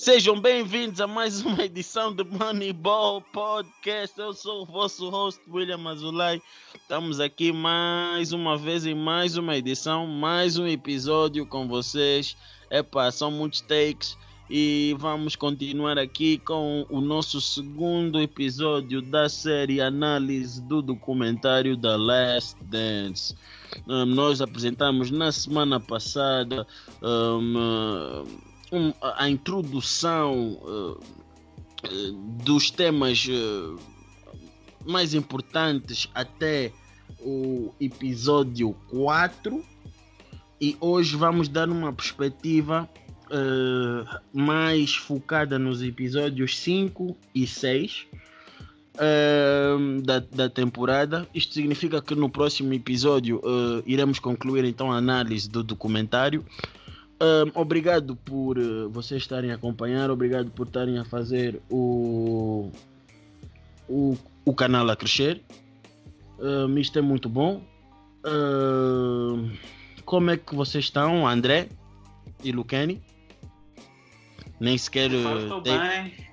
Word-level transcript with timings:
Sejam 0.00 0.40
bem-vindos 0.40 0.98
a 0.98 1.06
mais 1.06 1.42
uma 1.42 1.62
edição 1.62 2.10
do 2.10 2.24
Moneyball 2.24 3.20
Podcast. 3.20 4.18
Eu 4.18 4.32
sou 4.32 4.62
o 4.62 4.64
vosso 4.64 5.10
host, 5.10 5.38
William 5.46 5.86
Azulay. 5.86 6.40
Estamos 6.74 7.20
aqui 7.20 7.52
mais 7.52 8.32
uma 8.32 8.56
vez 8.56 8.86
em 8.86 8.94
mais 8.94 9.36
uma 9.36 9.58
edição, 9.58 10.06
mais 10.06 10.56
um 10.56 10.66
episódio 10.66 11.44
com 11.44 11.68
vocês. 11.68 12.34
Epá, 12.70 13.10
são 13.10 13.30
muitos 13.30 13.60
takes 13.60 14.16
e 14.48 14.96
vamos 14.98 15.36
continuar 15.36 15.98
aqui 15.98 16.38
com 16.38 16.86
o 16.88 17.02
nosso 17.02 17.38
segundo 17.38 18.18
episódio 18.22 19.02
da 19.02 19.28
série 19.28 19.82
análise 19.82 20.62
do 20.62 20.80
documentário 20.80 21.76
The 21.76 21.96
Last 21.98 22.56
Dance. 22.64 23.36
Um, 23.86 24.06
nós 24.06 24.40
apresentamos 24.40 25.10
na 25.10 25.30
semana 25.30 25.78
passada 25.78 26.66
um, 27.02 28.24
um, 28.72 28.92
a 29.00 29.28
introdução 29.28 30.58
uh, 30.62 31.00
dos 32.44 32.70
temas 32.70 33.26
uh, 33.26 33.78
mais 34.84 35.14
importantes 35.14 36.08
até 36.14 36.72
o 37.20 37.72
episódio 37.80 38.74
4 38.90 39.64
e 40.60 40.76
hoje 40.80 41.16
vamos 41.16 41.48
dar 41.48 41.68
uma 41.68 41.92
perspectiva 41.92 42.88
uh, 43.30 44.20
mais 44.32 44.94
focada 44.94 45.58
nos 45.58 45.82
episódios 45.82 46.58
5 46.58 47.16
e 47.34 47.46
6 47.46 48.06
uh, 48.94 50.02
da, 50.02 50.18
da 50.18 50.48
temporada. 50.48 51.26
Isto 51.34 51.54
significa 51.54 52.02
que 52.02 52.14
no 52.14 52.28
próximo 52.28 52.72
episódio 52.74 53.38
uh, 53.38 53.82
iremos 53.86 54.18
concluir 54.18 54.64
então 54.64 54.92
a 54.92 54.96
análise 54.96 55.48
do 55.48 55.62
documentário. 55.62 56.44
Um, 57.22 57.60
obrigado 57.60 58.16
por 58.16 58.56
uh, 58.58 58.88
vocês 58.88 59.20
estarem 59.20 59.52
a 59.52 59.56
acompanhar, 59.56 60.10
obrigado 60.10 60.50
por 60.50 60.66
estarem 60.66 60.98
a 60.98 61.04
fazer 61.04 61.60
o, 61.70 62.70
o, 63.86 64.16
o 64.42 64.54
canal 64.54 64.88
a 64.88 64.96
crescer. 64.96 65.42
Um, 66.38 66.78
isto 66.78 66.98
é 66.98 67.02
muito 67.02 67.28
bom. 67.28 67.62
Um, 68.24 69.52
como 70.06 70.30
é 70.30 70.38
que 70.38 70.54
vocês 70.54 70.86
estão, 70.86 71.28
André 71.28 71.68
e 72.42 72.52
Luqueni? 72.52 73.02
Nem 74.58 74.78
sequer, 74.78 75.10
de, 75.10 75.22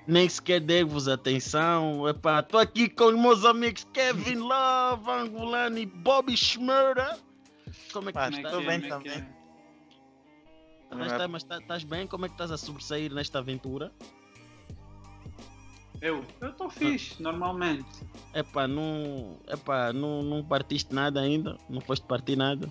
nem 0.06 0.26
sequer 0.26 0.60
devo-vos 0.60 1.06
atenção. 1.06 2.04
Estou 2.08 2.60
aqui 2.60 2.88
com 2.88 3.06
os 3.06 3.18
meus 3.18 3.44
amigos 3.44 3.86
Kevin 3.92 4.36
Love, 4.36 5.10
Angolani 5.10 5.82
e 5.82 5.86
Bobby 5.86 6.34
Schmurda. 6.34 7.18
Como 7.92 8.08
é 8.08 8.12
que 8.12 8.18
estás? 8.18 8.36
Estou 8.36 8.64
bem 8.64 8.80
também. 8.80 9.37
Mas, 10.90 11.12
tá, 11.12 11.28
mas 11.28 11.44
tá, 11.44 11.58
estás 11.58 11.84
bem? 11.84 12.06
Como 12.06 12.24
é 12.24 12.28
que 12.28 12.34
estás 12.34 12.50
a 12.50 12.56
sobressair 12.56 13.12
nesta 13.12 13.38
aventura? 13.38 13.92
Eu? 16.00 16.24
Eu 16.40 16.50
estou 16.50 16.70
fixe, 16.70 17.16
ah. 17.18 17.22
normalmente. 17.22 18.06
Epá, 18.34 18.68
não, 18.68 19.36
epá 19.48 19.92
não, 19.92 20.22
não 20.22 20.44
partiste 20.44 20.94
nada 20.94 21.20
ainda? 21.20 21.58
Não 21.68 21.80
foste 21.80 22.06
partir 22.06 22.36
nada? 22.36 22.70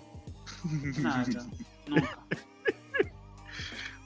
Nada, 0.98 1.46
nunca. 1.86 2.18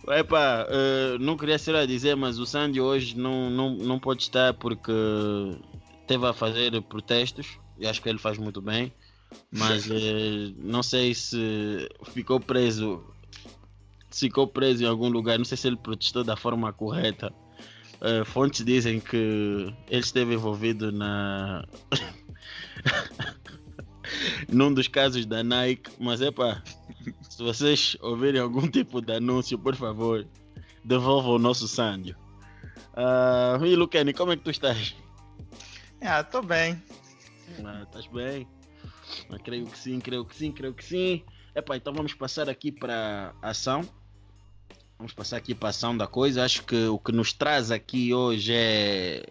Epá, 0.08 0.66
uh, 0.66 1.18
não 1.20 1.36
queria 1.36 1.58
ser 1.58 1.76
a 1.76 1.86
dizer, 1.86 2.16
mas 2.16 2.38
o 2.38 2.46
Sandy 2.46 2.80
hoje 2.80 3.16
não, 3.16 3.48
não, 3.48 3.70
não 3.70 3.98
pode 4.00 4.22
estar 4.22 4.52
porque 4.54 4.92
teve 6.08 6.26
a 6.26 6.32
fazer 6.32 6.82
protestos 6.82 7.58
e 7.78 7.86
acho 7.86 8.02
que 8.02 8.08
ele 8.08 8.18
faz 8.18 8.36
muito 8.36 8.60
bem. 8.60 8.92
Mas 9.50 9.86
uh, 9.86 10.54
não 10.58 10.82
sei 10.82 11.14
se 11.14 11.88
ficou 12.12 12.40
preso 12.40 13.04
ficou 14.20 14.46
preso 14.46 14.84
em 14.84 14.86
algum 14.86 15.08
lugar. 15.08 15.38
Não 15.38 15.44
sei 15.44 15.56
se 15.56 15.66
ele 15.66 15.76
protestou 15.76 16.24
da 16.24 16.36
forma 16.36 16.72
correta. 16.72 17.32
Uh, 18.00 18.24
fontes 18.24 18.64
dizem 18.64 18.98
que 18.98 19.72
ele 19.88 20.00
esteve 20.00 20.34
envolvido 20.34 20.90
na. 20.90 21.64
num 24.52 24.72
dos 24.72 24.88
casos 24.88 25.24
da 25.26 25.42
Nike, 25.42 25.90
mas 25.98 26.20
é 26.20 26.30
pá, 26.30 26.62
se 27.28 27.42
vocês 27.42 27.96
ouvirem 28.00 28.40
algum 28.40 28.68
tipo 28.68 29.00
de 29.00 29.14
anúncio, 29.14 29.58
por 29.58 29.74
favor, 29.76 30.26
devolvam 30.84 31.34
o 31.34 31.38
nosso 31.38 31.66
Sândio. 31.66 32.16
Uh, 32.94 33.64
e 33.64 33.74
Luquene, 33.76 34.12
como 34.12 34.32
é 34.32 34.36
que 34.36 34.42
tu 34.42 34.50
estás? 34.50 34.94
Ah, 36.00 36.22
tô 36.22 36.42
bem. 36.42 36.82
Ah, 37.64 37.82
estás 37.84 38.06
bem? 38.08 38.46
Ah, 39.30 39.38
creio 39.38 39.66
que 39.66 39.78
sim, 39.78 40.00
creio 40.00 40.24
que 40.24 40.36
sim, 40.36 40.52
creio 40.52 40.74
que 40.74 40.84
sim. 40.84 41.24
Epá, 41.54 41.76
então 41.76 41.92
vamos 41.92 42.14
passar 42.14 42.48
aqui 42.48 42.72
para 42.72 43.34
ação. 43.40 43.82
Vamos 45.02 45.14
passar 45.14 45.38
aqui 45.38 45.52
para 45.52 45.70
ação 45.70 45.96
da 45.96 46.06
coisa. 46.06 46.44
Acho 46.44 46.62
que 46.62 46.86
o 46.86 46.96
que 46.96 47.10
nos 47.10 47.32
traz 47.32 47.72
aqui 47.72 48.14
hoje 48.14 48.52
é, 48.54 49.26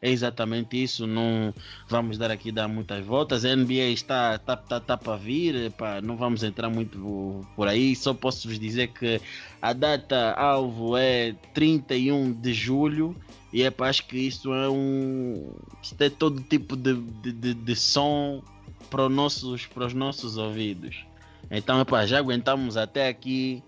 é 0.00 0.10
exatamente 0.10 0.82
isso. 0.82 1.06
Não 1.06 1.52
vamos 1.86 2.16
dar 2.16 2.30
aqui 2.30 2.50
dar 2.50 2.66
muitas 2.66 3.04
voltas. 3.04 3.44
A 3.44 3.54
NBA 3.54 3.90
está, 3.92 4.36
está, 4.36 4.54
está, 4.54 4.78
está 4.78 4.96
para 4.96 5.18
vir. 5.18 5.72
Pá, 5.72 6.00
não 6.00 6.16
vamos 6.16 6.42
entrar 6.42 6.70
muito 6.70 7.46
por 7.54 7.68
aí. 7.68 7.94
Só 7.94 8.14
posso 8.14 8.48
vos 8.48 8.58
dizer 8.58 8.94
que 8.94 9.20
a 9.60 9.74
data 9.74 10.32
alvo 10.32 10.96
é 10.96 11.34
31 11.52 12.32
de 12.32 12.54
julho. 12.54 13.14
E 13.52 13.62
é 13.62 13.70
acho 13.80 14.06
que 14.06 14.16
isso 14.16 14.54
é 14.54 14.70
um. 14.70 15.52
Isto 15.82 16.00
é 16.00 16.08
todo 16.08 16.40
tipo 16.40 16.74
de, 16.74 16.94
de, 16.94 17.32
de, 17.32 17.52
de 17.52 17.76
som 17.76 18.42
para 18.88 19.04
os, 19.04 19.12
nossos, 19.12 19.66
para 19.66 19.84
os 19.84 19.92
nossos 19.92 20.38
ouvidos. 20.38 21.04
Então, 21.50 21.78
epá, 21.78 22.06
já 22.06 22.16
aguentamos 22.16 22.78
até 22.78 23.06
aqui. 23.06 23.62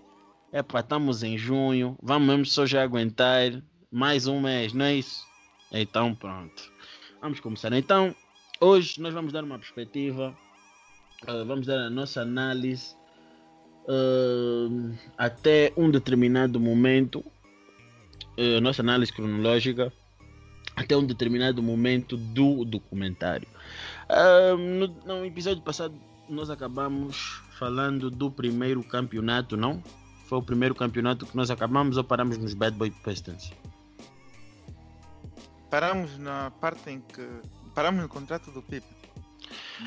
Epá, 0.55 0.81
estamos 0.81 1.23
em 1.23 1.35
junho, 1.35 1.97
vamos 1.99 2.27
mesmo 2.27 2.45
só 2.45 2.63
já 2.63 2.83
aguentar 2.83 3.59
mais 3.91 4.27
um 4.27 4.39
mês, 4.39 4.71
não 4.71 4.85
é 4.85 4.93
isso? 4.93 5.25
Então 5.71 6.13
pronto. 6.13 6.71
Vamos 7.19 7.39
começar. 7.39 7.73
Então, 7.73 8.15
hoje 8.61 9.01
nós 9.01 9.15
vamos 9.15 9.33
dar 9.33 9.43
uma 9.43 9.57
perspectiva, 9.57 10.37
uh, 11.23 11.43
vamos 11.47 11.65
dar 11.65 11.87
a 11.87 11.89
nossa 11.89 12.21
análise 12.21 12.95
uh, 13.85 14.95
até 15.17 15.73
um 15.75 15.89
determinado 15.89 16.59
momento, 16.59 17.25
uh, 18.37 18.61
nossa 18.61 18.83
análise 18.83 19.11
cronológica, 19.11 19.91
até 20.75 20.95
um 20.95 21.03
determinado 21.03 21.63
momento 21.63 22.15
do 22.15 22.63
documentário. 22.63 23.47
No, 24.59 24.87
no 24.87 25.25
episódio 25.25 25.63
passado 25.63 25.99
nós 26.29 26.51
acabamos 26.51 27.41
falando 27.57 28.11
do 28.11 28.29
primeiro 28.29 28.83
campeonato, 28.83 29.57
não? 29.57 29.81
Foi 30.33 30.39
o 30.39 30.41
primeiro 30.41 30.73
campeonato 30.73 31.27
que 31.27 31.37
nós 31.37 31.51
acabamos 31.51 31.95
ou 31.95 32.03
paramos 32.03 32.39
nos 32.39 32.55
Bad 32.55 32.75
Boy 32.75 32.89
Pistons? 32.89 33.53
Paramos 35.69 36.17
na 36.17 36.49
parte 36.49 36.89
em 36.89 37.01
que. 37.01 37.23
Paramos 37.75 38.01
no 38.01 38.09
contrato 38.09 38.49
do 38.49 38.63
Pipe. 38.63 38.87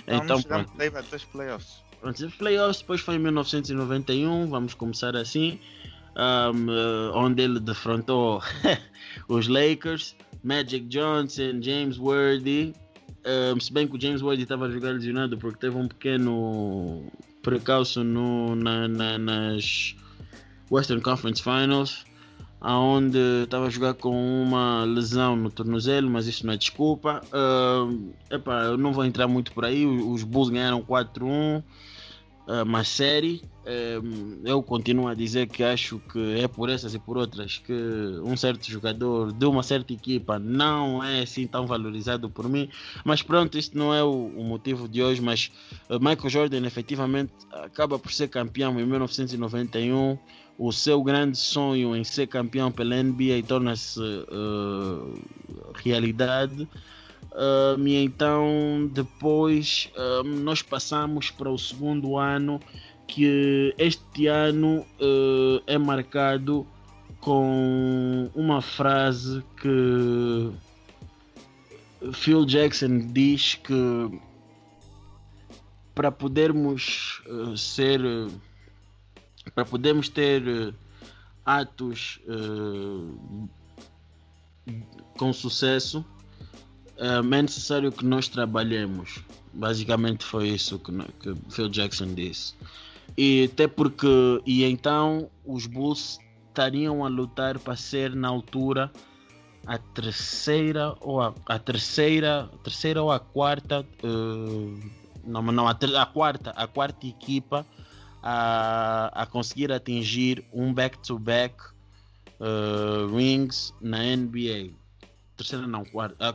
Então, 0.07 0.39
então 0.39 0.43
pronto. 0.43 0.71
até 0.81 1.17
os 1.17 1.25
playoffs. 1.25 1.83
Pronto, 2.01 2.25
os 2.25 2.35
playoffs 2.37 2.79
depois 2.79 3.01
foi 3.01 3.17
em 3.17 3.19
1991, 3.19 4.49
vamos 4.49 4.73
começar 4.75 5.17
assim, 5.17 5.59
um, 6.15 6.71
uh, 6.71 7.17
onde 7.17 7.43
ele 7.43 7.59
defrontou 7.59 8.41
os 9.27 9.49
Lakers, 9.49 10.15
Magic 10.45 10.87
Johnson, 10.87 11.61
James 11.61 11.99
Worthy. 11.99 12.73
Um, 13.53 13.59
se 13.59 13.73
bem 13.73 13.89
que 13.89 13.97
o 13.97 14.01
James 14.01 14.23
Worthy 14.23 14.45
estava 14.45 14.67
a 14.67 14.71
jogar 14.71 14.91
lesionado 14.91 15.37
porque 15.39 15.59
teve 15.59 15.77
um 15.77 15.89
pequeno 15.89 17.03
precalço 17.43 18.05
no, 18.05 18.55
na, 18.55 18.87
na, 18.87 19.19
nas 19.19 19.97
Western 20.71 21.01
Conference 21.01 21.43
Finals, 21.43 22.05
aonde 22.61 23.19
estava 23.45 23.67
a 23.67 23.71
jogar 23.71 23.95
com 23.95 24.43
uma 24.43 24.85
lesão 24.85 25.37
no 25.37 25.51
tornozelo, 25.51 26.11
mas 26.11 26.27
isso 26.27 26.47
não 26.47 26.55
é 26.55 26.57
desculpa. 26.57 27.23
Uh, 27.27 28.13
epá, 28.31 28.65
eu 28.65 28.77
não 28.77 28.93
vou 28.93 29.05
entrar 29.05 29.29
muito 29.29 29.53
por 29.53 29.65
aí. 29.65 29.87
Os 29.87 30.23
Bulls 30.23 30.51
ganharam 30.51 30.83
4-1, 30.83 31.63
uh, 32.47 32.63
uma 32.63 32.85
série. 32.85 33.43
Uh, 33.65 34.41
eu 34.45 34.63
continuo 34.63 35.09
a 35.09 35.15
dizer 35.15 35.49
que 35.49 35.63
acho 35.65 35.99
que 36.13 36.41
é 36.41 36.47
por 36.47 36.71
essas 36.71 36.95
e 36.95 36.99
por 36.99 37.17
outras 37.17 37.59
que 37.59 37.73
um 38.25 38.37
certo 38.37 38.71
jogador 38.71 39.33
de 39.33 39.45
uma 39.45 39.63
certa 39.63 39.93
equipa 39.93 40.39
não 40.39 41.03
é 41.03 41.23
assim 41.23 41.47
tão 41.47 41.67
valorizado 41.67 42.31
por 42.31 42.49
mim. 42.49 42.69
Mas 43.05 43.23
pronto, 43.23 43.59
isso 43.59 43.77
não 43.77 43.93
é 43.93 44.03
o, 44.03 44.45
motivo 44.45 44.89
de 44.89 45.03
hoje. 45.03 45.21
Mas 45.21 45.51
uh, 45.91 45.99
Michael 45.99 46.31
Jordan 46.31 46.67
efetivamente 46.67 47.33
acaba 47.53 47.99
por 47.99 48.13
ser 48.13 48.29
campeão 48.29 48.79
em 48.81 48.87
1991 48.87 50.19
o 50.59 50.73
seu 50.73 51.03
grande 51.03 51.37
sonho 51.37 51.95
em 51.95 52.03
ser 52.03 52.27
campeão 52.29 52.73
pela 52.73 53.03
NBA 53.03 53.43
torna-se 53.47 54.01
uh, 54.01 55.21
realidade. 55.75 56.67
Uh, 57.37 57.79
e 57.87 57.97
então 58.03 58.89
depois 58.95 59.91
uh, 59.95 60.25
nós 60.25 60.63
passamos 60.63 61.31
para 61.31 61.51
o 61.51 61.59
segundo 61.59 62.17
ano 62.17 62.59
que 63.07 63.75
este 63.77 64.27
ano 64.27 64.87
uh, 64.99 65.63
é 65.67 65.77
marcado 65.77 66.67
com 67.21 68.31
uma 68.35 68.63
frase 68.63 69.45
que 69.61 70.51
Phil 72.15 72.47
Jackson 72.47 73.13
diz 73.13 73.57
que 73.57 74.19
para 75.95 76.11
podermos 76.11 77.23
ser 77.55 78.01
para 79.55 79.65
podermos 79.67 80.09
ter 80.09 80.75
atos 81.47 82.21
uh, 82.27 83.49
com 85.17 85.33
sucesso, 85.33 86.01
uh, 86.01 86.16
é 86.99 87.43
necessário 87.43 87.93
que 87.93 88.05
nós 88.05 88.29
trabalhemos. 88.29 89.21
Basicamente 89.53 90.25
foi 90.25 90.49
isso 90.49 90.79
que, 90.79 90.93
que 91.21 91.35
Phil 91.51 91.69
Jackson 91.69 92.15
disse. 92.15 92.55
E 93.17 93.49
até 93.53 93.67
porque, 93.67 94.43
e 94.45 94.65
então 94.65 95.31
os 95.45 95.67
Bulls 95.67 96.19
estariam 96.49 97.05
a 97.05 97.09
lutar 97.09 97.59
para 97.59 97.77
ser 97.77 98.15
na 98.15 98.29
altura 98.29 98.91
a 99.67 99.79
terceira 99.79 100.95
ou 101.01 101.21
a, 101.21 101.35
a 101.47 101.59
terceira, 101.59 102.49
terceira 102.63 103.03
ou 103.03 103.11
a 103.11 103.19
quarta, 103.19 103.85
uh, 104.03 104.91
não, 105.25 105.43
não 105.43 105.67
a, 105.67 105.73
a, 105.73 106.07
quarta, 106.07 106.51
a 106.51 106.67
quarta 106.67 107.07
equipa 107.07 107.67
a, 108.23 109.11
a 109.23 109.27
conseguir 109.27 109.73
atingir 109.73 110.45
um 110.53 110.73
back-to-back 110.73 111.57
-back, 111.57 111.75
uh, 112.41 113.15
rings 113.15 113.75
na 113.81 113.99
NBA. 114.17 114.86
Terceira 115.37 115.67
não, 115.67 115.85
quarta, 115.85 116.33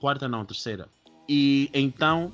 quarta 0.00 0.28
não, 0.28 0.44
terceira. 0.44 0.88
E 1.28 1.70
então 1.72 2.32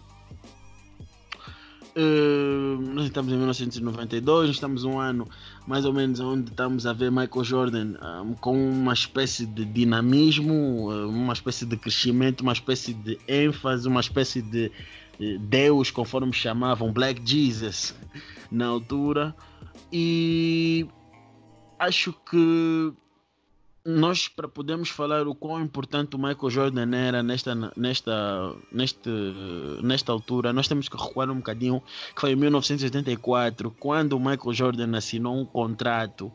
Uh, 1.99 2.79
nós 2.93 3.07
estamos 3.07 3.33
em 3.33 3.37
1992, 3.37 4.51
estamos 4.51 4.85
um 4.85 5.01
ano 5.01 5.27
mais 5.67 5.87
ou 5.87 5.95
menos 5.95 6.21
onde 6.21 6.51
estamos 6.51 6.87
a 6.87 6.93
ver 6.93 7.11
Michael 7.11 7.43
Jordan 7.43 7.95
um, 8.23 8.35
com 8.35 8.69
uma 8.69 8.93
espécie 8.93 9.47
de 9.47 9.65
dinamismo, 9.65 10.93
uh, 10.93 11.09
uma 11.09 11.33
espécie 11.33 11.65
de 11.65 11.75
crescimento, 11.75 12.43
uma 12.43 12.53
espécie 12.53 12.93
de 12.93 13.19
ênfase, 13.27 13.89
uma 13.89 14.03
espécie 14.03 14.43
de 14.43 14.71
uh, 15.19 15.39
Deus, 15.39 15.91
conforme 15.91 16.35
chamavam, 16.35 16.93
Black 16.93 17.23
Jesus 17.25 17.95
na 18.51 18.67
altura. 18.67 19.35
E 19.91 20.87
acho 21.79 22.13
que 22.31 22.93
nós 23.87 24.27
para 24.27 24.49
podermos 24.49 24.89
falar 24.89 25.29
o 25.29 25.35
quão 25.35 25.63
importante 25.63 26.17
o 26.17 26.19
Michael 26.19 26.51
Jordan 26.51 26.97
era 26.97 27.23
nesta, 27.23 27.55
nesta, 27.77 28.55
neste, 28.73 29.09
nesta 29.81 30.11
altura, 30.11 30.53
nós 30.53 30.67
temos 30.67 30.89
que 30.89 30.97
recuar 30.97 31.31
um 31.31 31.37
bocadinho, 31.37 31.81
que 32.13 32.21
foi 32.21 32.33
em 32.33 32.37
1984, 32.37 33.71
quando 33.79 34.15
o 34.15 34.21
Michael 34.21 34.53
Jordan 34.53 34.97
assinou 34.97 35.37
um 35.37 35.45
contrato 35.45 36.33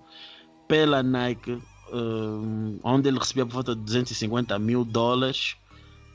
pela 0.66 1.04
Nike, 1.04 1.62
um, 1.92 2.80
onde 2.82 3.10
ele 3.10 3.20
recebia 3.20 3.46
por 3.46 3.56
volta 3.56 3.76
de 3.76 3.82
250 3.82 4.58
mil 4.58 4.86
dólares 4.86 5.58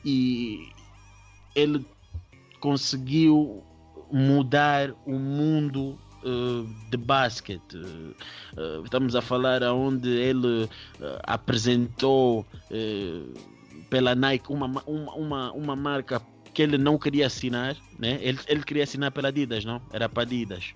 e 0.03 0.69
ele 1.53 1.85
conseguiu 2.59 3.63
mudar 4.11 4.91
o 5.05 5.13
mundo 5.19 5.99
uh, 6.27 6.89
de 6.89 6.97
basquete. 6.97 7.77
Uh, 7.77 8.83
estamos 8.83 9.15
a 9.15 9.21
falar 9.21 9.63
onde 9.63 10.09
ele 10.09 10.69
apresentou 11.23 12.45
pela 13.89 14.15
Nike 14.15 14.51
uma, 14.51 14.65
uma, 14.85 15.13
uma, 15.13 15.51
uma 15.53 15.75
marca 15.75 16.21
que 16.53 16.63
ele 16.63 16.77
não 16.77 16.97
queria 16.97 17.27
assinar, 17.27 17.75
né? 17.99 18.17
ele, 18.19 18.39
ele 18.47 18.63
queria 18.63 18.83
assinar 18.83 19.11
pela 19.11 19.27
Adidas, 19.27 19.63
não? 19.63 19.79
Era 19.93 20.09
para 20.09 20.23
Adidas. 20.23 20.73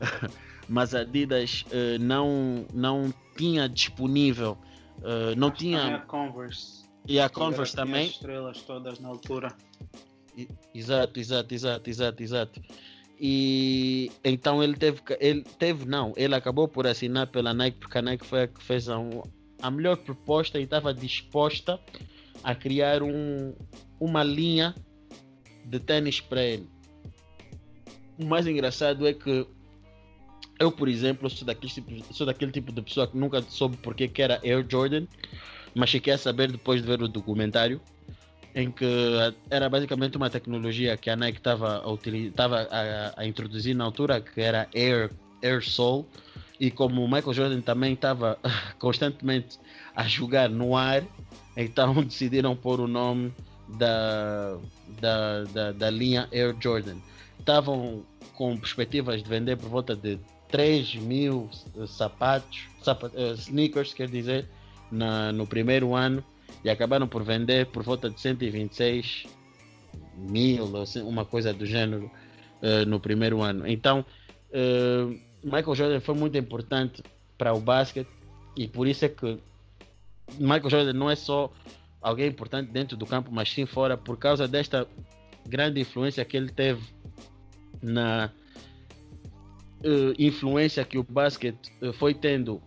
Mas 0.68 0.96
a 0.96 1.00
Adidas 1.02 1.64
uh, 1.68 1.96
não, 2.00 2.66
não 2.74 3.14
tinha 3.36 3.68
disponível, 3.68 4.58
uh, 4.98 5.36
não 5.36 5.46
Acho 5.46 5.58
tinha. 5.58 5.96
A 5.96 6.00
Converse. 6.00 6.84
E 7.06 7.20
a 7.20 7.28
Converse 7.28 7.76
também. 7.76 8.06
As 8.06 8.14
estrelas 8.14 8.62
todas 8.62 8.98
na 8.98 9.08
altura. 9.10 9.54
Exato, 10.74 11.20
exato, 11.20 11.54
exato, 11.54 11.88
exato, 11.88 12.22
exato 12.22 12.62
e 13.24 14.10
então 14.24 14.60
ele 14.60 14.74
teve 14.74 15.00
ele 15.20 15.44
teve 15.56 15.84
não 15.86 16.12
ele 16.16 16.34
acabou 16.34 16.66
por 16.66 16.88
assinar 16.88 17.28
pela 17.28 17.54
Nike 17.54 17.78
porque 17.78 17.98
a 17.98 18.02
Nike 18.02 18.26
foi 18.26 18.42
a 18.42 18.48
que 18.48 18.60
fez 18.60 18.88
a, 18.88 18.96
a 19.62 19.70
melhor 19.70 19.96
proposta 19.98 20.58
e 20.58 20.64
estava 20.64 20.92
disposta 20.92 21.78
a 22.42 22.52
criar 22.52 23.00
um, 23.00 23.54
uma 24.00 24.24
linha 24.24 24.74
de 25.64 25.78
tênis 25.78 26.20
para 26.20 26.42
ele. 26.42 26.68
O 28.18 28.24
mais 28.24 28.44
engraçado 28.48 29.06
é 29.06 29.12
que 29.12 29.46
eu 30.58 30.72
por 30.72 30.88
exemplo 30.88 31.30
sou 31.30 31.46
daquele 31.46 31.72
tipo, 31.72 32.12
sou 32.12 32.26
daquele 32.26 32.50
tipo 32.50 32.72
de 32.72 32.82
pessoa 32.82 33.06
que 33.06 33.16
nunca 33.16 33.40
soube 33.42 33.76
porque 33.76 34.08
que 34.08 34.20
era 34.20 34.40
Air 34.42 34.66
Jordan 34.68 35.06
mas 35.76 35.90
cheguei 35.90 36.12
a 36.12 36.18
saber 36.18 36.50
depois 36.50 36.82
de 36.82 36.88
ver 36.88 37.00
o 37.00 37.06
documentário 37.06 37.80
em 38.54 38.70
que 38.70 38.86
era 39.50 39.68
basicamente 39.68 40.16
uma 40.16 40.28
tecnologia 40.28 40.96
que 40.96 41.08
a 41.08 41.16
Nike 41.16 41.38
estava 41.38 41.82
a, 42.70 43.20
a, 43.20 43.26
introduzir 43.26 43.74
na 43.74 43.84
altura, 43.84 44.20
que 44.20 44.40
era 44.40 44.68
Air, 44.74 45.10
Air 45.42 45.62
Soul, 45.62 46.06
e 46.60 46.70
como 46.70 47.02
o 47.02 47.10
Michael 47.10 47.34
Jordan 47.34 47.60
também 47.60 47.94
estava 47.94 48.38
constantemente 48.78 49.58
a 49.96 50.04
jogar 50.04 50.48
no 50.48 50.76
ar, 50.76 51.02
então 51.56 51.94
decidiram 52.04 52.54
pôr 52.54 52.80
o 52.80 52.86
nome 52.86 53.32
da, 53.68 54.58
da, 55.00 55.44
da, 55.44 55.72
da 55.72 55.90
linha 55.90 56.28
Air 56.32 56.54
Jordan. 56.60 56.96
Estavam 57.38 58.04
com 58.34 58.56
perspectivas 58.56 59.22
de 59.22 59.28
vender 59.28 59.56
por 59.56 59.68
volta 59.68 59.96
de 59.96 60.18
3 60.50 60.96
mil 60.96 61.48
sapatos, 61.86 62.66
sapat, 62.82 63.14
uh, 63.16 63.32
sneakers, 63.34 63.94
quer 63.94 64.08
dizer, 64.08 64.46
na, 64.90 65.32
no 65.32 65.46
primeiro 65.46 65.94
ano 65.94 66.22
e 66.64 66.70
acabaram 66.70 67.06
por 67.06 67.22
vender 67.22 67.66
por 67.66 67.82
volta 67.82 68.08
de 68.08 68.20
126 68.20 69.24
mil, 70.16 70.76
assim, 70.80 71.02
uma 71.02 71.24
coisa 71.24 71.52
do 71.52 71.66
gênero, 71.66 72.10
uh, 72.62 72.86
no 72.86 73.00
primeiro 73.00 73.42
ano. 73.42 73.66
Então, 73.66 74.04
uh, 74.50 75.20
Michael 75.42 75.74
Jordan 75.74 76.00
foi 76.00 76.14
muito 76.14 76.38
importante 76.38 77.02
para 77.36 77.52
o 77.52 77.60
basquete 77.60 78.08
e 78.56 78.68
por 78.68 78.86
isso 78.86 79.04
é 79.04 79.08
que 79.08 79.38
Michael 80.38 80.70
Jordan 80.70 80.92
não 80.92 81.10
é 81.10 81.16
só 81.16 81.52
alguém 82.00 82.28
importante 82.28 82.70
dentro 82.70 82.96
do 82.96 83.06
campo, 83.06 83.30
mas 83.32 83.50
sim 83.50 83.66
fora, 83.66 83.96
por 83.96 84.16
causa 84.16 84.46
desta 84.46 84.86
grande 85.46 85.80
influência 85.80 86.24
que 86.24 86.36
ele 86.36 86.50
teve 86.50 86.82
na 87.82 88.30
uh, 89.84 90.14
influência 90.18 90.84
que 90.84 90.98
o 90.98 91.02
basquete 91.02 91.72
foi 91.94 92.14
tendo 92.14 92.62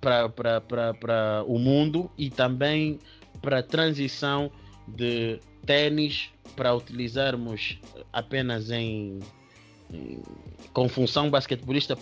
para 0.00 1.42
o 1.46 1.58
mundo 1.58 2.10
e 2.16 2.28
também 2.30 2.98
para 3.40 3.58
a 3.58 3.62
transição 3.62 4.50
de 4.86 5.40
tênis 5.66 6.30
para 6.56 6.74
utilizarmos 6.74 7.78
apenas 8.12 8.70
em, 8.70 9.18
em, 9.92 10.22
com 10.72 10.88
função 10.88 11.30
basquetebolista 11.30 11.96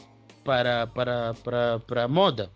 para, 0.45 0.87
para, 0.87 1.35
para, 1.35 1.81
para 1.81 2.09
moda. 2.09 2.50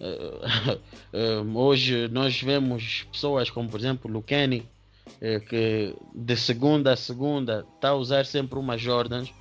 Uh, 0.00 1.58
hoje 1.58 2.08
nós 2.08 2.40
vemos 2.40 3.06
pessoas 3.12 3.50
como 3.50 3.68
por 3.68 3.78
exemplo 3.78 4.16
o 4.16 4.22
Kenny 4.22 4.66
uh, 5.06 5.40
que 5.46 5.94
de 6.14 6.36
segunda 6.36 6.94
a 6.94 6.96
segunda 6.96 7.66
está 7.74 7.90
a 7.90 7.94
usar 7.94 8.26
sempre 8.26 8.58
uma 8.58 8.76
Jordans. 8.76 9.32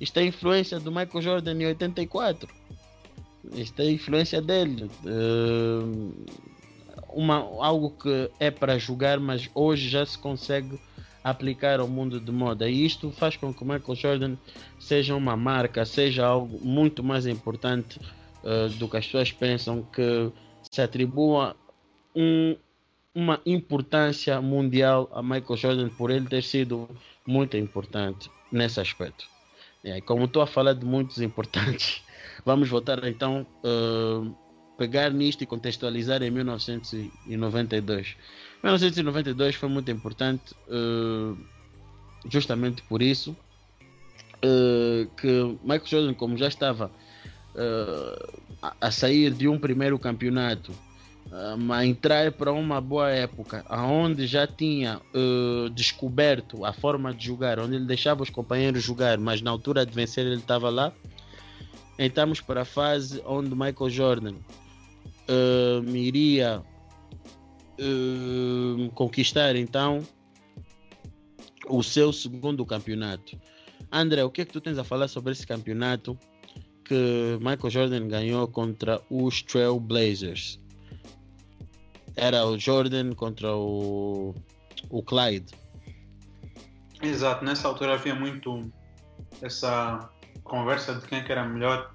Isto 0.00 0.18
é 0.18 0.26
influência 0.26 0.78
do 0.78 0.92
Michael 0.92 1.22
Jordan 1.22 1.54
em 1.54 1.66
84 1.66 2.48
isto 3.54 3.80
é 3.80 3.90
influência 3.90 4.40
dele. 4.40 4.90
Uh, 5.04 6.12
uma, 7.08 7.36
algo 7.36 7.90
que 7.90 8.30
é 8.38 8.50
para 8.50 8.78
jogar, 8.78 9.18
mas 9.18 9.48
hoje 9.54 9.88
já 9.88 10.04
se 10.04 10.18
consegue 10.18 10.78
aplicar 11.22 11.80
ao 11.80 11.88
mundo 11.88 12.20
de 12.20 12.30
moda. 12.30 12.68
E 12.68 12.84
isto 12.84 13.10
faz 13.10 13.36
com 13.36 13.52
que 13.52 13.62
o 13.62 13.66
Michael 13.66 13.94
Jordan 13.94 14.36
seja 14.78 15.14
uma 15.14 15.36
marca, 15.36 15.84
seja 15.84 16.26
algo 16.26 16.58
muito 16.64 17.02
mais 17.02 17.26
importante 17.26 18.00
uh, 18.42 18.68
do 18.78 18.88
que 18.88 18.96
as 18.96 19.06
pessoas 19.06 19.32
pensam, 19.32 19.82
que 19.82 20.30
se 20.70 20.80
atribua 20.80 21.56
um, 22.14 22.56
uma 23.14 23.40
importância 23.44 24.40
mundial 24.40 25.08
a 25.12 25.22
Michael 25.22 25.56
Jordan 25.56 25.88
por 25.90 26.10
ele 26.10 26.26
ter 26.26 26.42
sido 26.42 26.88
muito 27.26 27.56
importante 27.56 28.30
nesse 28.50 28.80
aspecto. 28.80 29.26
E 29.84 30.00
como 30.02 30.24
estou 30.24 30.42
a 30.42 30.46
falar 30.46 30.74
de 30.74 30.84
muitos 30.84 31.20
importantes, 31.20 32.02
vamos 32.44 32.68
voltar 32.68 33.04
então. 33.04 33.46
Uh, 33.64 34.47
pegar 34.78 35.10
nisto 35.10 35.42
e 35.42 35.46
contextualizar 35.46 36.22
em 36.22 36.30
1992. 36.30 38.16
1992 38.62 39.56
foi 39.56 39.68
muito 39.68 39.90
importante, 39.90 40.54
uh, 40.68 41.36
justamente 42.30 42.80
por 42.82 43.02
isso 43.02 43.36
uh, 44.36 45.10
que 45.16 45.58
Michael 45.62 45.86
Jordan, 45.86 46.14
como 46.14 46.36
já 46.36 46.46
estava 46.46 46.92
uh, 47.56 48.38
a 48.80 48.90
sair 48.92 49.32
de 49.32 49.48
um 49.48 49.58
primeiro 49.58 49.98
campeonato, 49.98 50.72
a 51.70 51.84
entrar 51.84 52.32
para 52.32 52.50
uma 52.52 52.80
boa 52.80 53.10
época, 53.10 53.62
aonde 53.68 54.26
já 54.26 54.46
tinha 54.46 54.98
descoberto 55.74 56.64
a 56.64 56.72
forma 56.72 57.12
de 57.12 57.26
jogar, 57.26 57.58
onde 57.58 57.74
ele 57.74 57.84
deixava 57.84 58.22
os 58.22 58.30
companheiros 58.30 58.82
jogar, 58.82 59.18
mas 59.18 59.42
na 59.42 59.50
altura 59.50 59.84
de 59.84 59.92
vencer 59.92 60.24
ele 60.24 60.36
estava 60.36 60.70
lá. 60.70 60.90
Entramos 61.98 62.40
para 62.40 62.62
a 62.62 62.64
fase 62.64 63.22
onde 63.26 63.50
Michael 63.50 63.90
Jordan 63.90 64.34
uh, 65.28 65.96
iria 65.96 66.62
uh, 67.80 68.90
conquistar 68.92 69.56
então 69.56 70.02
o 71.68 71.82
seu 71.82 72.12
segundo 72.12 72.64
campeonato. 72.64 73.38
André, 73.92 74.24
o 74.24 74.30
que 74.30 74.42
é 74.42 74.44
que 74.44 74.52
tu 74.52 74.60
tens 74.60 74.78
a 74.78 74.84
falar 74.84 75.08
sobre 75.08 75.32
esse 75.32 75.46
campeonato 75.46 76.18
que 76.84 77.38
Michael 77.38 77.70
Jordan 77.70 78.08
ganhou 78.08 78.48
contra 78.48 79.00
os 79.10 79.42
Trail 79.42 79.78
Blazers. 79.78 80.58
Era 82.16 82.44
o 82.46 82.58
Jordan 82.58 83.14
contra 83.14 83.54
o, 83.54 84.34
o 84.88 85.02
Clyde. 85.02 85.52
Exato, 87.02 87.44
nessa 87.44 87.68
altura 87.68 87.94
havia 87.94 88.14
muito 88.14 88.72
essa 89.40 90.10
conversa 90.42 90.94
de 90.94 91.06
quem 91.06 91.22
que 91.22 91.30
era 91.30 91.44
melhor. 91.44 91.94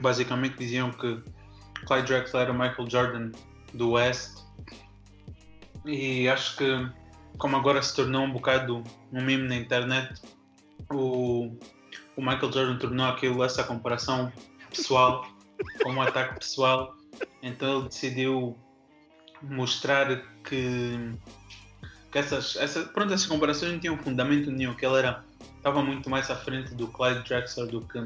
Basicamente 0.00 0.56
diziam 0.56 0.90
que 0.90 1.22
Clyde 1.86 2.06
Drexler 2.06 2.42
era 2.42 2.52
o 2.52 2.58
Michael 2.58 2.90
Jordan 2.90 3.32
do 3.74 3.92
West. 3.92 4.40
E 5.86 6.28
acho 6.28 6.56
que 6.56 6.90
como 7.38 7.56
agora 7.56 7.82
se 7.82 7.94
tornou 7.94 8.22
um 8.22 8.32
bocado 8.32 8.84
um 9.12 9.22
meme 9.22 9.48
na 9.48 9.56
internet, 9.56 10.20
o, 10.90 11.56
o 12.16 12.20
Michael 12.20 12.52
Jordan 12.52 12.78
tornou 12.78 13.06
aquilo, 13.06 13.42
essa 13.42 13.64
comparação 13.64 14.32
pessoal, 14.68 15.26
como 15.82 15.98
um 15.98 16.02
ataque 16.02 16.38
pessoal. 16.38 16.94
Então 17.42 17.78
ele 17.78 17.88
decidiu 17.88 18.56
mostrar 19.42 20.22
que, 20.44 21.14
que 22.12 22.18
essas, 22.18 22.56
essa, 22.56 22.84
pronto, 22.84 23.12
essas 23.12 23.26
comparações 23.26 23.72
não 23.72 23.80
tinham 23.80 23.96
fundamento 23.96 24.50
nenhum, 24.50 24.74
que 24.74 24.84
ele 24.84 24.98
era, 24.98 25.24
estava 25.56 25.82
muito 25.82 26.10
mais 26.10 26.30
à 26.30 26.36
frente 26.36 26.74
do 26.74 26.88
Clyde 26.88 27.26
Drexler 27.26 27.68
do 27.68 27.80
que, 27.80 28.00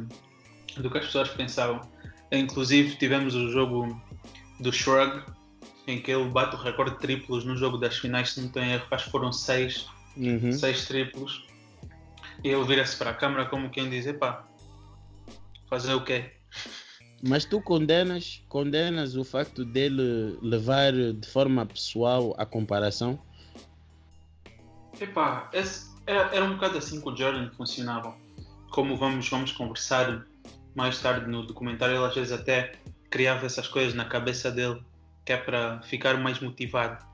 do 0.80 0.90
que 0.90 0.98
as 0.98 1.06
pessoas 1.06 1.28
pensavam. 1.30 1.80
Inclusive 2.32 2.96
tivemos 2.96 3.34
o 3.34 3.50
jogo 3.50 4.00
do 4.60 4.72
Shrug, 4.72 5.22
em 5.86 6.00
que 6.00 6.10
ele 6.10 6.28
bate 6.28 6.56
o 6.56 6.58
recorde 6.58 6.92
de 6.92 7.00
triplos 7.00 7.44
no 7.44 7.56
jogo 7.56 7.76
das 7.76 7.98
finais, 7.98 8.32
se 8.32 8.40
não 8.40 8.48
tenho 8.48 8.72
erro, 8.72 8.86
acho 8.90 9.04
que 9.06 9.10
foram 9.10 9.32
seis, 9.32 9.86
Uhum. 10.16 10.52
seis 10.52 10.86
triplos. 10.86 11.46
E 12.42 12.48
ele 12.48 12.64
vira-se 12.64 12.96
para 12.96 13.10
a 13.10 13.14
câmara 13.14 13.46
como 13.46 13.70
quem 13.70 13.90
diz, 13.90 14.06
epá, 14.06 14.46
fazer 15.68 15.94
o 15.94 16.04
quê? 16.04 16.30
Mas 17.22 17.44
tu 17.44 17.60
condenas, 17.60 18.42
condenas 18.48 19.16
o 19.16 19.24
facto 19.24 19.64
dele 19.64 20.38
levar 20.42 20.92
de 20.92 21.26
forma 21.26 21.64
pessoal 21.64 22.34
a 22.38 22.44
comparação? 22.44 23.18
Epá, 25.00 25.48
esse, 25.52 25.90
era, 26.06 26.34
era 26.34 26.44
um 26.44 26.54
bocado 26.54 26.78
assim 26.78 27.00
que 27.00 27.08
o 27.08 27.16
Jordan 27.16 27.50
funcionava. 27.56 28.14
Como 28.70 28.96
vamos, 28.96 29.28
vamos 29.28 29.52
conversar 29.52 30.26
mais 30.74 30.98
tarde 30.98 31.30
no 31.30 31.46
documentário, 31.46 31.96
ele 31.96 32.04
às 32.04 32.14
vezes 32.14 32.32
até 32.32 32.72
criava 33.10 33.46
essas 33.46 33.68
coisas 33.68 33.94
na 33.94 34.04
cabeça 34.04 34.50
dele, 34.50 34.82
que 35.24 35.32
é 35.32 35.36
para 35.36 35.80
ficar 35.82 36.18
mais 36.18 36.40
motivado. 36.40 37.04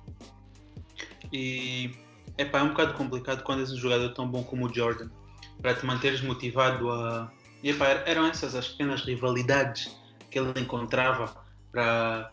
E 1.33 1.91
epá, 2.39 2.61
é 2.61 2.63
um 2.63 2.71
bocado 2.71 2.95
complicado 2.95 3.43
quando 3.43 3.61
és 3.61 3.71
um 3.71 3.77
jogador 3.77 4.09
tão 4.15 4.27
bom 4.27 4.43
como 4.43 4.67
o 4.67 4.75
Jordan, 4.75 5.11
para 5.61 5.75
te 5.75 5.85
manteres 5.85 6.23
motivado 6.23 6.91
a. 6.91 7.31
E 7.63 7.71
epá, 7.71 7.87
eram 8.07 8.27
essas 8.27 8.55
as 8.55 8.69
pequenas 8.69 9.03
rivalidades 9.03 9.95
que 10.31 10.39
ele 10.39 10.59
encontrava 10.59 11.35
para 11.71 12.33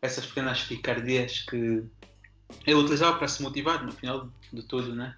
essas 0.00 0.24
pequenas 0.24 0.62
picardias 0.62 1.40
que 1.40 1.84
ele 2.66 2.74
utilizava 2.74 3.18
para 3.18 3.28
se 3.28 3.42
motivar 3.42 3.84
no 3.84 3.92
final 3.92 4.28
de 4.52 4.62
tudo, 4.62 4.94
né? 4.94 5.14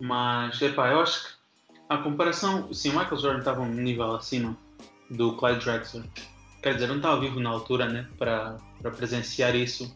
Mas, 0.00 0.60
epá, 0.60 0.90
eu 0.90 1.00
acho 1.00 1.24
que 1.24 1.34
a 1.88 1.98
comparação, 1.98 2.72
sim, 2.72 2.90
o 2.90 2.98
Michael 2.98 3.16
Jordan 3.16 3.38
estava 3.38 3.60
um 3.60 3.72
nível 3.72 4.16
acima 4.16 4.63
do 5.14 5.34
Clyde 5.36 5.64
Drexler. 5.64 6.04
Quer 6.62 6.74
dizer, 6.74 6.86
não 6.86 6.96
estava 6.96 7.20
vivo 7.20 7.40
na 7.40 7.50
altura, 7.50 7.86
né? 7.86 8.08
Para, 8.18 8.56
para 8.80 8.90
presenciar 8.90 9.54
isso. 9.54 9.94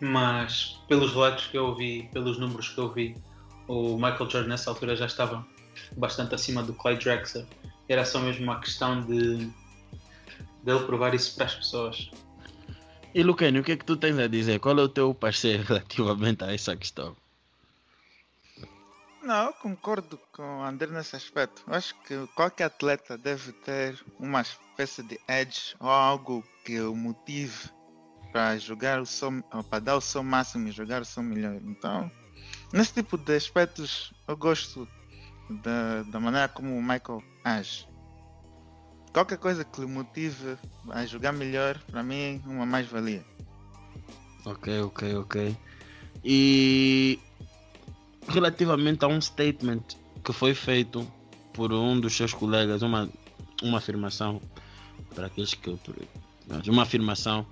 Mas, 0.00 0.80
pelos 0.88 1.12
relatos 1.12 1.46
que 1.46 1.56
eu 1.56 1.66
ouvi, 1.66 2.08
pelos 2.12 2.38
números 2.38 2.68
que 2.68 2.78
eu 2.78 2.92
vi, 2.92 3.16
o 3.68 3.94
Michael 3.96 4.30
Jordan 4.30 4.48
nessa 4.48 4.70
altura 4.70 4.96
já 4.96 5.06
estava 5.06 5.46
bastante 5.96 6.34
acima 6.34 6.62
do 6.62 6.74
Clyde 6.74 7.04
Drexler. 7.04 7.46
Era 7.88 8.04
só 8.04 8.20
mesmo 8.20 8.44
uma 8.44 8.60
questão 8.60 9.00
de 9.02 9.50
dele 10.62 10.80
provar 10.86 11.14
isso 11.14 11.34
para 11.34 11.46
as 11.46 11.54
pessoas. 11.54 12.10
E 13.14 13.22
Luquene, 13.22 13.60
o 13.60 13.62
que 13.62 13.72
é 13.72 13.76
que 13.76 13.84
tu 13.84 13.96
tens 13.96 14.18
a 14.18 14.26
dizer? 14.26 14.58
Qual 14.58 14.76
é 14.78 14.82
o 14.82 14.88
teu 14.88 15.14
parecer 15.14 15.60
relativamente 15.64 16.42
a 16.42 16.52
essa 16.52 16.76
questão? 16.76 17.14
Não, 19.24 19.46
eu 19.46 19.52
concordo 19.54 20.20
com 20.32 20.42
o 20.42 20.62
André 20.62 20.90
nesse 20.90 21.16
aspecto. 21.16 21.64
Eu 21.66 21.74
acho 21.74 21.94
que 22.02 22.26
qualquer 22.34 22.64
atleta 22.64 23.16
deve 23.16 23.52
ter 23.52 23.98
uma 24.18 24.42
espécie 24.42 25.02
de 25.02 25.18
edge 25.26 25.74
ou 25.80 25.88
algo 25.88 26.44
que 26.62 26.78
o 26.78 26.94
motive 26.94 27.70
para 28.30 28.58
jogar 28.58 29.00
o 29.00 29.06
seu, 29.06 29.42
para 29.70 29.78
dar 29.78 29.96
o 29.96 30.00
seu 30.02 30.22
máximo 30.22 30.68
e 30.68 30.72
jogar 30.72 31.00
o 31.00 31.06
seu 31.06 31.22
melhor. 31.22 31.54
Então, 31.64 32.10
nesse 32.70 32.92
tipo 32.92 33.16
de 33.16 33.34
aspectos, 33.34 34.12
eu 34.28 34.36
gosto 34.36 34.86
da, 35.62 36.02
da 36.02 36.20
maneira 36.20 36.48
como 36.48 36.76
o 36.76 36.82
Michael 36.82 37.22
age. 37.42 37.88
Qualquer 39.10 39.38
coisa 39.38 39.64
que 39.64 39.80
lhe 39.80 39.86
motive 39.86 40.58
a 40.90 41.06
jogar 41.06 41.32
melhor, 41.32 41.78
para 41.86 42.02
mim, 42.02 42.42
é 42.44 42.48
uma 42.48 42.66
mais-valia. 42.66 43.24
Ok, 44.44 44.82
ok, 44.82 45.16
ok. 45.16 45.56
E 46.22 47.18
relativamente 48.28 49.04
a 49.04 49.08
um 49.08 49.20
statement 49.20 49.82
que 50.24 50.32
foi 50.32 50.54
feito 50.54 51.06
por 51.52 51.72
um 51.72 51.98
dos 51.98 52.14
seus 52.14 52.32
colegas, 52.32 52.82
uma, 52.82 53.08
uma 53.62 53.78
afirmação, 53.78 54.40
para 55.14 55.26
aqueles 55.26 55.54
que. 55.54 55.76
Uma 56.68 56.82
afirmação 56.82 57.46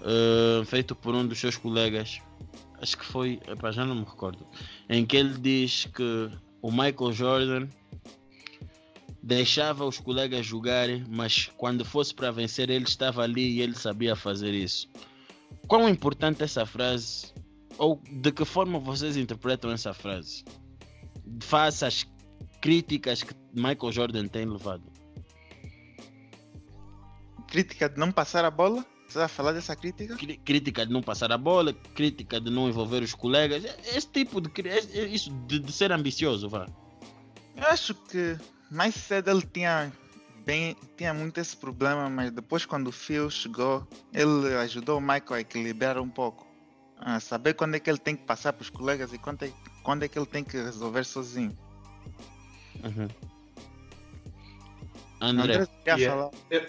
uh, 0.00 0.64
feito 0.64 0.94
por 0.96 1.14
um 1.14 1.24
dos 1.24 1.38
seus 1.38 1.56
colegas, 1.56 2.20
acho 2.80 2.98
que 2.98 3.04
foi, 3.04 3.40
epa, 3.46 3.70
já 3.70 3.84
não 3.84 3.94
me 3.94 4.04
recordo, 4.04 4.44
em 4.88 5.06
que 5.06 5.16
ele 5.16 5.38
diz 5.38 5.86
que 5.94 6.30
o 6.60 6.70
Michael 6.70 7.12
Jordan 7.12 7.68
deixava 9.22 9.84
os 9.84 9.98
colegas 9.98 10.44
jogarem, 10.44 11.04
mas 11.08 11.48
quando 11.56 11.84
fosse 11.84 12.12
para 12.12 12.30
vencer 12.30 12.68
ele 12.68 12.84
estava 12.84 13.22
ali 13.22 13.52
e 13.52 13.60
ele 13.62 13.74
sabia 13.74 14.16
fazer 14.16 14.52
isso. 14.52 14.88
Quão 15.66 15.88
importante 15.88 16.42
essa 16.42 16.66
frase 16.66 17.32
ou 17.78 18.00
de 18.10 18.32
que 18.32 18.44
forma 18.44 18.78
vocês 18.78 19.16
interpretam 19.16 19.70
essa 19.70 19.92
frase? 19.92 20.44
Face 21.40 21.84
às 21.84 22.06
críticas 22.60 23.22
que 23.22 23.34
Michael 23.52 23.92
Jordan 23.92 24.28
tem 24.28 24.46
levado. 24.46 24.84
Crítica 27.48 27.88
de 27.88 27.98
não 27.98 28.10
passar 28.10 28.44
a 28.44 28.50
bola? 28.50 28.84
Você 29.08 29.18
vai 29.18 29.28
falar 29.28 29.52
dessa 29.52 29.76
crítica? 29.76 30.16
Crítica 30.44 30.86
de 30.86 30.92
não 30.92 31.02
passar 31.02 31.30
a 31.30 31.38
bola, 31.38 31.72
crítica 31.94 32.40
de 32.40 32.50
não 32.50 32.68
envolver 32.68 33.02
os 33.02 33.14
colegas, 33.14 33.64
esse 33.94 34.08
tipo 34.08 34.40
de 34.40 34.50
isso 35.12 35.30
de, 35.46 35.58
de 35.58 35.72
ser 35.72 35.92
ambicioso, 35.92 36.48
vá. 36.48 36.66
Eu 37.56 37.66
acho 37.68 37.94
que 37.94 38.36
mais 38.70 38.94
cedo 38.94 39.30
ele 39.30 39.42
tinha 39.42 39.92
bem, 40.44 40.76
tinha 40.96 41.14
muito 41.14 41.38
esse 41.38 41.56
problema, 41.56 42.08
mas 42.10 42.30
depois 42.30 42.66
quando 42.66 42.88
o 42.88 42.92
Phil 42.92 43.30
chegou, 43.30 43.86
ele 44.12 44.54
ajudou 44.56 44.98
o 44.98 45.00
Michael 45.00 45.34
a 45.34 45.40
equilibrar 45.40 45.98
um 45.98 46.08
pouco. 46.08 46.53
A 47.00 47.20
saber 47.20 47.54
quando 47.54 47.74
é 47.74 47.80
que 47.80 47.90
ele 47.90 47.98
tem 47.98 48.16
que 48.16 48.24
passar 48.24 48.52
para 48.52 48.62
os 48.62 48.70
colegas 48.70 49.12
e 49.12 49.18
quando 49.18 49.42
é, 49.42 49.52
quando 49.82 50.04
é 50.04 50.08
que 50.08 50.18
ele 50.18 50.26
tem 50.26 50.44
que 50.44 50.56
resolver 50.56 51.04
sozinho. 51.04 51.56
Uhum. 52.82 53.08
André, 55.20 55.56
André 55.56 55.68
quer 55.84 55.98
Yeah. 55.98 56.16
falar? 56.16 56.30
Eu, 56.50 56.68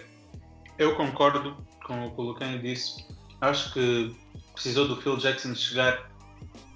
eu 0.78 0.96
concordo 0.96 1.56
com 1.84 2.06
o 2.06 2.14
que 2.14 2.20
o 2.20 2.24
Lucani 2.24 2.58
disse. 2.58 3.04
Acho 3.40 3.72
que 3.72 4.16
precisou 4.52 4.88
do 4.88 4.96
Phil 5.00 5.16
Jackson 5.16 5.54
chegar 5.54 6.10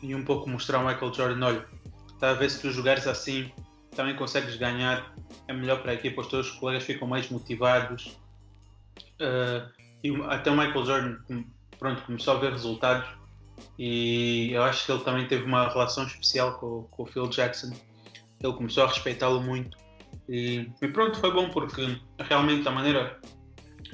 e 0.02 0.14
um 0.14 0.25
pouco 0.25 0.49
mostrar 0.49 0.78
ao 0.78 0.87
Michael 0.87 1.12
Jordan: 1.12 1.47
olha, 1.47 1.66
está 2.12 2.30
a 2.30 2.35
ver 2.35 2.50
se 2.50 2.61
tu 2.61 2.71
jogares 2.71 3.07
assim, 3.07 3.50
também 3.95 4.14
consegues 4.16 4.57
ganhar, 4.57 5.14
é 5.49 5.52
melhor 5.52 5.83
para 5.83 5.92
a 5.92 5.95
equipa, 5.95 6.21
os 6.21 6.28
teus 6.28 6.50
colegas 6.52 6.85
ficam 6.85 7.09
mais 7.09 7.28
motivados. 7.28 8.19
Uh, 9.21 9.69
e 10.02 10.14
até 10.25 10.50
o 10.50 10.57
Michael 10.57 10.85
Jordan 10.85 11.45
pronto, 11.78 12.02
começou 12.02 12.37
a 12.37 12.38
ver 12.38 12.52
resultados 12.52 13.09
e 13.79 14.50
eu 14.52 14.62
acho 14.62 14.87
que 14.87 14.93
ele 14.93 15.02
também 15.02 15.26
teve 15.26 15.45
uma 15.45 15.69
relação 15.69 16.07
especial 16.07 16.59
com, 16.59 16.85
com 16.90 17.02
o 17.02 17.07
Phil 17.07 17.29
Jackson. 17.29 17.73
Ele 18.43 18.52
começou 18.52 18.85
a 18.85 18.87
respeitá-lo 18.87 19.43
muito 19.43 19.76
e, 20.29 20.71
e 20.81 20.88
pronto, 20.88 21.19
foi 21.19 21.33
bom 21.33 21.50
porque 21.50 21.99
realmente 22.19 22.67
a 22.67 22.71
maneira 22.71 23.21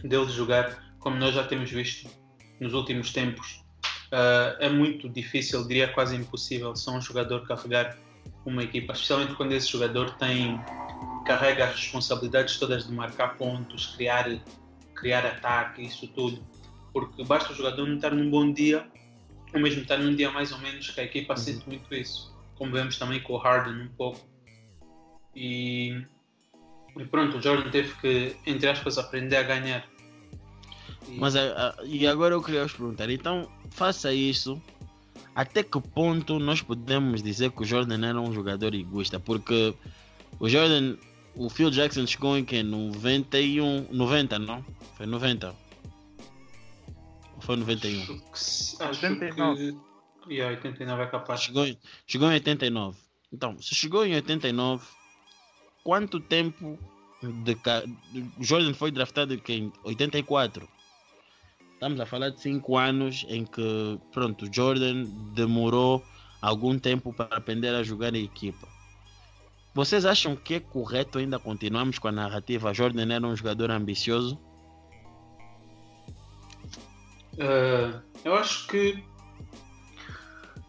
dele 0.03 0.27
jogar, 0.27 0.95
como 0.99 1.17
nós 1.17 1.35
já 1.35 1.45
temos 1.45 1.71
visto 1.71 2.11
nos 2.61 2.75
últimos 2.75 3.13
tempos, 3.13 3.65
uh, 4.13 4.57
é 4.61 4.69
muito 4.69 5.09
difícil, 5.09 5.67
diria 5.67 5.89
quase 5.89 6.17
impossível, 6.17 6.75
só 6.77 6.93
um 6.93 7.01
jogador 7.01 7.47
carregar 7.47 7.97
uma 8.45 8.63
equipa, 8.63 8.93
especialmente 8.93 9.35
quando 9.35 9.53
esse 9.53 9.69
jogador 9.69 10.15
tem 10.17 10.61
carrega 11.25 11.65
as 11.65 11.75
responsabilidades 11.75 12.59
todas 12.59 12.87
de 12.87 12.93
marcar 12.93 13.37
pontos, 13.37 13.95
criar, 13.97 14.29
criar 14.95 15.27
ataque, 15.27 15.83
isso 15.83 16.07
tudo. 16.09 16.41
Porque 16.93 17.25
basta 17.25 17.53
o 17.53 17.57
jogador 17.57 17.87
não 17.87 17.97
estar 17.97 18.11
num 18.11 18.31
bom 18.31 18.53
dia, 18.53 18.87
ou 19.57 19.63
mesmo 19.63 19.83
estar 19.83 19.99
num 19.99 20.15
dia 20.15 20.31
mais 20.31 20.53
ou 20.53 20.59
menos, 20.59 20.91
que 20.91 21.01
a 21.01 21.05
equipa 21.05 21.33
Uhum. 21.35 21.39
sente 21.39 21.69
muito 21.69 21.93
isso. 21.95 22.35
Como 22.57 22.73
vemos 22.73 22.99
também 22.99 23.21
com 23.21 23.35
o 23.35 23.37
Harden 23.39 23.83
um 23.83 23.89
pouco. 23.89 24.27
E, 25.35 26.01
e 26.97 27.05
pronto, 27.05 27.37
o 27.39 27.43
Jordan 27.43 27.71
teve 27.71 27.93
que, 28.01 28.37
entre 28.47 28.69
aspas, 28.69 28.97
aprender 28.99 29.37
a 29.37 29.43
ganhar. 29.43 29.87
E- 31.09 31.19
mas 31.19 31.37
a- 31.37 31.77
a- 31.81 31.85
e 31.85 32.07
agora 32.07 32.35
eu 32.35 32.43
queria 32.43 32.63
vos 32.63 32.73
perguntar, 32.73 33.11
então 33.11 33.49
faça 33.71 34.13
isso. 34.13 34.61
Até 35.35 35.63
que 35.63 35.79
ponto 35.81 36.39
nós 36.39 36.63
podemos 36.63 37.23
dizer 37.23 37.51
que 37.51 37.63
o 37.63 37.65
Jordan 37.67 38.07
era 38.07 38.21
um 38.21 38.33
jogador 38.33 38.75
egoísta? 38.75 39.21
Porque 39.21 39.75
o 40.41 40.49
Jordan, 40.49 40.97
o 41.35 41.51
Phil 41.51 41.71
Jackson 41.71 42.07
chegou 42.07 42.39
em 42.39 42.45
que? 42.45 42.63
91, 42.63 43.87
90, 43.93 44.39
não? 44.39 44.65
Foi 44.97 45.05
90. 45.05 45.55
Foi 47.47 47.57
91? 47.57 48.01
Acho 48.01 48.07
que, 48.07 48.83
acho 48.83 49.07
89. 49.07 49.77
que. 50.25 50.35
Yeah, 50.35 50.57
89 50.57 51.03
é 51.03 51.07
capaz. 51.07 51.41
Chegou, 51.41 51.65
em- 51.65 51.79
chegou 52.07 52.29
em 52.29 52.35
89. 52.35 52.99
Então, 53.33 53.61
se 53.63 53.75
chegou 53.75 54.05
em 54.05 54.15
89, 54.17 54.85
quanto 55.85 56.19
tempo 56.19 56.77
de 57.23 57.57
Jordan 58.41 58.75
foi 58.75 58.91
draftado 58.91 59.35
em 59.35 59.39
que? 59.39 59.53
em 59.55 59.73
84? 59.85 60.69
Estamos 61.75 62.01
a 62.01 62.07
falar 62.07 62.31
de 62.31 62.41
5 62.41 62.77
anos 62.77 63.25
em 63.29 63.45
que, 63.45 63.99
pronto, 64.13 64.47
o 64.47 64.53
Jordan 64.53 65.05
demorou 65.35 66.05
algum 66.43 66.77
tempo 66.79 67.13
para 67.13 67.37
aprender 67.37 67.75
a 67.75 67.83
jogar 67.85 68.15
em 68.15 68.25
equipa. 68.25 68.67
Vocês 69.75 70.05
acham 70.07 70.35
que 70.35 70.55
é 70.55 70.61
correto 70.61 71.19
ainda 71.19 71.39
continuarmos 71.39 71.99
com 71.99 72.09
a 72.09 72.13
narrativa? 72.13 72.73
Jordan 72.75 73.13
era 73.13 73.27
um 73.27 73.37
jogador 73.37 73.71
ambicioso? 73.71 74.39
Uh, 77.39 78.01
eu 78.25 78.35
acho 78.35 78.67
que. 78.69 79.03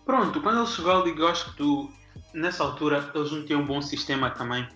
Pronto, 0.06 0.42
quando 0.42 0.60
ele 0.60 0.68
chegou 0.68 0.92
à 0.92 1.04
liga, 1.04 1.22
eu 1.22 1.28
acho 1.28 1.52
que 1.52 1.58
tu, 1.58 1.92
nessa 2.34 2.64
altura 2.64 3.12
eles 3.14 3.32
não 3.32 3.46
tinham 3.46 3.62
um 3.62 3.66
bom 3.66 3.82
sistema 3.82 4.30
também. 4.30 4.68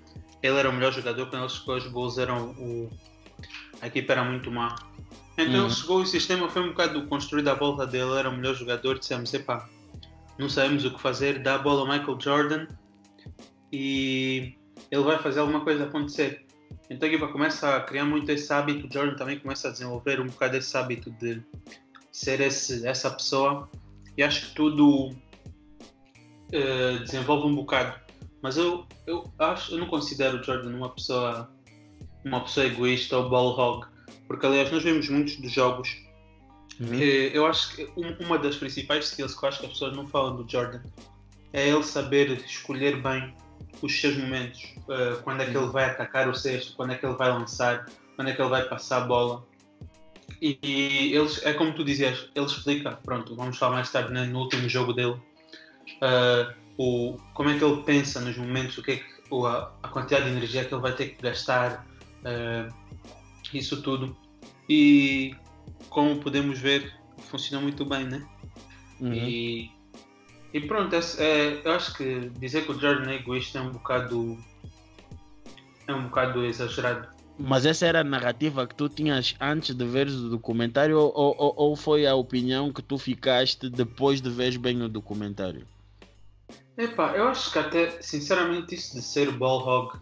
Ele 0.44 0.58
era 0.58 0.70
o 0.70 0.74
melhor 0.74 0.92
jogador, 0.92 1.28
quando 1.28 1.44
ele 1.44 1.50
chegou, 1.50 1.76
os 1.78 1.88
Bulls 1.88 2.18
eram 2.18 2.52
o. 2.52 2.90
A 3.82 3.88
equipa 3.88 4.14
era 4.14 4.24
muito 4.24 4.52
má. 4.52 4.76
Então 5.38 5.54
Uhum. 5.54 5.66
ele 5.66 5.74
chegou, 5.74 6.02
o 6.02 6.06
sistema 6.06 6.50
foi 6.50 6.62
um 6.62 6.70
bocado 6.70 7.08
construído 7.08 7.48
à 7.48 7.54
volta 7.54 7.88
dele, 7.88 8.10
ele 8.10 8.20
era 8.20 8.30
o 8.30 8.36
melhor 8.36 8.54
jogador. 8.56 9.00
Dissemos: 9.00 9.34
epá, 9.34 9.68
não 10.38 10.50
sabemos 10.50 10.84
o 10.86 10.92
que 10.92 11.02
fazer, 11.02 11.40
dá 11.42 11.56
a 11.56 11.60
bola 11.60 11.82
ao 11.82 11.88
Michael 11.88 12.20
Jordan 12.20 12.68
e 13.72 14.54
ele 14.90 15.04
vai 15.04 15.18
fazer 15.20 15.40
alguma 15.40 15.62
coisa 15.62 15.86
acontecer. 15.86 16.46
Então 16.92 17.08
equipa 17.08 17.30
começa 17.30 17.78
a 17.78 17.80
criar 17.80 18.04
muito 18.04 18.30
esse 18.30 18.52
hábito, 18.52 18.86
o 18.86 18.92
Jordan 18.92 19.16
também 19.16 19.40
começa 19.40 19.70
a 19.70 19.72
desenvolver 19.72 20.20
um 20.20 20.28
bocado 20.28 20.58
esse 20.58 20.76
hábito 20.76 21.10
de 21.12 21.42
ser 22.12 22.42
esse, 22.42 22.86
essa 22.86 23.10
pessoa. 23.10 23.70
E 24.18 24.22
acho 24.22 24.48
que 24.50 24.56
tudo 24.56 25.16
eh, 26.52 26.98
desenvolve 27.00 27.48
um 27.48 27.56
bocado. 27.56 27.98
Mas 28.42 28.58
eu, 28.58 28.86
eu 29.08 29.32
acho, 29.40 29.74
eu 29.74 29.78
não 29.78 29.88
considero 29.88 30.40
o 30.42 30.44
Jordan 30.44 30.76
uma 30.76 30.90
pessoa 30.90 31.50
uma 32.26 32.42
pessoa 32.42 32.66
egoísta 32.66 33.18
ou 33.18 33.30
ball 33.30 33.58
hog, 33.58 33.88
porque 34.28 34.46
aliás 34.46 34.70
nós 34.70 34.84
vemos 34.84 35.08
muitos 35.10 35.38
dos 35.38 35.52
jogos 35.52 35.90
que 36.78 37.32
eu 37.34 37.46
acho 37.46 37.76
que 37.76 37.90
um- 37.98 38.26
uma 38.26 38.38
das 38.38 38.58
principais 38.58 39.06
skills 39.06 39.34
que 39.34 39.46
eu 39.46 39.50
acho 39.50 39.60
que 39.60 39.66
as 39.66 39.72
pessoas 39.72 39.96
não 39.96 40.06
falam 40.06 40.36
do 40.36 40.50
Jordan 40.52 40.82
é 41.54 41.70
ele 41.70 41.84
saber 41.84 42.32
escolher 42.46 43.02
bem 43.02 43.34
os 43.82 44.00
seus 44.00 44.18
momentos. 44.18 44.62
eh, 44.90 45.18
quando 45.24 45.42
é 45.42 45.46
que 45.46 45.56
ele 45.58 45.68
vai 45.68 45.86
atacar 45.86 46.28
o 46.28 46.34
cesto, 46.36 46.76
quando 46.76 46.92
é 46.94 46.96
que 46.96 47.06
ele 47.06 47.16
vai 47.16 47.30
lançar, 47.30 47.86
quando 48.16 48.28
é 48.30 48.34
que 48.34 48.42
ele 48.42 48.50
vai 48.50 48.64
passar 48.68 48.98
a 49.04 49.06
bola. 49.06 49.46
E, 50.42 50.58
e 50.64 51.14
eles, 51.16 51.44
é 51.46 51.54
como 51.54 51.74
tu 51.74 51.84
dizias, 51.84 52.28
ele 52.36 52.46
explica, 52.46 52.92
pronto, 53.04 53.36
vamos 53.36 53.58
falar 53.58 53.76
mais 53.76 53.92
tarde 53.92 54.12
né, 54.12 54.26
no 54.26 54.40
último 54.40 54.68
jogo 54.68 54.92
dele, 54.94 55.16
eh, 56.02 56.54
o, 56.78 57.18
como 57.34 57.50
é 57.50 57.58
que 57.58 57.64
ele 57.64 57.84
pensa 57.84 58.20
nos 58.20 58.38
momentos, 58.38 58.78
o 58.78 58.82
que 58.84 58.92
é 58.92 58.96
que, 58.98 59.06
o- 59.30 59.46
a, 59.46 59.72
a 59.84 59.88
quantidade 59.90 60.26
de 60.26 60.32
energia 60.32 60.66
que 60.66 60.74
ele 60.74 60.82
vai 60.82 60.94
ter 60.94 61.10
que 61.16 61.22
gastar, 61.22 61.86
eh, 62.26 62.68
isso 63.54 63.82
tudo. 63.82 64.16
E 64.68 65.36
como 65.90 66.18
podemos 66.18 66.58
ver, 66.60 66.92
funciona 67.30 67.62
muito 67.62 67.86
bem, 67.86 68.06
né? 68.06 68.26
Uhum. 69.00 69.14
E, 69.14 69.72
e 70.54 70.62
pronto, 70.62 70.94
esse- 70.96 71.22
é, 71.22 71.62
eu 71.64 71.72
acho 71.72 71.94
que 71.96 72.30
dizer 72.40 72.66
que 72.66 72.72
o 72.72 72.80
Jordan 72.80 73.12
é 73.12 73.16
egoísta 73.16 73.60
é 73.60 73.62
um 73.62 73.72
bocado. 73.72 74.38
é 75.88 75.94
um 75.94 76.04
bocado 76.04 76.46
exagerado. 76.46 77.08
Mas 77.38 77.66
essa 77.66 77.86
era 77.88 78.02
a 78.02 78.04
narrativa 78.04 78.68
que 78.68 78.76
tu 78.76 78.88
tinhas 78.88 79.36
antes 79.42 79.74
de 79.76 79.86
veres 79.86 80.14
o 80.14 80.30
documentário 80.30 80.98
ou, 81.00 81.12
ou, 81.16 81.54
ou 81.58 81.76
foi 81.76 82.06
a 82.06 82.14
opinião 82.14 82.72
que 82.72 82.82
tu 82.84 82.98
ficaste 82.98 83.68
depois 83.70 84.22
de 84.22 84.30
veres 84.30 84.58
bem 84.58 84.82
o 84.82 84.88
documentário? 84.90 85.66
Epá, 86.78 87.14
eu 87.16 87.28
acho 87.28 87.52
que 87.52 87.60
até, 87.60 88.00
sinceramente, 88.02 88.76
isso 88.76 88.96
de 88.96 89.02
ser 89.02 89.32
ball 89.32 89.60
hog, 89.66 89.98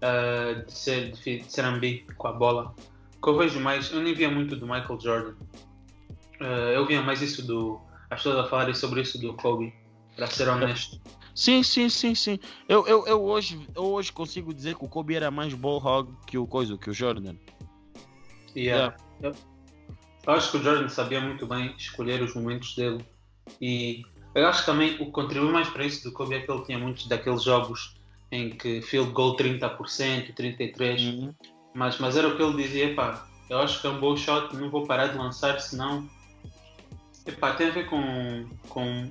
ah, 0.00 0.62
de, 0.66 0.72
ser, 0.72 1.12
de, 1.12 1.40
de 1.40 1.52
ser 1.52 1.64
ambi 1.64 2.06
com 2.16 2.28
a 2.28 2.32
bola, 2.32 2.74
que 3.22 3.28
eu 3.28 3.36
vejo 3.36 3.60
mais, 3.60 3.90
eu 3.92 4.00
nem 4.00 4.14
via 4.14 4.30
muito 4.30 4.56
do 4.56 4.66
Michael 4.66 4.98
Jordan. 5.00 5.34
Ah, 6.40 6.72
eu 6.74 6.86
via 6.86 7.02
mais 7.02 7.20
isso 7.20 7.46
do. 7.46 7.78
as 8.08 8.22
pessoas 8.22 8.38
a 8.46 8.48
falarem 8.48 8.74
sobre 8.74 9.02
isso 9.02 9.18
do 9.20 9.34
Kobe, 9.34 9.72
para 10.20 10.34
ser 10.34 10.48
honesto. 10.48 11.00
Sim, 11.34 11.62
sim, 11.62 11.88
sim, 11.88 12.14
sim. 12.14 12.38
Eu, 12.68 12.86
eu, 12.86 13.06
eu, 13.06 13.22
hoje, 13.22 13.66
eu 13.74 13.84
hoje 13.84 14.12
consigo 14.12 14.52
dizer 14.52 14.74
que 14.76 14.84
o 14.84 14.88
Kobe 14.88 15.14
era 15.14 15.30
mais 15.30 15.54
ball 15.54 15.82
hog 15.82 16.12
que 16.26 16.36
o 16.36 16.46
coisa, 16.46 16.76
que 16.76 16.90
o 16.90 16.92
Jordan. 16.92 17.36
Yeah. 18.54 18.94
Eu 19.22 19.34
eu 20.26 20.34
acho 20.34 20.50
que 20.50 20.58
o 20.58 20.62
Jordan 20.62 20.88
sabia 20.88 21.20
muito 21.20 21.46
bem 21.46 21.74
escolher 21.78 22.22
os 22.22 22.34
momentos 22.34 22.74
dele 22.76 23.02
e 23.60 24.02
eu 24.34 24.46
acho 24.46 24.60
que 24.60 24.66
também 24.66 24.94
o 24.96 25.06
que 25.06 25.10
contribuiu 25.10 25.50
mais 25.50 25.68
para 25.70 25.84
isso 25.84 26.04
do 26.04 26.12
Kobe 26.12 26.34
é 26.34 26.40
que 26.40 26.52
ele 26.52 26.62
tinha 26.64 26.78
muitos 26.78 27.06
daqueles 27.06 27.42
jogos 27.42 27.96
em 28.30 28.50
que 28.50 28.82
field 28.82 29.12
goal 29.12 29.34
30%, 29.36 30.34
33%, 30.34 31.00
Uhum. 31.00 31.34
mas, 31.74 31.98
mas 31.98 32.16
era 32.16 32.28
o 32.28 32.36
que 32.36 32.42
ele 32.42 32.62
dizia, 32.62 32.90
epá, 32.90 33.26
eu 33.48 33.58
acho 33.58 33.80
que 33.80 33.86
é 33.86 33.90
um 33.90 33.98
bom 33.98 34.14
shot, 34.14 34.54
não 34.54 34.70
vou 34.70 34.86
parar 34.86 35.06
de 35.06 35.16
lançar, 35.16 35.58
senão 35.58 36.06
epá, 37.26 37.54
tem 37.54 37.68
a 37.68 37.72
ver 37.72 37.88
com, 37.88 38.46
com 38.68 39.10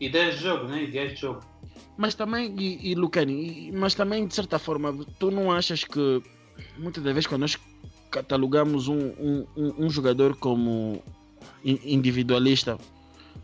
ideias 0.00 0.36
de 0.36 0.42
jogo, 0.42 0.64
né? 0.66 0.82
Ideias 0.84 1.14
de 1.14 1.20
jogo. 1.20 1.40
Mas 1.96 2.14
também, 2.14 2.54
e, 2.58 2.90
e 2.90 2.94
Lucani, 2.94 3.72
mas 3.72 3.94
também 3.94 4.26
de 4.26 4.34
certa 4.34 4.58
forma, 4.58 4.94
tu 5.18 5.30
não 5.30 5.50
achas 5.50 5.82
que 5.84 6.22
muitas 6.78 7.02
das 7.02 7.12
vezes 7.14 7.26
quando 7.26 7.42
nós 7.42 7.56
catalogamos 8.10 8.88
um, 8.88 8.98
um, 8.98 9.46
um, 9.56 9.86
um 9.86 9.90
jogador 9.90 10.36
como 10.36 11.02
in- 11.64 11.80
individualista, 11.84 12.78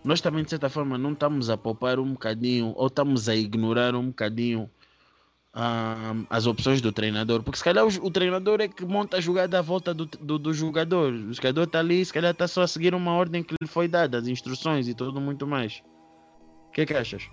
nós 0.05 0.21
também 0.21 0.45
de 0.45 0.51
certa 0.51 0.69
forma 0.69 0.99
não 0.99 1.13
estamos 1.13 1.49
a 1.51 1.57
poupar 1.57 1.99
um 1.99 2.13
bocadinho 2.13 2.73
ou 2.77 2.87
estamos 2.89 3.29
a 3.29 3.35
ignorar 3.37 3.95
um 3.95 4.07
bocadinho 4.09 4.69
ah, 5.55 6.15
as 6.31 6.47
opções 6.47 6.81
do 6.81 6.93
treinador, 6.93 7.43
porque 7.43 7.59
se 7.59 7.65
calhar 7.65 7.85
o, 7.85 7.89
o 7.89 8.11
treinador 8.11 8.61
é 8.61 8.69
que 8.69 8.85
monta 8.85 9.19
a 9.19 9.21
jogada 9.21 9.59
à 9.59 9.63
volta 9.63 9.93
do, 9.93 10.07
do, 10.07 10.39
do 10.39 10.53
jogador, 10.55 11.13
o 11.13 11.33
jogador 11.33 11.65
está 11.65 11.79
ali, 11.81 12.05
se 12.05 12.13
calhar 12.13 12.33
está 12.33 12.49
só 12.49 12.63
a 12.63 12.67
seguir 12.67 12.95
uma 12.95 13.13
ordem 13.13 13.43
que 13.43 13.55
lhe 13.61 13.69
foi 13.69 13.87
dada, 13.89 14.19
as 14.19 14.29
instruções 14.29 14.89
e 14.89 14.95
tudo 14.95 15.21
muito 15.21 15.47
mais. 15.47 15.83
O 16.73 16.75
que 16.75 16.81
é 16.81 16.87
que 16.87 16.95
achas? 16.95 17.29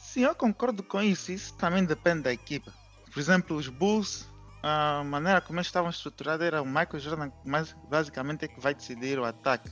Sim, 0.00 0.20
eu 0.20 0.32
concordo 0.32 0.80
com 0.80 1.02
isso. 1.02 1.32
Isso 1.32 1.52
também 1.54 1.84
depende 1.84 2.22
da 2.22 2.32
equipa. 2.32 2.72
Por 3.12 3.18
exemplo, 3.18 3.56
os 3.56 3.66
Bulls, 3.66 4.24
a 4.62 5.02
maneira 5.02 5.40
como 5.40 5.58
eles 5.58 5.66
estavam 5.66 5.90
estruturados 5.90 6.46
era 6.46 6.62
o 6.62 6.64
Michael 6.64 7.00
Jordan, 7.00 7.32
mas 7.44 7.74
basicamente 7.90 8.44
é 8.44 8.48
que 8.48 8.60
vai 8.60 8.72
decidir 8.72 9.18
o 9.18 9.24
ataque. 9.24 9.68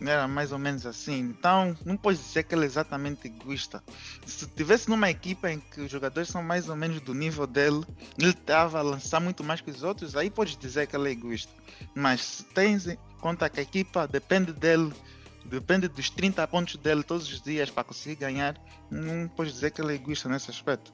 Era 0.00 0.26
mais 0.26 0.50
ou 0.50 0.58
menos 0.58 0.84
assim. 0.84 1.20
Então, 1.20 1.78
não 1.84 1.96
pode 1.96 2.18
dizer 2.18 2.42
que 2.42 2.56
ele 2.56 2.64
é 2.64 2.66
exatamente 2.66 3.28
egoísta. 3.28 3.80
Se 4.26 4.48
tivesse 4.48 4.88
numa 4.88 5.08
equipa 5.08 5.52
em 5.52 5.60
que 5.60 5.82
os 5.82 5.90
jogadores 5.90 6.28
são 6.28 6.42
mais 6.42 6.68
ou 6.68 6.74
menos 6.74 7.00
do 7.00 7.14
nível 7.14 7.46
dele, 7.46 7.84
ele 8.18 8.30
estava 8.30 8.80
a 8.80 8.82
lançar 8.82 9.20
muito 9.20 9.44
mais 9.44 9.60
que 9.60 9.70
os 9.70 9.84
outros, 9.84 10.16
aí 10.16 10.28
podes 10.28 10.56
dizer 10.56 10.88
que 10.88 10.96
ele 10.96 11.10
é 11.10 11.12
egoísta. 11.12 11.52
Mas 11.94 12.20
se 12.20 12.44
tens 12.46 12.88
em 12.88 12.98
conta 13.20 13.48
que 13.48 13.60
a 13.60 13.62
equipa 13.62 14.08
depende 14.08 14.52
dele, 14.52 14.92
depende 15.46 15.88
dos 15.88 16.10
30 16.10 16.46
pontos 16.48 16.76
dele 16.76 17.02
todos 17.02 17.30
os 17.32 17.40
dias 17.40 17.70
para 17.70 17.84
conseguir 17.84 18.16
ganhar, 18.16 18.56
não 18.90 19.28
podes 19.28 19.52
dizer 19.54 19.70
que 19.70 19.80
ele 19.80 19.92
é 19.92 19.96
egoísta 19.96 20.28
nesse 20.28 20.50
aspecto. 20.50 20.92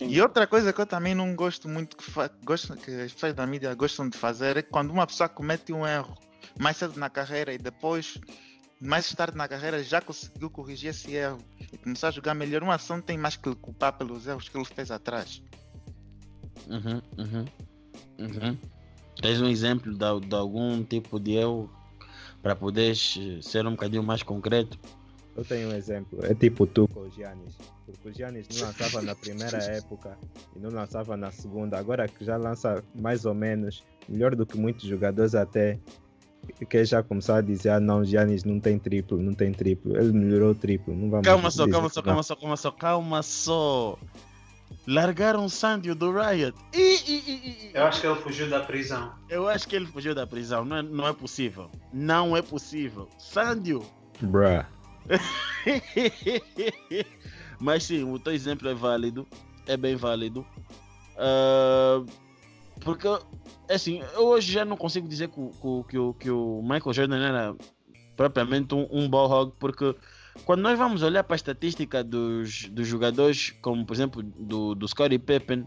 E 0.00 0.20
outra 0.20 0.46
coisa 0.46 0.72
que 0.72 0.80
eu 0.80 0.86
também 0.86 1.14
não 1.14 1.34
gosto 1.36 1.68
muito, 1.68 1.96
que, 1.96 2.04
fa- 2.10 2.30
gosto, 2.44 2.76
que 2.76 2.90
as 2.90 3.12
pessoas 3.12 3.34
da 3.34 3.46
mídia 3.46 3.72
gostam 3.74 4.08
de 4.08 4.18
fazer, 4.18 4.56
é 4.56 4.62
quando 4.62 4.90
uma 4.90 5.06
pessoa 5.06 5.28
comete 5.28 5.72
um 5.72 5.86
erro 5.86 6.16
mais 6.58 6.76
cedo 6.76 6.98
na 6.98 7.08
carreira 7.08 7.52
e 7.52 7.58
depois, 7.58 8.18
mais 8.80 9.12
tarde 9.14 9.36
na 9.36 9.46
carreira, 9.46 9.82
já 9.84 10.00
conseguiu 10.00 10.50
corrigir 10.50 10.90
esse 10.90 11.12
erro 11.12 11.38
e 11.72 11.78
começar 11.78 12.08
a 12.08 12.10
jogar 12.10 12.34
melhor, 12.34 12.62
uma 12.64 12.74
ação 12.74 13.00
tem 13.00 13.16
mais 13.16 13.36
que 13.36 13.48
lhe 13.48 13.54
culpar 13.54 13.92
pelos 13.92 14.26
erros 14.26 14.48
que 14.48 14.56
ele 14.56 14.64
fez 14.64 14.90
atrás. 14.90 15.40
Uhum, 16.66 17.00
uhum, 17.16 17.44
uhum. 18.18 18.58
Tens 19.22 19.40
um 19.40 19.46
exemplo 19.48 19.92
de, 19.92 20.26
de 20.28 20.34
algum 20.34 20.82
tipo 20.82 21.20
de 21.20 21.32
erro 21.36 21.70
para 22.46 22.54
poderes 22.54 23.18
eh, 23.20 23.42
ser 23.42 23.66
um 23.66 23.72
bocadinho 23.72 24.04
mais 24.04 24.22
concreto? 24.22 24.78
Eu 25.36 25.44
tenho 25.44 25.68
um 25.68 25.72
exemplo, 25.72 26.24
é 26.24 26.32
tipo 26.32 26.64
tu 26.64 26.86
com 26.86 27.00
o 27.00 27.10
Giannis. 27.10 27.56
Porque 27.84 28.08
o 28.08 28.12
Giannis 28.12 28.46
não 28.54 28.68
lançava 28.68 29.02
na 29.02 29.16
primeira 29.16 29.58
época 29.74 30.16
e 30.54 30.60
não 30.60 30.70
lançava 30.70 31.16
na 31.16 31.32
segunda. 31.32 31.76
Agora 31.76 32.06
que 32.06 32.24
já 32.24 32.36
lança 32.36 32.84
mais 32.94 33.26
ou 33.26 33.34
menos, 33.34 33.82
melhor 34.08 34.36
do 34.36 34.46
que 34.46 34.56
muitos 34.56 34.84
jogadores 34.84 35.34
até, 35.34 35.80
que 36.70 36.84
já 36.84 37.02
começaram 37.02 37.40
a 37.40 37.42
dizer, 37.42 37.70
ah 37.70 37.80
não, 37.80 38.04
Giannis 38.04 38.44
não 38.44 38.60
tem 38.60 38.78
triplo, 38.78 39.20
não 39.20 39.34
tem 39.34 39.50
triplo. 39.50 39.96
Ele 39.96 40.12
melhorou 40.12 40.52
o 40.52 40.54
triplo, 40.54 40.94
não 40.94 41.10
vamos 41.10 41.26
Calma 41.26 41.50
só, 41.50 41.68
calma 41.68 41.88
só, 41.88 42.00
calma 42.00 42.22
só, 42.22 42.36
calma 42.36 42.56
só, 42.56 42.70
calma 42.70 43.22
só. 43.24 43.98
Largaram 44.86 45.44
o 45.44 45.50
Sandio 45.50 45.94
do 45.94 46.12
Riot. 46.12 46.56
Ih, 46.72 47.00
ih, 47.06 47.22
ih. 47.26 47.70
Eu 47.74 47.84
acho 47.84 48.00
que 48.00 48.06
ele 48.06 48.20
fugiu 48.20 48.48
da 48.48 48.60
prisão. 48.60 49.12
Eu 49.28 49.48
acho 49.48 49.66
que 49.66 49.74
ele 49.74 49.86
fugiu 49.86 50.14
da 50.14 50.26
prisão. 50.26 50.64
Não 50.64 50.76
é, 50.76 50.82
não 50.82 51.08
é 51.08 51.12
possível. 51.12 51.70
Não 51.92 52.36
é 52.36 52.42
possível. 52.42 53.08
Sandio. 53.18 53.84
Bruh. 54.20 54.64
Mas 57.58 57.84
sim, 57.84 58.04
o 58.04 58.18
teu 58.18 58.32
exemplo 58.32 58.68
é 58.68 58.74
válido. 58.74 59.26
É 59.66 59.76
bem 59.76 59.96
válido. 59.96 60.46
Uh, 61.16 62.06
porque, 62.80 63.08
assim, 63.68 64.02
eu 64.14 64.26
hoje 64.26 64.52
já 64.52 64.64
não 64.64 64.76
consigo 64.76 65.08
dizer 65.08 65.28
que, 65.28 65.34
que, 65.34 65.84
que, 65.88 65.98
o, 65.98 66.14
que 66.14 66.30
o 66.30 66.62
Michael 66.62 66.92
Jordan 66.92 67.26
era 67.26 67.56
propriamente 68.16 68.74
um, 68.74 68.86
um 68.90 69.08
ball 69.08 69.28
hog, 69.28 69.52
porque 69.58 69.94
quando 70.44 70.60
nós 70.60 70.78
vamos 70.78 71.02
olhar 71.02 71.24
para 71.24 71.34
a 71.34 71.36
estatística 71.36 72.04
dos, 72.04 72.68
dos 72.68 72.86
jogadores, 72.86 73.50
como 73.60 73.84
por 73.84 73.94
exemplo 73.94 74.22
do, 74.22 74.74
do 74.74 74.88
Scottie 74.88 75.18
Pippen, 75.18 75.66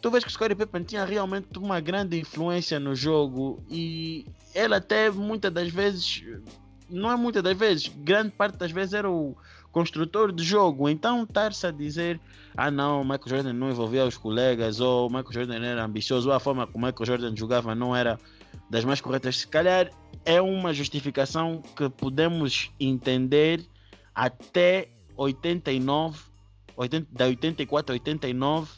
tu 0.00 0.10
vês 0.10 0.24
que 0.24 0.30
o 0.30 0.32
Scottie 0.32 0.54
Pippen 0.54 0.82
tinha 0.82 1.04
realmente 1.04 1.58
uma 1.58 1.80
grande 1.80 2.18
influência 2.18 2.78
no 2.78 2.94
jogo 2.94 3.62
e 3.70 4.26
ele 4.54 4.74
até 4.74 5.10
muitas 5.10 5.52
das 5.52 5.68
vezes, 5.68 6.24
não 6.88 7.10
é 7.10 7.16
muitas 7.16 7.42
das 7.42 7.56
vezes, 7.56 7.88
grande 7.88 8.30
parte 8.30 8.56
das 8.56 8.70
vezes 8.70 8.94
era 8.94 9.10
o 9.10 9.36
construtor 9.72 10.32
de 10.32 10.42
jogo. 10.42 10.88
Então 10.88 11.24
estar-se 11.24 11.66
a 11.66 11.70
dizer, 11.70 12.18
ah 12.56 12.70
não, 12.70 13.02
o 13.02 13.04
Michael 13.04 13.28
Jordan 13.28 13.52
não 13.52 13.70
envolvia 13.70 14.06
os 14.06 14.16
colegas, 14.16 14.80
ou 14.80 15.06
o 15.06 15.10
Michael 15.10 15.32
Jordan 15.32 15.62
era 15.62 15.84
ambicioso, 15.84 16.30
ou 16.30 16.34
a 16.34 16.40
forma 16.40 16.66
como 16.66 16.84
o 16.84 16.88
Michael 16.88 17.06
Jordan 17.06 17.36
jogava 17.36 17.74
não 17.74 17.94
era 17.94 18.18
das 18.70 18.84
mais 18.84 19.00
corretas, 19.00 19.38
se 19.38 19.46
calhar 19.46 19.90
é 20.24 20.40
uma 20.40 20.72
justificação 20.72 21.62
que 21.76 21.88
podemos 21.90 22.70
entender 22.80 23.64
até 24.16 24.88
89, 25.14 26.18
80, 26.74 27.06
da 27.12 27.26
84 27.26 27.92
a 27.92 27.94
89, 27.94 28.72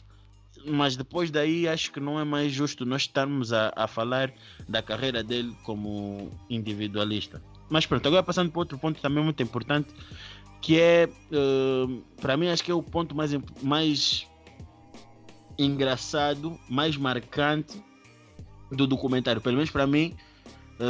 mas 0.65 0.97
depois 0.97 1.31
daí 1.31 1.65
acho 1.65 1.93
que 1.93 2.01
não 2.01 2.19
é 2.19 2.25
mais 2.25 2.51
justo 2.51 2.85
nós 2.85 3.03
estarmos 3.03 3.53
a, 3.53 3.71
a 3.73 3.87
falar 3.87 4.33
da 4.67 4.83
carreira 4.83 5.23
dele 5.23 5.55
como 5.63 6.29
individualista. 6.49 7.41
Mas 7.69 7.85
pronto, 7.85 8.05
agora 8.05 8.21
passando 8.21 8.51
para 8.51 8.59
outro 8.59 8.77
ponto 8.77 8.99
também 9.01 9.23
muito 9.23 9.41
importante, 9.41 9.93
que 10.61 10.77
é, 10.77 11.07
uh, 11.31 12.03
para 12.19 12.35
mim, 12.35 12.49
acho 12.49 12.63
que 12.63 12.71
é 12.71 12.73
o 12.73 12.83
ponto 12.83 13.15
mais, 13.15 13.31
mais 13.61 14.27
engraçado, 15.57 16.59
mais 16.69 16.97
marcante 16.97 17.81
do 18.69 18.85
documentário. 18.85 19.39
Pelo 19.39 19.55
menos 19.55 19.71
para 19.71 19.87
mim, 19.87 20.17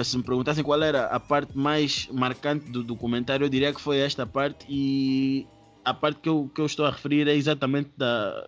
se 0.03 0.17
me 0.17 0.23
perguntassem 0.23 0.63
qual 0.63 0.81
era 0.83 1.07
a 1.07 1.19
parte 1.19 1.57
mais 1.57 2.07
marcante 2.11 2.69
do 2.69 2.83
documentário, 2.83 3.45
eu 3.45 3.49
diria 3.49 3.73
que 3.73 3.81
foi 3.81 3.97
esta 3.97 4.25
parte. 4.25 4.65
E 4.69 5.47
a 5.83 5.93
parte 5.93 6.19
que 6.19 6.29
eu, 6.29 6.49
que 6.53 6.61
eu 6.61 6.65
estou 6.65 6.85
a 6.85 6.91
referir 6.91 7.27
é 7.27 7.35
exatamente 7.35 7.89
da, 7.97 8.47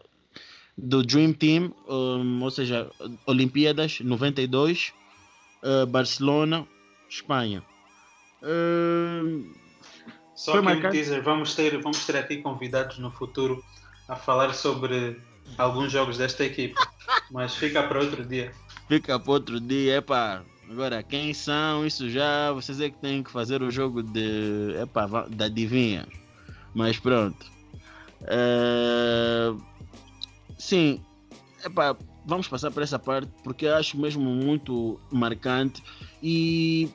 do 0.77 1.03
Dream 1.03 1.33
Team, 1.33 1.73
um, 1.87 2.43
ou 2.43 2.51
seja, 2.51 2.89
Olimpíadas 3.25 3.99
92, 3.99 4.93
uh, 5.63 5.85
Barcelona, 5.87 6.67
Espanha. 7.09 7.63
Uh, 8.41 9.51
Só 10.35 10.53
que 10.53 10.61
marcado... 10.61 10.87
um 10.87 10.91
teaser, 10.91 11.23
vamos 11.23 11.55
ter, 11.55 11.81
vamos 11.81 12.05
ter 12.05 12.17
aqui 12.17 12.37
convidados 12.37 12.97
no 12.99 13.11
futuro 13.11 13.63
a 14.07 14.15
falar 14.15 14.53
sobre 14.53 15.19
alguns 15.57 15.91
jogos 15.91 16.17
desta 16.17 16.43
equipe, 16.43 16.75
mas 17.31 17.55
fica 17.55 17.83
para 17.83 17.99
outro 17.99 18.25
dia. 18.25 18.51
Fica 18.87 19.19
para 19.19 19.31
outro 19.31 19.59
dia, 19.59 19.95
é 19.95 20.01
pá. 20.01 20.43
Agora, 20.71 21.03
quem 21.03 21.33
são? 21.33 21.85
Isso 21.85 22.09
já 22.09 22.53
vocês 22.53 22.79
é 22.79 22.89
que 22.89 22.97
têm 22.97 23.21
que 23.21 23.29
fazer 23.29 23.61
o 23.61 23.69
jogo 23.69 24.01
de, 24.01 24.73
epa, 24.81 25.27
da 25.29 25.45
adivinha. 25.45 26.07
Mas 26.73 26.97
pronto. 26.97 27.45
Uh, 28.21 29.61
sim, 30.57 31.03
vamos 32.25 32.47
passar 32.47 32.71
por 32.71 32.83
essa 32.83 32.97
parte 32.97 33.29
porque 33.43 33.67
acho 33.67 33.99
mesmo 33.99 34.23
muito 34.23 34.97
marcante 35.11 35.83
e 36.23 36.89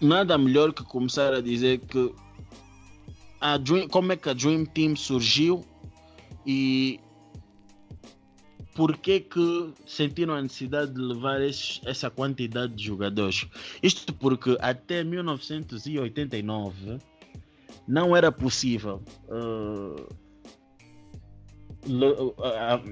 nada 0.00 0.36
melhor 0.36 0.72
que 0.72 0.82
começar 0.82 1.32
a 1.32 1.40
dizer 1.40 1.78
que 1.78 2.12
a 3.40 3.56
Dream, 3.56 3.86
como 3.86 4.10
é 4.10 4.16
que 4.16 4.28
a 4.28 4.32
Dream 4.32 4.64
Team 4.64 4.96
surgiu 4.96 5.64
e 6.44 6.98
por 8.76 8.96
que, 8.98 9.20
que 9.20 9.72
sentiram 9.86 10.34
a 10.34 10.42
necessidade 10.42 10.92
de 10.92 11.00
levar 11.00 11.40
esses, 11.40 11.80
essa 11.86 12.10
quantidade 12.10 12.74
de 12.74 12.84
jogadores. 12.84 13.46
Isto 13.82 14.12
porque 14.12 14.56
até 14.60 15.02
1989 15.02 16.98
não 17.88 18.14
era 18.14 18.30
possível 18.30 19.02
uh, 19.28 20.14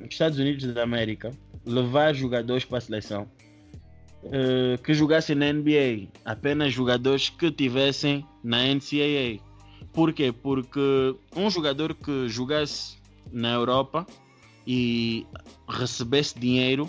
Estados 0.08 0.38
Unidos 0.38 0.72
da 0.72 0.82
América 0.82 1.30
levar 1.66 2.14
jogadores 2.14 2.64
para 2.64 2.78
a 2.78 2.80
seleção 2.80 3.28
uh, 4.22 4.80
que 4.82 4.94
jogassem 4.94 5.36
na 5.36 5.52
NBA, 5.52 6.08
apenas 6.24 6.72
jogadores 6.72 7.28
que 7.28 7.50
tivessem 7.52 8.26
na 8.42 8.62
NCAA. 8.64 9.38
Por 9.92 10.14
quê? 10.14 10.32
Porque 10.32 11.14
um 11.36 11.50
jogador 11.50 11.94
que 11.94 12.26
jogasse 12.28 12.96
na 13.30 13.52
Europa 13.52 14.06
e 14.66 15.26
recebesse 15.68 16.38
dinheiro, 16.38 16.88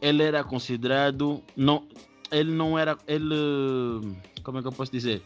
ele 0.00 0.22
era 0.22 0.42
considerado 0.44 1.42
não, 1.56 1.84
ele 2.30 2.50
não 2.50 2.78
era 2.78 2.96
ele 3.06 3.34
como 4.42 4.58
é 4.58 4.62
que 4.62 4.68
eu 4.68 4.72
posso 4.72 4.90
dizer? 4.90 5.22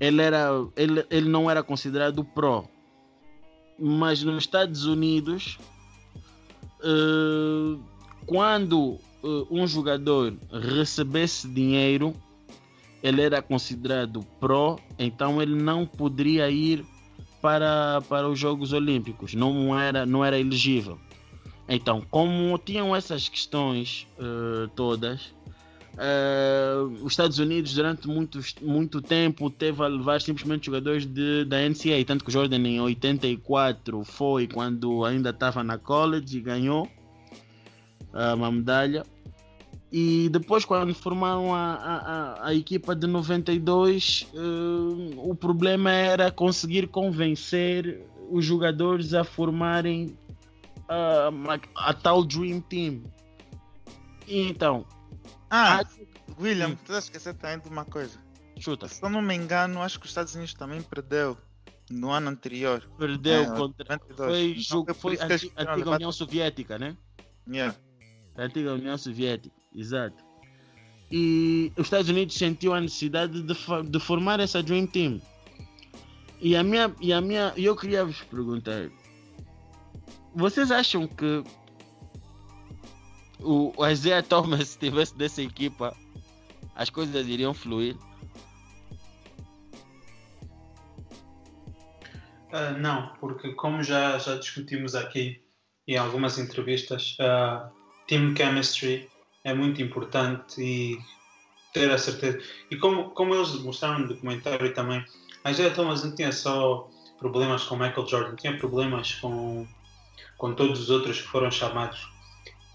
Ele 0.00 0.22
era 0.22 0.48
ele, 0.76 1.04
ele 1.10 1.28
não 1.28 1.50
era 1.50 1.62
considerado 1.62 2.24
pro. 2.24 2.64
Mas 3.78 4.22
nos 4.22 4.38
Estados 4.38 4.84
Unidos 4.86 5.58
uh, 6.80 7.80
quando 8.26 8.98
uh, 9.22 9.46
um 9.50 9.66
jogador 9.66 10.34
recebesse 10.50 11.48
dinheiro, 11.48 12.14
ele 13.02 13.22
era 13.22 13.40
considerado 13.40 14.24
pro, 14.40 14.78
então 14.98 15.40
ele 15.40 15.54
não 15.54 15.86
poderia 15.86 16.50
ir 16.50 16.84
para, 17.40 18.00
para 18.08 18.28
os 18.28 18.38
Jogos 18.38 18.72
Olímpicos, 18.72 19.34
não 19.34 19.78
era, 19.78 20.04
não 20.04 20.24
era 20.24 20.38
elegível. 20.38 20.98
Então, 21.68 22.02
como 22.10 22.58
tinham 22.58 22.96
essas 22.96 23.28
questões 23.28 24.06
uh, 24.18 24.68
todas, 24.74 25.34
uh, 25.94 26.86
os 27.02 27.12
Estados 27.12 27.38
Unidos 27.38 27.74
durante 27.74 28.08
muito, 28.08 28.40
muito 28.62 29.02
tempo 29.02 29.50
teve 29.50 29.82
a 29.82 29.86
levar 29.86 30.20
simplesmente 30.22 30.66
jogadores 30.66 31.04
de, 31.04 31.44
da 31.44 31.58
NCAA, 31.68 32.04
tanto 32.06 32.24
que 32.24 32.30
o 32.30 32.32
Jordan 32.32 32.66
em 32.66 32.80
84 32.80 34.02
foi 34.04 34.46
quando 34.46 35.04
ainda 35.04 35.28
estava 35.28 35.62
na 35.62 35.76
college 35.76 36.38
e 36.38 36.40
ganhou 36.40 36.88
uh, 38.14 38.34
uma 38.34 38.50
medalha. 38.50 39.04
E 39.90 40.28
depois, 40.28 40.64
quando 40.66 40.94
formaram 40.94 41.54
a, 41.54 41.74
a, 41.74 42.48
a 42.48 42.54
equipa 42.54 42.94
de 42.94 43.06
92, 43.06 44.28
uh, 44.34 45.30
o 45.30 45.34
problema 45.34 45.90
era 45.90 46.30
conseguir 46.30 46.88
convencer 46.88 48.04
os 48.30 48.44
jogadores 48.44 49.14
a 49.14 49.24
formarem 49.24 50.18
uh, 50.88 51.50
a, 51.74 51.88
a, 51.90 51.94
tal 51.94 52.22
Dream 52.22 52.60
Team. 52.60 53.02
E 54.26 54.48
então. 54.48 54.84
Ah, 55.50 55.80
a... 55.80 55.84
William, 56.38 56.74
tu 56.76 56.82
estás 56.82 57.04
esquecendo 57.04 57.38
também 57.38 57.58
de 57.58 57.68
uma 57.68 57.86
coisa. 57.86 58.18
Chuta. 58.58 58.88
Se 58.88 59.02
eu 59.02 59.08
não 59.08 59.22
me 59.22 59.34
engano, 59.34 59.80
acho 59.80 59.98
que 59.98 60.04
os 60.04 60.10
Estados 60.10 60.34
Unidos 60.34 60.52
também 60.52 60.82
perdeu 60.82 61.38
no 61.90 62.10
ano 62.10 62.28
anterior. 62.28 62.86
Perdeu 62.98 63.42
é, 63.42 63.46
contra. 63.46 63.86
92. 63.88 64.16
Foi, 64.16 64.54
jogo, 64.58 64.94
foi, 64.94 65.16
foi 65.16 65.26
a 65.56 65.72
antiga 65.72 65.90
União 65.92 66.12
Soviética, 66.12 66.78
né? 66.78 66.94
Yeah. 67.48 67.74
A 68.36 68.42
antiga 68.42 68.74
União 68.74 68.98
Soviética. 68.98 69.56
Exato. 69.78 70.24
E 71.10 71.72
os 71.76 71.86
Estados 71.86 72.08
Unidos 72.10 72.36
sentiu 72.36 72.74
a 72.74 72.80
necessidade 72.80 73.42
de, 73.42 73.54
de 73.88 74.00
formar 74.00 74.40
essa 74.40 74.62
Dream 74.62 74.86
Team. 74.88 75.22
E 76.40 76.56
a 76.56 76.62
minha, 76.62 76.94
e 77.00 77.12
a 77.12 77.20
minha, 77.20 77.52
eu 77.56 77.76
queria 77.76 78.04
vos 78.04 78.20
perguntar: 78.22 78.90
vocês 80.34 80.70
acham 80.70 81.06
que 81.06 81.44
o, 83.40 83.72
Isaiah 83.86 84.22
Thomas 84.22 84.60
estivesse 84.60 85.16
dessa 85.16 85.42
equipa, 85.42 85.96
as 86.74 86.90
coisas 86.90 87.26
iriam 87.26 87.54
fluir? 87.54 87.96
Uh, 92.52 92.78
não, 92.80 93.14
porque 93.20 93.52
como 93.54 93.82
já, 93.82 94.18
já 94.18 94.36
discutimos 94.36 94.94
aqui 94.94 95.40
em 95.86 95.96
algumas 95.96 96.38
entrevistas, 96.38 97.16
uh, 97.20 97.70
team 98.06 98.34
chemistry 98.36 99.08
é 99.44 99.54
muito 99.54 99.82
importante 99.82 100.60
e 100.60 100.98
ter 101.72 101.90
a 101.90 101.98
certeza. 101.98 102.40
E 102.70 102.76
como, 102.76 103.10
como 103.10 103.34
eles 103.34 103.54
mostraram 103.62 104.00
no 104.00 104.08
documentário 104.08 104.72
também, 104.74 105.04
a 105.44 105.50
Isaiah 105.50 105.74
Thomas 105.74 106.04
não 106.04 106.14
tinha 106.14 106.32
só 106.32 106.88
problemas 107.18 107.64
com 107.64 107.76
Michael 107.76 108.06
Jordan, 108.06 108.36
tinha 108.36 108.56
problemas 108.56 109.14
com, 109.14 109.66
com 110.36 110.54
todos 110.54 110.80
os 110.80 110.90
outros 110.90 111.20
que 111.20 111.28
foram 111.28 111.50
chamados. 111.50 112.08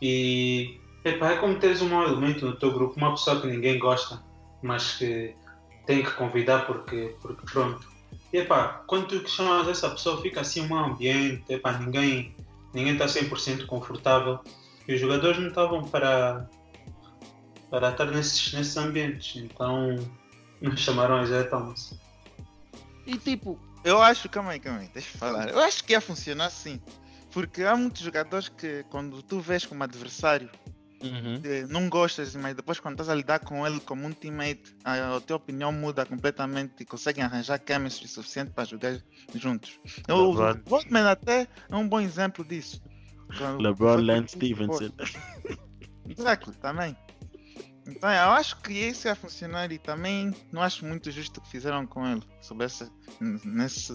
E 0.02 0.80
epa, 1.04 1.32
é 1.32 1.38
como 1.38 1.60
teres 1.60 1.82
um 1.82 1.90
mau 1.90 2.04
elemento 2.04 2.46
no 2.46 2.56
teu 2.56 2.72
grupo, 2.72 2.98
uma 2.98 3.12
pessoa 3.12 3.40
que 3.42 3.48
ninguém 3.48 3.80
gosta, 3.80 4.24
mas 4.62 4.98
que 4.98 5.36
tem 5.86 6.04
que 6.04 6.12
convidar 6.12 6.66
porque, 6.66 7.16
porque 7.22 7.46
pronto. 7.46 7.92
E 8.32 8.38
epá, 8.38 8.84
quando 8.88 9.08
tu 9.08 9.30
chamas 9.30 9.68
essa 9.68 9.90
pessoa, 9.90 10.22
fica 10.22 10.42
assim 10.42 10.62
um 10.68 10.76
ambiente, 10.76 11.44
epá, 11.54 11.78
ninguém 11.78 12.36
ninguém 12.74 12.94
está 12.94 13.06
100% 13.06 13.66
confortável. 13.66 14.40
E 14.88 14.96
os 14.96 15.02
jogadores 15.02 15.40
não 15.40 15.48
estavam 15.48 15.90
para, 15.90 16.50
para 17.70 17.92
estar 17.92 18.06
nesses, 18.06 18.54
nesses 18.54 18.78
ambientes. 18.78 19.42
Então 19.42 19.96
não 20.62 20.76
chamaram 20.78 21.16
a 21.16 21.24
Isaiah 21.24 21.50
Thomas. 21.50 21.98
E 23.06 23.18
tipo. 23.18 23.60
Eu 23.84 24.02
acho, 24.02 24.30
calma 24.30 24.52
aí, 24.52 24.60
calma 24.60 24.80
aí, 24.80 24.88
deixa 24.94 25.10
eu 25.14 25.20
falar. 25.20 25.50
Eu 25.50 25.60
acho 25.60 25.84
que 25.84 25.92
ia 25.92 26.00
funcionar 26.00 26.46
assim. 26.46 26.80
Porque 27.32 27.64
há 27.64 27.76
muitos 27.76 28.02
jogadores 28.02 28.48
que 28.48 28.86
quando 28.90 29.22
tu 29.24 29.40
vês 29.42 29.66
como 29.66 29.84
adversário, 29.84 30.50
Uhum. 31.04 31.42
eh, 31.44 31.66
não 31.68 31.90
gostas, 31.90 32.34
mas 32.34 32.56
depois 32.56 32.80
quando 32.80 32.94
estás 32.94 33.10
a 33.10 33.16
lidar 33.16 33.40
com 33.40 33.68
ele 33.68 33.82
como 33.82 34.08
um 34.08 34.14
teammate, 34.14 34.74
a, 34.86 35.18
a 35.18 35.20
tua 35.20 35.36
opinião 35.36 35.70
muda 35.70 36.06
completamente 36.06 36.76
e 36.80 36.86
conseguem 36.86 37.24
arranjar 37.26 37.62
chemistry 37.68 38.08
suficiente 38.08 38.52
para 38.52 38.64
jogar 38.64 38.98
juntos. 39.36 39.78
O. 40.10 40.32
Rodman 40.70 41.06
até 41.06 41.46
é 41.70 41.76
um 41.76 41.88
bom 41.88 42.00
exemplo 42.00 42.46
disso. 42.46 42.82
LeBron 43.60 43.98
Lance 43.98 44.36
Stevenson. 44.36 44.90
Exato, 46.08 46.52
também. 46.54 46.96
Então 47.88 48.10
eu 48.10 48.30
acho 48.32 48.62
que 48.62 48.74
isso 48.74 49.08
ia 49.08 49.16
funcionar 49.16 49.72
e 49.72 49.78
também 49.78 50.34
não 50.52 50.62
acho 50.62 50.86
muito 50.86 51.12
justo 51.12 51.40
o 51.40 51.44
que 51.44 51.50
fizeram 51.50 51.86
com 51.86 52.06
ele 52.08 52.24
sobre 52.42 52.66
essa, 52.66 52.90
nesse 53.20 53.94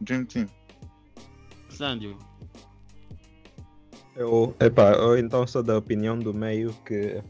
Dream 0.00 0.24
Team. 0.26 0.48
Sandio. 1.70 2.18
Eu, 4.14 4.54
epa, 4.60 4.92
eu 4.92 5.18
então 5.18 5.46
sou 5.46 5.62
da 5.62 5.76
opinião 5.76 6.18
do 6.18 6.32
meio 6.32 6.72
que 6.84 7.22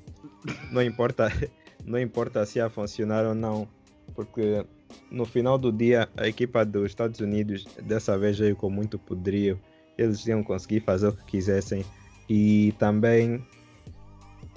não 0.70 0.82
importa, 0.82 1.28
não 1.84 1.98
importa 1.98 2.44
se 2.46 2.58
ia 2.58 2.70
funcionar 2.70 3.24
ou 3.24 3.34
não, 3.34 3.68
porque 4.14 4.64
no 5.10 5.24
final 5.24 5.58
do 5.58 5.72
dia 5.72 6.08
a 6.16 6.28
equipa 6.28 6.64
dos 6.64 6.86
Estados 6.86 7.20
Unidos 7.20 7.64
dessa 7.82 8.16
vez 8.18 8.38
veio 8.38 8.56
com 8.56 8.70
muito 8.70 8.98
poderio, 8.98 9.60
eles 9.98 10.26
iam 10.26 10.42
conseguir 10.42 10.80
fazer 10.80 11.08
o 11.08 11.12
que 11.12 11.24
quisessem 11.24 11.84
e 12.28 12.72
também 12.78 13.44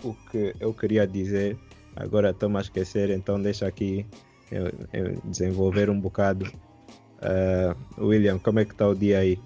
o 0.03 0.13
que 0.31 0.55
eu 0.59 0.73
queria 0.73 1.05
dizer, 1.05 1.57
agora 1.95 2.31
estou-me 2.31 2.57
a 2.57 2.61
esquecer, 2.61 3.09
então 3.09 3.41
deixa 3.41 3.67
aqui 3.67 4.05
eu, 4.51 4.67
eu 4.93 5.21
desenvolver 5.25 5.89
um 5.89 5.99
bocado. 5.99 6.45
Ah, 7.21 7.75
William, 7.97 8.39
como 8.39 8.59
é 8.59 8.65
que 8.65 8.71
está 8.71 8.87
o 8.87 8.95
dia 8.95 9.19
aí? 9.19 9.39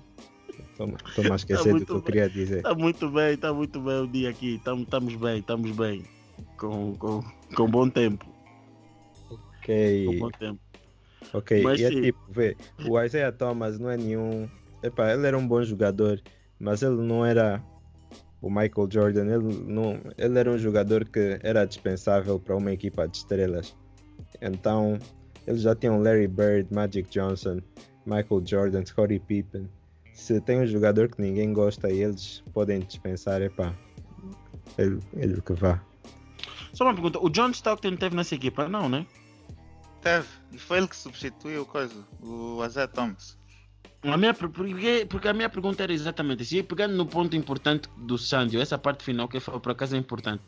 Estou-me 1.07 1.31
a 1.31 1.35
esquecer 1.35 1.63
do 1.65 1.71
muito 1.71 1.85
que 1.85 1.91
eu 1.91 1.95
bem. 1.95 2.05
queria 2.05 2.29
dizer. 2.29 2.61
Tá 2.61 2.73
muito 2.75 3.09
bem, 3.09 3.37
tá 3.37 3.53
muito 3.53 3.79
bem 3.79 4.01
o 4.01 4.07
dia 4.07 4.29
aqui. 4.29 4.55
Estamos 4.55 5.15
bem, 5.15 5.39
estamos 5.39 5.71
bem. 5.71 6.03
Com, 6.57 6.95
com, 6.95 7.23
com 7.55 7.67
bom 7.67 7.89
tempo. 7.89 8.25
Com 9.29 9.35
Ok, 9.63 10.19
bom 10.19 10.29
tempo. 10.31 10.59
ok. 11.33 11.63
Mas 11.63 11.79
e 11.79 11.85
é 11.85 11.89
sim. 11.89 12.01
tipo, 12.01 12.19
vê, 12.29 12.57
o 12.85 12.99
Isaiah 13.01 13.31
Thomas 13.31 13.79
não 13.79 13.89
é 13.89 13.97
nenhum. 13.97 14.47
Epá, 14.83 15.13
ele 15.13 15.25
era 15.25 15.37
um 15.37 15.47
bom 15.47 15.63
jogador, 15.63 16.21
mas 16.59 16.83
ele 16.83 17.01
não 17.01 17.25
era 17.25 17.63
o 18.41 18.49
Michael 18.49 18.89
Jordan. 18.91 19.25
Ele, 19.25 19.63
não, 19.65 19.99
ele 20.17 20.37
era 20.37 20.51
um 20.51 20.57
jogador 20.57 21.05
que 21.05 21.39
era 21.41 21.65
dispensável 21.65 22.39
para 22.39 22.55
uma 22.55 22.71
equipa 22.71 23.07
de 23.07 23.17
estrelas. 23.17 23.75
Então, 24.41 24.99
eles 25.47 25.61
já 25.61 25.73
tinham 25.73 26.01
Larry 26.01 26.27
Bird, 26.27 26.67
Magic 26.73 27.09
Johnson, 27.09 27.61
Michael 28.05 28.43
Jordan, 28.45 28.85
Scottie 28.85 29.19
Pippen. 29.19 29.69
Se 30.13 30.39
tem 30.41 30.59
um 30.59 30.67
jogador 30.67 31.09
que 31.09 31.21
ninguém 31.21 31.53
gosta 31.53 31.89
e 31.89 32.03
eles 32.03 32.43
podem 32.53 32.81
dispensar, 32.81 33.41
epá, 33.41 33.73
ele, 34.77 34.99
ele 35.15 35.41
que 35.41 35.53
vá. 35.53 35.81
Só 36.73 36.83
uma 36.83 36.93
pergunta: 36.93 37.19
o 37.19 37.29
John 37.29 37.49
Stockton 37.51 37.95
teve 37.95 38.15
nessa 38.15 38.35
equipa? 38.35 38.67
Não, 38.67 38.89
né? 38.89 39.05
Teve, 40.01 40.27
e 40.51 40.57
foi 40.57 40.79
ele 40.79 40.87
que 40.87 40.95
substituiu 40.95 41.61
o 41.61 41.65
coisa, 41.65 41.95
o 42.21 42.63
Isaiah 42.65 42.87
Thomas. 42.87 43.37
A 44.03 44.17
minha, 44.17 44.33
porque, 44.33 45.05
porque 45.09 45.27
a 45.29 45.33
minha 45.33 45.49
pergunta 45.49 45.81
era 45.83 45.93
exatamente 45.93 46.43
isso. 46.43 46.55
E 46.55 46.63
pegando 46.63 46.95
no 46.95 47.05
ponto 47.05 47.35
importante 47.35 47.87
do 47.97 48.17
Sandio, 48.17 48.59
essa 48.61 48.77
parte 48.77 49.03
final 49.03 49.27
que 49.27 49.39
foi 49.39 49.59
por 49.59 49.71
acaso 49.71 49.95
é 49.95 49.99
importante. 49.99 50.43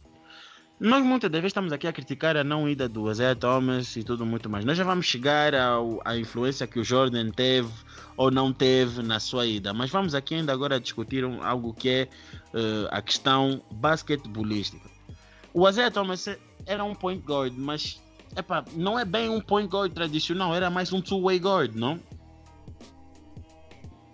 Nós 0.78 1.02
muitas 1.06 1.32
das 1.32 1.40
vezes 1.40 1.52
estamos 1.52 1.72
aqui 1.72 1.88
a 1.88 1.94
criticar 1.94 2.36
a 2.36 2.44
não 2.44 2.68
ida 2.68 2.90
do 2.90 3.10
Isaiah 3.10 3.34
Thomas 3.34 3.96
e 3.96 4.04
tudo 4.04 4.26
muito 4.26 4.50
mais. 4.50 4.66
Nós 4.66 4.78
já 4.78 4.84
vamos 4.84 5.06
chegar 5.06 5.56
ao, 5.56 6.02
à 6.04 6.18
influência 6.18 6.68
que 6.68 6.78
o 6.78 6.84
Jordan 6.84 7.32
teve 7.32 7.72
ou 8.18 8.30
não 8.30 8.52
teve 8.52 9.02
na 9.02 9.18
sua 9.22 9.46
ida. 9.48 9.74
Mas 9.74 9.90
vamos 9.90 10.14
aqui 10.14 10.36
ainda 10.36 10.52
agora 10.52 10.78
discutir 10.78 11.24
um- 11.24 11.42
algo 11.42 11.74
que 11.74 11.88
é 11.88 12.02
eh, 12.54 12.88
a 12.92 13.02
questão 13.02 13.62
basquetebolística. 13.72 14.86
O 15.54 15.68
Isaiah 15.70 15.90
Thomas 15.92 16.28
era 16.66 16.84
um 16.84 16.94
point 16.94 17.24
guard, 17.26 17.54
mas 17.56 18.02
epá, 18.36 18.66
não 18.74 19.00
é 19.00 19.06
bem 19.06 19.30
um 19.30 19.40
point 19.40 19.70
guard 19.70 19.94
tradicional, 19.94 20.54
era 20.54 20.70
mais 20.70 20.92
um 20.92 21.00
two-way 21.00 21.40
guard, 21.40 21.74
não? 21.74 22.02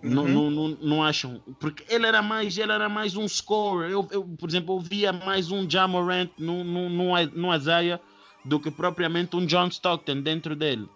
Não, 0.02 0.24
Uhum. 0.24 0.32
não, 0.32 0.50
não, 0.50 0.68
não 0.80 1.02
acham? 1.04 1.40
Porque 1.60 1.84
ele 1.88 2.06
era 2.06 2.20
mais, 2.20 2.58
ele 2.58 2.72
era 2.72 2.88
mais 2.88 3.16
um 3.16 3.28
scorer. 3.28 3.90
Eu, 3.90 4.06
eu, 4.10 4.24
por 4.24 4.48
exemplo, 4.48 4.74
eu 4.76 4.80
via 4.80 5.12
mais 5.12 5.50
um 5.50 5.68
Jamorant 5.68 6.28
no, 6.38 6.64
no, 6.64 6.88
no, 6.88 7.26
no 7.26 7.54
Isaiah 7.54 8.00
do 8.44 8.58
que 8.58 8.70
propriamente 8.70 9.36
um 9.36 9.46
John 9.46 9.68
Stockton 9.68 10.20
dentro 10.20 10.56
dele. 10.56 10.88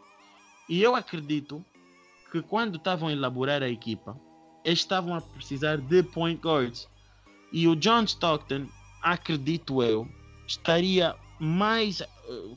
E 0.69 0.83
eu 0.83 0.97
acredito 0.97 1.64
que 2.33 2.42
quando 2.42 2.77
estavam 2.77 3.09
a 3.09 3.12
elaborar 3.12 3.62
a 3.62 3.69
equipa, 3.69 4.19
eles 4.64 4.81
estavam 4.81 5.14
a 5.14 5.21
precisar 5.21 5.77
de 5.79 6.03
point 6.03 6.40
guards. 6.40 6.88
E 7.53 7.69
o 7.69 7.77
John 7.77 8.03
Stockton, 8.03 8.66
acredito 9.01 9.81
eu, 9.85 10.09
estaria 10.49 11.14
mais, 11.38 12.01
eh, 12.01 12.07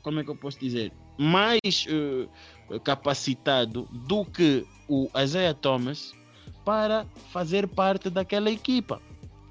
como 0.02 0.18
é 0.18 0.24
que 0.24 0.30
eu 0.30 0.34
posso 0.36 0.58
dizer, 0.58 0.92
mais 1.16 1.86
eh, 1.86 2.78
capacitado 2.82 3.88
do 3.92 4.24
que 4.24 4.66
o 4.88 5.08
Isaiah 5.16 5.54
Thomas 5.54 6.12
para 6.64 7.06
fazer 7.32 7.66
parte 7.68 8.10
daquela 8.10 8.50
equipa. 8.50 9.00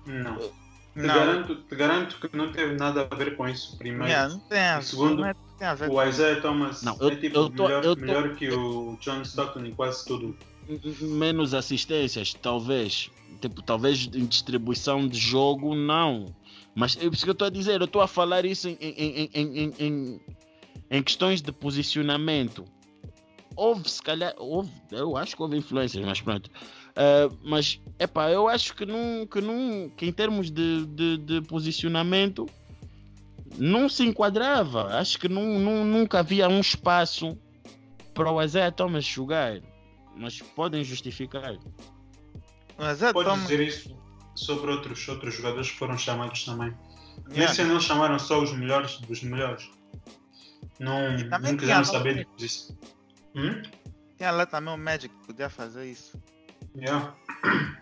Não. 0.06 0.38
Te, 0.38 0.60
Não, 0.96 1.06
Garanto, 1.06 1.56
te 1.56 1.76
garanto 1.76 2.20
que 2.20 2.36
não 2.36 2.52
teve 2.52 2.76
nada 2.76 3.08
a 3.10 3.16
ver 3.16 3.38
com 3.38 3.48
isso 3.48 3.78
primeiro. 3.78 4.06
yeah, 4.08 4.28
não 4.34 4.40
tem 4.40 4.82
segundo, 4.82 5.18
não 5.22 5.28
é- 5.28 5.34
tem 5.34 5.90
O 5.90 6.04
Isaiah 6.04 6.42
Thomas 6.42 6.82
Não, 6.84 6.98
eu- 7.00 7.10
é 7.10 7.16
tipo 7.16 7.38
eu 7.38 7.50
tô- 7.50 7.64
melhor, 7.64 7.84
eu 7.84 7.96
tô- 7.96 8.02
melhor 8.02 8.36
que 8.36 8.50
o 8.50 8.98
John 9.00 9.22
Stockton 9.22 9.66
em 9.66 9.74
quase 9.74 10.04
tudo. 10.06 10.36
Menos 11.02 11.54
assistências, 11.54 12.34
talvez. 12.34 13.10
Tipo, 13.40 13.62
talvez 13.62 14.10
em 14.14 14.26
distribuição 14.26 15.08
de 15.08 15.18
jogo, 15.18 15.74
não. 15.76 16.26
Mas 16.76 16.98
é 16.98 17.06
isso 17.06 17.24
que 17.24 17.30
eu 17.30 17.34
estou 17.34 17.48
a 17.48 17.52
dizer. 17.52 17.80
Eu 17.80 17.86
estou 17.86 18.02
a 18.02 18.08
falar 18.08 18.44
isso 18.46 18.68
em, 18.68 18.78
em, 18.82 18.92
em, 18.92 19.30
em, 19.34 19.58
em, 19.60 19.74
em- 19.80 20.20
em 20.92 21.04
questões 21.04 21.42
de 21.42 21.52
posicionamento. 21.52 22.66
Houve, 23.56 23.90
se 23.90 24.02
calhar, 24.02 24.34
houve, 24.38 24.72
eu 24.92 25.16
acho 25.18 25.36
que 25.36 25.42
houve 25.42 25.58
influências, 25.58 26.04
mas 26.06 26.20
pronto. 26.22 26.50
Ah, 27.02 27.30
mas, 27.42 27.80
epá, 27.98 28.30
eu 28.30 28.50
acho 28.50 28.76
que, 28.76 28.86
não, 28.86 29.26
que, 29.26 29.40
não, 29.40 29.90
que 29.96 30.06
em 30.06 30.12
termos 30.12 30.52
de, 30.52 30.86
de, 30.86 31.18
de 31.18 31.42
posicionamento 31.44 32.46
não 33.58 33.88
se 33.88 34.04
enquadrava. 34.04 34.98
Acho 34.98 35.18
que 35.18 35.30
não, 35.30 35.58
não, 35.58 35.86
nunca 35.86 36.20
havia 36.20 36.50
um 36.50 36.60
espaço 36.60 37.38
para 38.14 38.30
o 38.30 38.42
Isaiah 38.44 38.70
Thomas 38.70 39.06
jogar. 39.06 39.62
Mas 40.14 40.42
podem 40.42 40.84
justificar. 40.84 41.58
Isaiah 42.78 43.14
Podes 43.14 43.32
Thomas. 43.32 43.48
dizer 43.48 43.66
isso 43.66 43.98
sobre 44.36 44.70
outros, 44.72 45.08
outros 45.08 45.34
jogadores 45.36 45.72
que 45.72 45.78
foram 45.78 45.98
chamados 45.98 46.44
também. 46.44 46.74
yeah, 47.30 47.48
Nesse 47.50 47.62
eles 47.62 47.84
chamaram 47.84 48.20
só 48.20 48.44
os 48.44 48.52
melhores 48.52 48.98
dos 49.00 49.24
melhores. 49.24 49.70
Não, 50.78 51.12
não 51.18 51.56
quiseram 51.58 51.80
a- 51.82 51.86
saber 51.86 52.28
disso. 52.36 52.78
Hum? 53.36 53.62
Tinha 54.18 54.32
lá 54.32 54.46
também 54.46 54.74
o 54.74 54.78
Magic 54.78 55.14
que 55.14 55.26
podia 55.28 55.50
fazer 55.50 55.90
isso. 55.90 56.22
Yeah. 56.76 57.14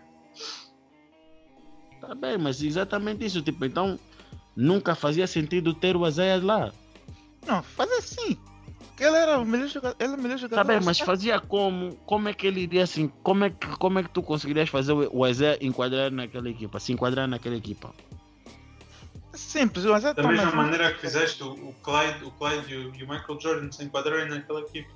Tá 2.00 2.14
bem, 2.14 2.38
mas 2.38 2.62
exatamente 2.62 3.24
isso. 3.24 3.42
Tipo, 3.42 3.64
então 3.64 3.98
nunca 4.56 4.94
fazia 4.94 5.26
sentido 5.26 5.74
ter 5.74 5.96
o 5.96 6.06
Isaiah 6.06 6.40
lá. 6.42 6.72
Não, 7.46 7.62
faz 7.62 7.90
assim. 7.92 8.38
Porque 8.78 9.04
ele 9.04 9.16
era 9.16 9.38
o 9.38 9.44
melhor 9.44 9.68
jogador. 9.68 9.96
Ele 9.98 10.12
é 10.12 10.16
o 10.16 10.20
melhor 10.20 10.38
jogador. 10.38 10.56
Tá 10.56 10.64
bem, 10.64 10.80
mas 10.80 10.98
fazia 11.00 11.40
como? 11.40 11.96
Como 12.06 12.28
é 12.28 12.32
que 12.32 12.46
ele 12.46 12.60
iria 12.60 12.84
assim? 12.84 13.08
Como 13.22 13.44
é 13.44 13.50
que, 13.50 13.66
como 13.78 13.98
é 13.98 14.02
que 14.04 14.10
tu 14.10 14.22
conseguirias 14.22 14.68
fazer 14.68 14.92
o 14.92 15.26
Isaiah 15.26 15.58
enquadrar 15.60 16.10
naquela 16.10 16.48
equipa? 16.48 16.80
Se 16.80 16.92
enquadrar 16.92 17.28
naquela 17.28 17.56
equipa? 17.56 17.92
É 19.32 19.36
simples, 19.36 19.84
o 19.84 19.96
Isaiah 19.96 20.14
Da 20.14 20.22
Thomas. 20.22 20.38
mesma 20.38 20.52
maneira 20.62 20.92
que 20.94 21.00
fizeste 21.00 21.42
o, 21.42 21.52
o 21.52 21.74
Clyde, 21.82 22.24
o 22.24 22.30
Clyde 22.30 22.72
e, 22.72 22.76
o, 22.76 22.94
e 22.94 23.04
o 23.04 23.08
Michael 23.08 23.40
Jordan 23.40 23.70
se 23.72 23.84
enquadrarem 23.84 24.28
naquela 24.28 24.60
equipe. 24.60 24.88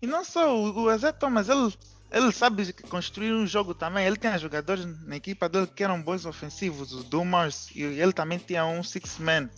E 0.00 0.06
não 0.06 0.24
só, 0.24 0.54
o, 0.54 0.84
o 0.84 0.92
Isaiah 0.92 1.12
Thomas, 1.12 1.48
ele, 1.48 1.72
ele 2.12 2.30
sabe 2.30 2.72
construir 2.90 3.32
um 3.32 3.46
jogo 3.46 3.74
também. 3.74 4.06
Ele 4.06 4.16
tinha 4.16 4.36
jogadores 4.38 4.84
na 5.06 5.16
equipa 5.16 5.48
dele 5.48 5.66
que 5.66 5.82
eram 5.82 6.00
bons 6.02 6.26
ofensivos, 6.26 6.92
os 6.92 7.04
Dumas, 7.04 7.70
e 7.74 7.82
ele 7.82 8.12
também 8.12 8.38
tinha 8.38 8.66
um 8.66 8.82
six-man. 8.82 9.48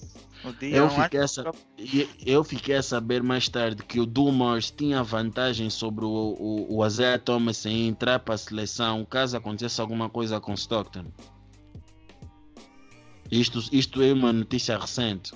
O 0.44 0.64
Eu 0.64 0.88
eu 2.24 2.44
fiquei 2.44 2.76
a 2.76 2.82
saber 2.82 3.22
mais 3.22 3.48
tarde 3.48 3.82
que 3.82 3.98
o 3.98 4.06
Dumas 4.06 4.70
tinha 4.70 5.02
vantagem 5.02 5.68
sobre 5.70 6.04
o, 6.04 6.08
o, 6.08 6.78
o 6.78 6.86
Isaiah 6.86 7.18
Thomas 7.18 7.64
em 7.66 7.88
entrar 7.88 8.20
para 8.20 8.34
a 8.34 8.38
seleção 8.38 9.04
caso 9.04 9.36
acontecesse 9.36 9.80
alguma 9.80 10.08
coisa 10.08 10.38
com 10.40 10.54
Stockton. 10.54 11.06
Isto, 13.30 13.58
isto 13.72 14.02
é 14.02 14.12
uma 14.12 14.32
notícia 14.32 14.78
recente. 14.78 15.32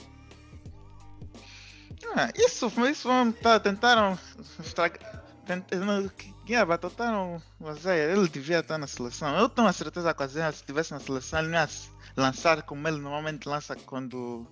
Ah, 2.14 2.30
isso, 2.36 2.70
isso 2.88 3.08
tá, 3.42 3.58
tentaram 3.58 4.18
estragar. 4.60 5.24
Tentaram, 5.46 6.10
yeah, 6.48 6.64
batotaram 6.66 7.40
o 7.60 7.70
Isaiah. 7.70 8.12
Ele 8.12 8.28
devia 8.28 8.60
estar 8.60 8.78
na 8.78 8.86
seleção. 8.86 9.36
Eu 9.36 9.48
tenho 9.48 9.68
a 9.68 9.72
certeza 9.72 10.12
que 10.14 10.28
se 10.28 10.38
estivesse 10.50 10.92
na 10.92 11.00
seleção, 11.00 11.40
ele 11.40 11.48
não 11.48 11.58
ia 11.58 11.66
se 11.66 11.90
lançar 12.16 12.62
como 12.62 12.86
ele 12.88 12.98
normalmente 12.98 13.48
lança 13.48 13.76
quando 13.76 14.46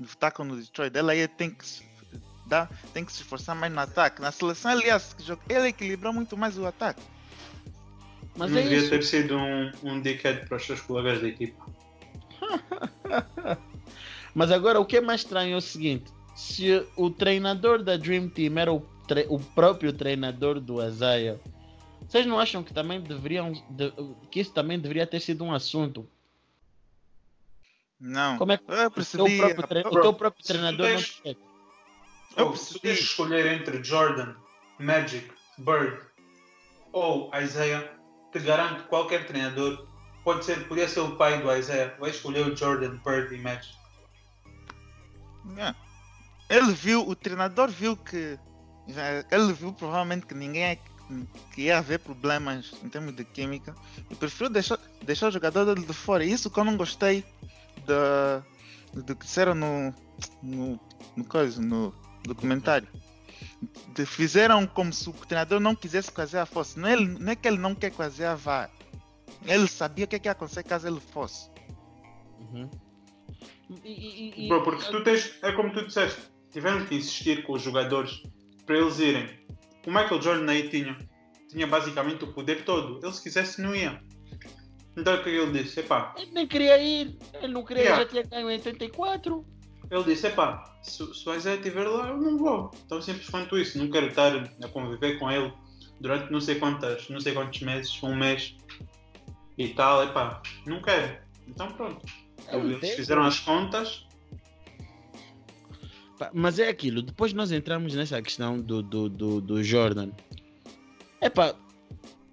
está 0.00 0.30
com 0.30 0.44
o 0.44 0.56
Detroit. 0.56 0.96
Ele 0.96 1.10
aí 1.10 1.28
tem 1.28 1.50
que, 1.50 1.66
se- 1.66 1.84
dar, 2.46 2.70
tem 2.92 3.04
que 3.04 3.12
se 3.12 3.22
esforçar 3.22 3.54
mais 3.54 3.72
no 3.72 3.80
ataque. 3.80 4.20
Na 4.20 4.32
seleção, 4.32 4.72
ele, 4.72 4.86
ia 4.86 5.00
ele 5.48 5.68
equilibrou 5.68 6.12
muito 6.12 6.36
mais 6.36 6.56
o 6.58 6.66
ataque. 6.66 7.02
Mas 8.36 8.50
não 8.50 8.58
é 8.58 8.62
devia 8.62 8.78
isso. 8.78 8.90
ter 8.90 9.02
sido 9.02 9.36
um, 9.36 9.70
um 9.82 10.00
dickhead 10.00 10.46
para 10.46 10.56
os 10.56 10.64
seus 10.64 10.80
colegas 10.80 11.20
da 11.20 11.28
equipa. 11.28 11.66
Mas 14.34 14.50
agora 14.50 14.80
o 14.80 14.86
que 14.86 14.96
é 14.96 15.00
mais 15.00 15.20
estranho 15.20 15.54
é 15.54 15.56
o 15.56 15.60
seguinte: 15.60 16.10
se 16.34 16.86
o 16.96 17.10
treinador 17.10 17.82
da 17.82 17.96
Dream 17.96 18.28
Team 18.28 18.56
era 18.58 18.72
o, 18.72 18.86
o 19.28 19.38
próprio 19.38 19.92
treinador 19.92 20.60
do 20.60 20.80
Azaia, 20.80 21.40
vocês 22.08 22.24
não 22.26 22.38
acham 22.38 22.62
que 22.62 22.72
também 22.74 23.00
deveriam 23.00 23.52
de- 23.70 23.92
que 24.30 24.40
isso 24.40 24.52
também 24.52 24.78
deveria 24.78 25.06
ter 25.06 25.20
sido 25.20 25.44
um 25.44 25.52
assunto? 25.52 26.08
Não. 28.00 28.36
Como 28.38 28.52
é 28.52 28.58
que 28.58 28.64
Eu 28.68 28.74
o 28.74 28.76
teu 28.76 28.90
percebi. 28.90 29.36
próprio, 29.38 29.66
tre- 29.68 29.84
o 29.86 30.00
teu 30.00 30.12
próprio 30.14 30.42
se 30.44 30.52
tu 30.52 30.52
treinador 30.52 30.86
não 30.88 30.96
tens-? 30.96 31.20
Eu 31.24 32.48
Oh, 32.48 32.56
se 32.56 32.74
tu 32.74 32.80
percebi. 32.80 32.94
de 32.94 33.00
escolher 33.08 33.46
entre 33.46 33.84
Jordan, 33.84 34.34
Magic, 34.78 35.30
Bird 35.58 36.00
ou 36.92 37.30
Isaiah, 37.36 37.92
te 38.32 38.38
garanto 38.40 38.82
que 38.82 38.88
qualquer 38.88 39.26
treinador 39.26 39.86
pode 40.24 40.44
ser, 40.44 40.66
podia 40.66 40.88
ser 40.88 41.00
o 41.00 41.16
pai 41.16 41.40
do 41.40 41.52
Isaiah, 41.54 41.94
vai 42.00 42.10
escolher 42.10 42.46
o 42.46 42.56
Jordan, 42.56 42.96
Bird 43.04 43.34
e 43.34 43.38
Magic. 43.38 43.74
Yeah. 45.50 45.76
Ele 46.48 46.72
viu, 46.72 47.06
o 47.08 47.14
treinador 47.14 47.68
viu 47.68 47.96
que. 47.96 48.38
Já- 48.88 49.24
Ele 49.30 49.52
viu 49.52 49.72
provavelmente 49.72 50.26
que 50.26 50.34
ninguém 50.34 50.62
é- 50.64 50.78
que 51.54 51.62
ia 51.62 51.78
haver 51.78 51.98
problemas 51.98 52.72
em 52.82 52.88
termos 52.88 53.14
de 53.14 53.24
química 53.24 53.74
e 54.10 54.14
preferiu 54.14 54.50
deixar, 54.50 54.78
deixar 55.02 55.28
o 55.28 55.30
jogador 55.30 55.64
dele 55.66 55.86
de 55.86 55.92
fora. 55.92 56.24
Isso 56.24 56.50
que 56.50 56.58
eu 56.58 56.64
não 56.64 56.76
gostei 56.76 57.24
da, 57.86 58.42
do 58.94 59.14
que 59.16 59.24
disseram 59.26 59.54
no, 59.54 59.94
no, 60.42 60.80
no, 61.16 61.24
coisa, 61.24 61.60
no 61.60 61.92
documentário. 62.24 62.88
De- 63.94 64.06
fizeram 64.06 64.66
como 64.66 64.92
se 64.92 65.08
o 65.08 65.12
treinador 65.12 65.60
não 65.60 65.74
quisesse 65.74 66.10
fazer 66.10 66.38
a 66.38 66.46
força. 66.46 66.80
Não 66.80 66.88
é, 66.88 66.92
ele- 66.94 67.18
não 67.18 67.32
é 67.32 67.36
que 67.36 67.46
ele 67.46 67.58
não 67.58 67.74
quer 67.74 67.92
fazer 67.92 68.24
a 68.24 68.34
VAR. 68.34 68.70
Ele 69.44 69.66
sabia 69.68 70.04
o 70.04 70.08
que, 70.08 70.16
é 70.16 70.18
que 70.18 70.28
ia 70.28 70.32
acontecer 70.32 70.62
caso 70.62 70.86
ele 70.86 71.00
fosse. 71.00 71.50
Uhum. 72.40 72.70
E- 73.84 73.90
e- 73.90 74.44
e- 74.46 74.48
Bro, 74.48 74.62
porque 74.62 74.90
tu 74.90 75.02
tens, 75.02 75.32
é 75.42 75.52
como 75.52 75.72
tu 75.72 75.86
disseste, 75.86 76.20
tiveram 76.52 76.84
que 76.86 76.94
insistir 76.94 77.44
com 77.44 77.54
os 77.54 77.62
jogadores 77.62 78.22
para 78.66 78.78
eles 78.78 78.98
irem. 78.98 79.28
O 79.86 79.90
Michael 79.90 80.22
Jordan 80.22 80.50
aí 80.50 80.68
tinha, 80.68 80.96
tinha 81.48 81.66
basicamente 81.66 82.24
o 82.24 82.32
poder 82.32 82.64
todo. 82.64 83.00
Ele 83.02 83.12
se 83.12 83.22
quisesse 83.22 83.60
não 83.60 83.74
ia. 83.74 84.00
Então 84.96 85.14
o 85.14 85.22
que 85.22 85.30
ele 85.30 85.62
disse? 85.62 85.80
Epá, 85.80 86.14
Ele 86.18 86.30
nem 86.32 86.46
queria 86.46 86.78
ir, 86.78 87.16
ele 87.34 87.52
não 87.52 87.64
queria, 87.64 87.82
Yeah. 87.82 88.02
já 88.04 88.08
tinha 88.08 88.22
ganho 88.24 88.50
em 88.50 88.54
84. 88.54 89.46
Ele 89.90 90.04
disse, 90.04 90.26
epá, 90.26 90.64
se, 90.82 91.14
se 91.14 91.28
o 91.28 91.34
Isaiah 91.34 91.56
estiver 91.56 91.86
lá, 91.86 92.08
eu 92.08 92.18
não 92.18 92.38
vou. 92.38 92.70
Tão 92.88 93.00
simples 93.02 93.28
quanto 93.28 93.58
isso. 93.58 93.78
Não 93.78 93.90
quero 93.90 94.06
estar 94.06 94.34
a 94.34 94.68
conviver 94.68 95.18
com 95.18 95.30
ele 95.30 95.52
durante 96.00 96.32
não 96.32 96.40
sei 96.40 96.56
quantas, 96.56 97.08
não 97.08 97.20
sei 97.20 97.32
quantos 97.32 97.60
meses, 97.60 98.02
um 98.02 98.14
mês 98.16 98.56
e 99.58 99.68
tal, 99.68 100.02
epá, 100.04 100.42
não 100.66 100.80
quero. 100.82 101.18
Então 101.46 101.70
pronto. 101.72 102.04
Eu 102.50 102.60
Eles 102.60 102.94
fizeram 102.94 103.22
as 103.22 103.38
contas. 103.40 104.06
Mas 106.32 106.58
é 106.58 106.68
aquilo, 106.68 107.02
depois 107.02 107.32
nós 107.32 107.50
entramos 107.52 107.94
nessa 107.94 108.20
questão 108.22 108.58
do, 108.60 108.82
do, 108.82 109.08
do, 109.08 109.40
do 109.40 109.62
Jordan. 109.64 110.10
Epá, 111.20 111.54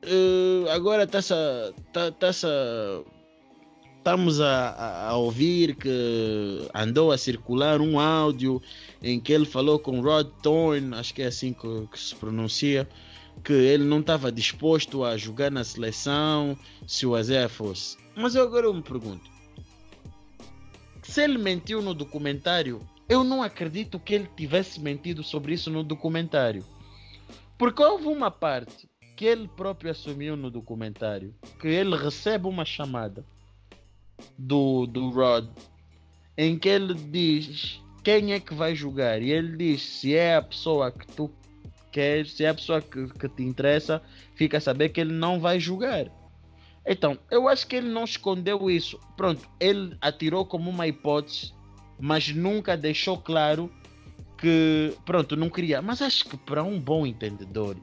eh, 0.04 0.72
agora 0.72 1.04
está-se 1.04 1.34
a. 1.34 1.72
Tá, 1.94 2.08
a- 2.08 3.20
Estamos 3.98 4.40
a- 4.40 5.08
a 5.10 5.18
ouvir 5.18 5.76
que 5.76 6.68
andou 6.74 7.12
a 7.12 7.18
circular 7.18 7.82
um 7.82 8.00
áudio 8.00 8.62
em 9.04 9.20
que 9.20 9.32
ele 9.34 9.46
falou 9.46 9.78
com 9.78 10.00
Rod 10.02 10.28
Thorne, 10.42 10.96
acho 10.96 11.14
que 11.14 11.22
é 11.22 11.28
assim 11.28 11.52
que, 11.54 11.86
que 11.92 12.00
se 12.00 12.16
pronuncia, 12.16 12.88
que 13.44 13.52
ele 13.52 13.84
não 13.84 14.00
estava 14.00 14.32
disposto 14.32 15.04
a 15.04 15.18
jogar 15.18 15.52
na 15.52 15.64
seleção 15.66 16.58
se 16.88 17.06
o 17.06 17.14
Azé 17.14 17.48
fosse. 17.50 17.98
Mas 18.16 18.36
eu 18.36 18.44
agora 18.44 18.66
eu 18.68 18.74
me 18.74 18.82
pergunto: 18.82 19.30
se 21.04 21.22
ele 21.22 21.38
mentiu 21.38 21.82
no 21.82 21.94
documentário, 21.94 22.82
eu 23.10 23.24
não 23.24 23.42
acredito 23.42 24.00
que 24.00 24.14
ele 24.14 24.30
tivesse 24.38 24.80
mentido 24.80 25.24
sobre 25.24 25.56
isso 25.56 25.72
no 25.72 25.84
documentário. 25.84 26.64
Porque 27.58 27.84
houve 27.84 28.06
uma 28.06 28.30
parte 28.30 28.88
que 29.18 29.26
ele 29.26 29.50
próprio 29.50 29.92
assumiu 29.92 30.38
no 30.38 30.50
documentário 30.50 31.36
que 31.60 31.68
ele 31.68 31.98
recebe 31.98 32.48
uma 32.48 32.64
chamada 32.64 33.26
do, 34.38 34.86
do 34.86 35.10
Rod 35.10 35.50
em 36.38 36.58
que 36.58 36.70
ele 36.70 36.94
diz 36.94 37.82
quem 38.02 38.32
é 38.32 38.40
que 38.40 38.54
vai 38.54 38.74
jogar 38.74 39.22
e 39.22 39.30
ele 39.30 39.58
diz 39.58 39.82
se 39.82 40.16
é 40.16 40.38
a 40.38 40.42
pessoa 40.42 40.90
que 40.90 41.06
tu 41.08 41.30
queres, 41.92 42.34
se 42.34 42.46
é 42.46 42.50
a 42.50 42.54
pessoa 42.54 42.82
que, 42.82 43.08
que 43.08 43.28
te 43.28 43.44
interessa, 43.44 44.02
fica 44.36 44.58
a 44.58 44.62
saber 44.62 44.90
que 44.90 45.02
ele 45.02 45.12
não 45.12 45.40
vai 45.40 45.60
jogar. 45.60 46.06
Então, 46.86 47.18
eu 47.30 47.48
acho 47.48 47.68
que 47.68 47.76
ele 47.76 47.90
não 47.90 48.06
escondeu 48.06 48.70
isso. 48.70 48.98
Pronto, 49.18 49.46
ele 49.60 49.98
atirou 50.00 50.46
como 50.46 50.70
uma 50.70 50.88
hipótese, 50.88 51.54
mas 52.00 52.30
nunca 52.30 52.78
deixou 52.78 53.18
claro 53.18 53.72
que, 54.38 54.94
pronto, 55.06 55.36
não 55.36 55.50
queria. 55.50 55.82
Mas 55.82 56.02
acho 56.02 56.26
que 56.26 56.38
para 56.38 56.64
um 56.64 56.80
bom 56.80 57.06
entendedor, 57.06 57.76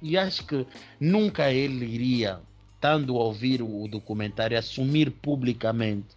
e 0.00 0.16
acho 0.18 0.46
que 0.46 0.66
nunca 1.00 1.50
ele 1.50 1.84
iria, 1.86 2.40
estando 2.74 3.16
a 3.16 3.24
ouvir 3.24 3.62
o 3.62 3.86
documentário, 3.88 4.58
assumir 4.58 5.10
publicamente 5.10 6.16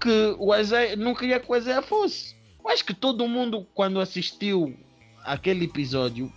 que 0.00 0.34
o 0.38 0.54
Isaiah 0.54 0.96
não 0.96 1.14
queria 1.14 1.38
que 1.38 1.50
o 1.50 1.56
Isaiah 1.56 1.82
fosse. 1.82 2.34
Eu 2.62 2.70
acho 2.70 2.84
que 2.84 2.94
todo 2.94 3.28
mundo, 3.28 3.66
quando 3.74 4.00
assistiu 4.00 4.74
aquele 5.24 5.66
episódio, 5.66 6.32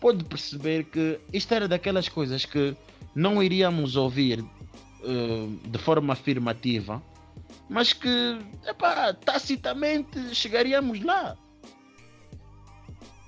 pode 0.00 0.24
perceber 0.24 0.84
que 0.84 1.18
isto 1.32 1.52
era 1.52 1.66
daquelas 1.66 2.08
coisas 2.08 2.44
que 2.44 2.76
não 3.14 3.42
iríamos 3.42 3.96
ouvir 3.96 4.44
eh, 5.02 5.48
de 5.68 5.78
forma 5.78 6.12
afirmativa, 6.12 7.02
mas 7.68 7.92
que, 7.92 8.38
epá, 8.66 9.12
tacitamente 9.12 10.34
chegaríamos 10.34 11.02
lá. 11.02 11.36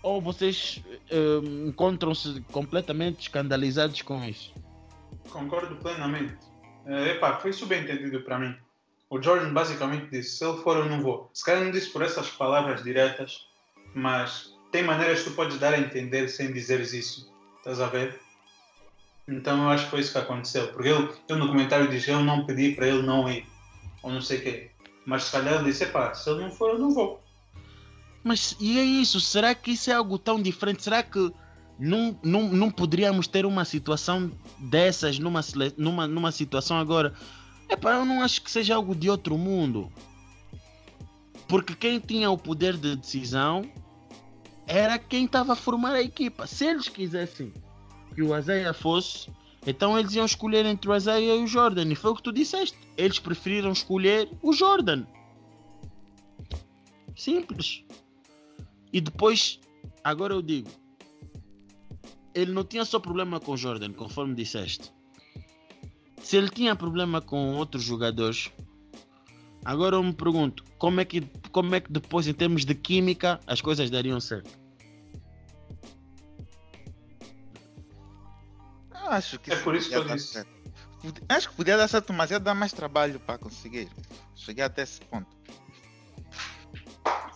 Ou 0.03 0.21
vocês 0.21 0.83
eh, 1.11 1.41
encontram-se 1.67 2.41
completamente 2.53 3.21
escandalizados 3.23 4.01
com 4.03 4.25
isso? 4.25 4.55
Concordo 5.31 5.77
plenamente. 5.77 6.39
É, 6.87 7.11
epá, 7.11 7.39
foi 7.39 7.53
subentendido 7.53 8.23
para 8.23 8.39
mim. 8.39 8.57
O 9.11 9.21
Jordan 9.21 9.53
basicamente 9.53 10.11
disse: 10.11 10.39
se 10.39 10.45
ele 10.45 10.59
for, 10.59 10.77
eu 10.77 10.87
não 10.87 11.03
vou. 11.03 11.31
Se 11.35 11.45
calhar 11.45 11.65
não 11.65 11.71
disse 11.71 11.91
por 11.91 12.03
essas 12.03 12.31
palavras 12.31 12.83
diretas, 12.83 13.47
mas 13.95 14.55
tem 14.71 14.83
maneiras 14.83 15.23
que 15.23 15.31
tu 15.31 15.37
podes 15.37 15.59
dar 15.59 15.75
a 15.75 15.79
entender 15.79 16.29
sem 16.29 16.53
dizeres 16.53 16.93
isso. 16.93 17.31
Estás 17.59 17.81
a 17.81 17.89
ver? 17.89 18.19
Então 19.29 19.65
eu 19.65 19.69
acho 19.69 19.85
que 19.85 19.91
foi 19.91 20.01
isso 20.01 20.13
que 20.13 20.19
aconteceu. 20.19 20.69
Porque 20.69 20.89
ele, 20.89 21.09
ele 21.29 21.39
no 21.39 21.49
comentário 21.49 21.89
diz: 21.89 22.07
eu 22.09 22.21
não 22.21 22.47
pedi 22.47 22.73
para 22.73 22.87
ele 22.87 23.03
não 23.03 23.29
ir. 23.29 23.45
Ou 24.03 24.13
não 24.13 24.21
sei 24.21 24.39
o 24.39 24.43
quê. 24.43 24.71
Mas 25.05 25.25
se 25.25 25.33
calhar 25.33 25.55
ele 25.55 25.65
disse: 25.65 25.85
epá, 25.85 26.15
se 26.15 26.29
ele 26.31 26.41
não 26.41 26.51
for, 26.51 26.71
eu 26.71 26.79
não 26.79 26.91
vou. 26.91 27.23
Mas 28.23 28.57
e 28.61 28.79
é 28.79 28.85
isso? 28.85 29.21
Será 29.21 29.55
que 29.55 29.73
isso 29.73 29.91
é 29.91 29.95
algo 29.95 30.19
tão 30.19 30.41
diferente? 30.41 30.83
Será 30.83 31.03
que 31.03 31.33
não, 31.79 32.19
não, 32.23 32.43
não 32.49 32.71
poderíamos 32.71 33.27
ter 33.27 33.47
uma 33.47 33.65
situação 33.65 34.31
dessas 34.59 35.19
numa, 35.19 35.41
numa, 35.77 36.07
numa 36.07 36.33
situação 36.33 36.79
agora? 36.79 37.15
É 37.69 37.77
para 37.77 37.97
eu 37.97 38.05
não 38.05 38.23
acho 38.23 38.43
que 38.43 38.51
seja 38.51 38.75
algo 38.75 38.95
de 38.95 39.09
outro 39.09 39.39
mundo. 39.39 39.91
Porque 41.49 41.75
quem 41.75 41.99
tinha 41.99 42.31
o 42.31 42.39
poder 42.39 42.77
de 42.77 42.95
decisão 42.97 43.71
era 44.67 44.99
quem 44.99 45.25
estava 45.25 45.55
a 45.55 45.57
formar 45.57 45.95
a 45.95 46.03
equipa. 46.03 46.47
Se 46.47 46.67
eles 46.67 46.89
quisessem 46.89 47.53
que 48.15 48.23
o 48.23 48.35
Azeia 48.35 48.73
fosse, 48.73 49.31
então 49.67 49.99
eles 49.99 50.15
iam 50.15 50.25
escolher 50.25 50.65
entre 50.65 50.89
o 50.89 50.93
Azeia 50.93 51.37
e 51.37 51.43
o 51.43 51.47
Jordan. 51.47 51.91
E 51.91 51.95
foi 51.95 52.11
o 52.11 52.15
que 52.15 52.23
tu 52.23 52.33
disseste. 52.33 52.79
Eles 52.97 53.19
preferiram 53.19 53.73
escolher 53.73 54.29
o 54.43 54.53
Jordan. 54.53 55.05
Simples. 57.15 57.85
E 58.93 59.01
depois, 59.01 59.61
agora 60.03 60.33
eu 60.33 60.43
digo, 60.43 60.71
ele 62.35 62.53
não 62.53 62.65
tinha 62.65 62.85
só 62.85 62.99
problema 62.99 63.39
com 63.39 63.53
o 63.53 63.57
Jordan, 63.57 63.93
conforme 63.93 64.35
disseste. 64.35 64.93
Se 66.23 66.37
ele 66.37 66.49
tinha 66.49 66.75
problema 66.75 67.21
com 67.21 67.55
outros 67.55 67.83
jogadores, 67.83 68.51
agora 69.65 69.97
eu 69.97 70.03
me 70.03 70.13
pergunto, 70.13 70.65
como 70.79 71.01
é 71.01 71.05
que, 71.05 71.23
como 71.53 71.75
é 71.75 71.81
que 71.81 71.93
depois, 71.93 72.27
em 72.27 72.33
termos 72.33 72.65
de 72.65 72.75
química, 72.75 73.41
as 73.47 73.61
coisas 73.61 73.91
dariam 73.91 74.21
certo? 74.21 74.60
Acho 79.11 79.39
que 79.39 79.53
É 79.53 79.57
por 79.57 79.75
isso 79.75 79.89
que 79.89 79.95
eu 79.95 80.01
podia 80.01 80.15
dar 80.15 80.17
disse. 80.17 80.33
certo. 80.33 80.51
Acho 81.29 81.49
que 81.51 81.55
podia 81.57 81.77
dar 81.77 81.89
certo, 81.89 82.13
mas 82.13 82.31
ia 82.31 82.39
dar 82.39 82.55
mais 82.55 82.73
trabalho 82.73 83.19
para 83.21 83.39
conseguir 83.39 83.89
chegar 84.37 84.67
até 84.67 84.83
esse 84.83 85.01
ponto. 85.03 85.29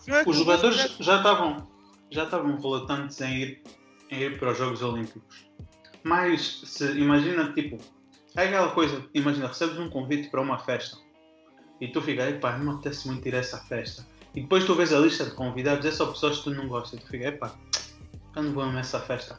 É 0.07 0.23
Os 0.27 0.37
jogadores 0.37 0.75
já 0.99 1.17
estavam 1.17 1.67
já 2.11 2.25
estavam 2.25 2.55
relutantes 2.57 3.19
em 3.21 3.37
ir, 3.41 3.63
em 4.11 4.19
ir 4.21 4.39
para 4.39 4.51
os 4.51 4.57
Jogos 4.57 4.81
Olímpicos. 4.83 5.47
Mas 6.03 6.61
se 6.63 6.91
imagina 6.91 7.51
tipo, 7.53 7.77
é 8.35 8.43
aquela 8.45 8.71
coisa, 8.71 9.03
imagina, 9.13 9.47
recebes 9.47 9.79
um 9.79 9.89
convite 9.89 10.29
para 10.29 10.41
uma 10.41 10.59
festa 10.59 10.97
e 11.81 11.87
tu 11.87 12.01
fica, 12.01 12.29
epá, 12.29 12.57
não 12.57 12.65
me 12.65 12.71
apetece 12.71 13.07
muito 13.07 13.27
ir 13.27 13.35
a 13.35 13.39
essa 13.39 13.57
festa. 13.65 14.05
E 14.35 14.41
depois 14.41 14.65
tu 14.65 14.75
vês 14.75 14.93
a 14.93 14.99
lista 14.99 15.25
de 15.25 15.31
convidados, 15.31 15.85
é 15.85 15.91
só 15.91 16.05
pessoas 16.07 16.37
que 16.37 16.43
tu 16.45 16.51
não 16.51 16.67
gostas, 16.67 16.99
e 16.99 17.03
tu 17.03 17.09
fica, 17.09 17.25
epá, 17.25 17.55
eu 18.35 18.43
não 18.43 18.53
vou 18.53 18.65
nessa 18.71 18.99
festa, 18.99 19.37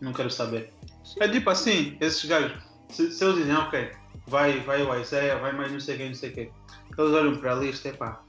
não 0.00 0.12
quero 0.12 0.30
saber. 0.30 0.72
É 1.20 1.28
tipo 1.28 1.50
assim, 1.50 1.96
esses 2.00 2.24
gajos, 2.24 2.52
Se, 2.90 3.10
se 3.10 3.24
eles 3.24 3.36
dizem, 3.36 3.54
ok, 3.54 3.90
vai, 4.26 4.60
vai 4.60 4.82
o 4.82 5.00
Isaiah, 5.00 5.38
vai 5.38 5.52
mais 5.52 5.72
não 5.72 5.80
sei 5.80 5.96
quem, 5.96 6.08
não 6.08 6.14
sei 6.14 6.30
quem. 6.30 6.52
Eles 6.96 7.12
olham 7.12 7.36
para 7.36 7.52
a 7.52 7.56
lista 7.56 7.88
e 7.88 7.92
pá, 7.92 8.22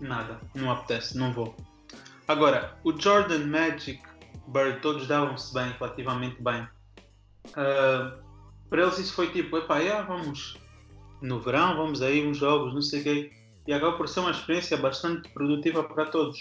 nada, 0.00 0.40
não 0.54 0.70
apetece, 0.70 1.16
não 1.16 1.32
vou. 1.32 1.54
Agora, 2.26 2.78
o 2.84 2.98
Jordan 2.98 3.46
Magic 3.46 4.02
Bird, 4.48 4.80
todos 4.80 5.06
davam-se 5.06 5.52
bem, 5.52 5.72
relativamente 5.78 6.42
bem. 6.42 6.66
Uh, 7.48 8.22
para 8.68 8.82
eles 8.82 8.98
isso 8.98 9.14
foi 9.14 9.30
tipo, 9.30 9.56
epá, 9.58 9.78
yeah, 9.78 10.06
vamos 10.06 10.58
no 11.20 11.40
verão, 11.40 11.76
vamos 11.76 12.02
aí 12.02 12.26
uns 12.26 12.38
jogos, 12.38 12.74
não 12.74 12.82
sei 12.82 13.00
o 13.00 13.02
quê. 13.02 13.32
E 13.66 13.72
acaba 13.72 13.96
por 13.96 14.08
ser 14.08 14.20
uma 14.20 14.30
experiência 14.30 14.76
bastante 14.76 15.28
produtiva 15.30 15.82
para 15.84 16.06
todos. 16.06 16.38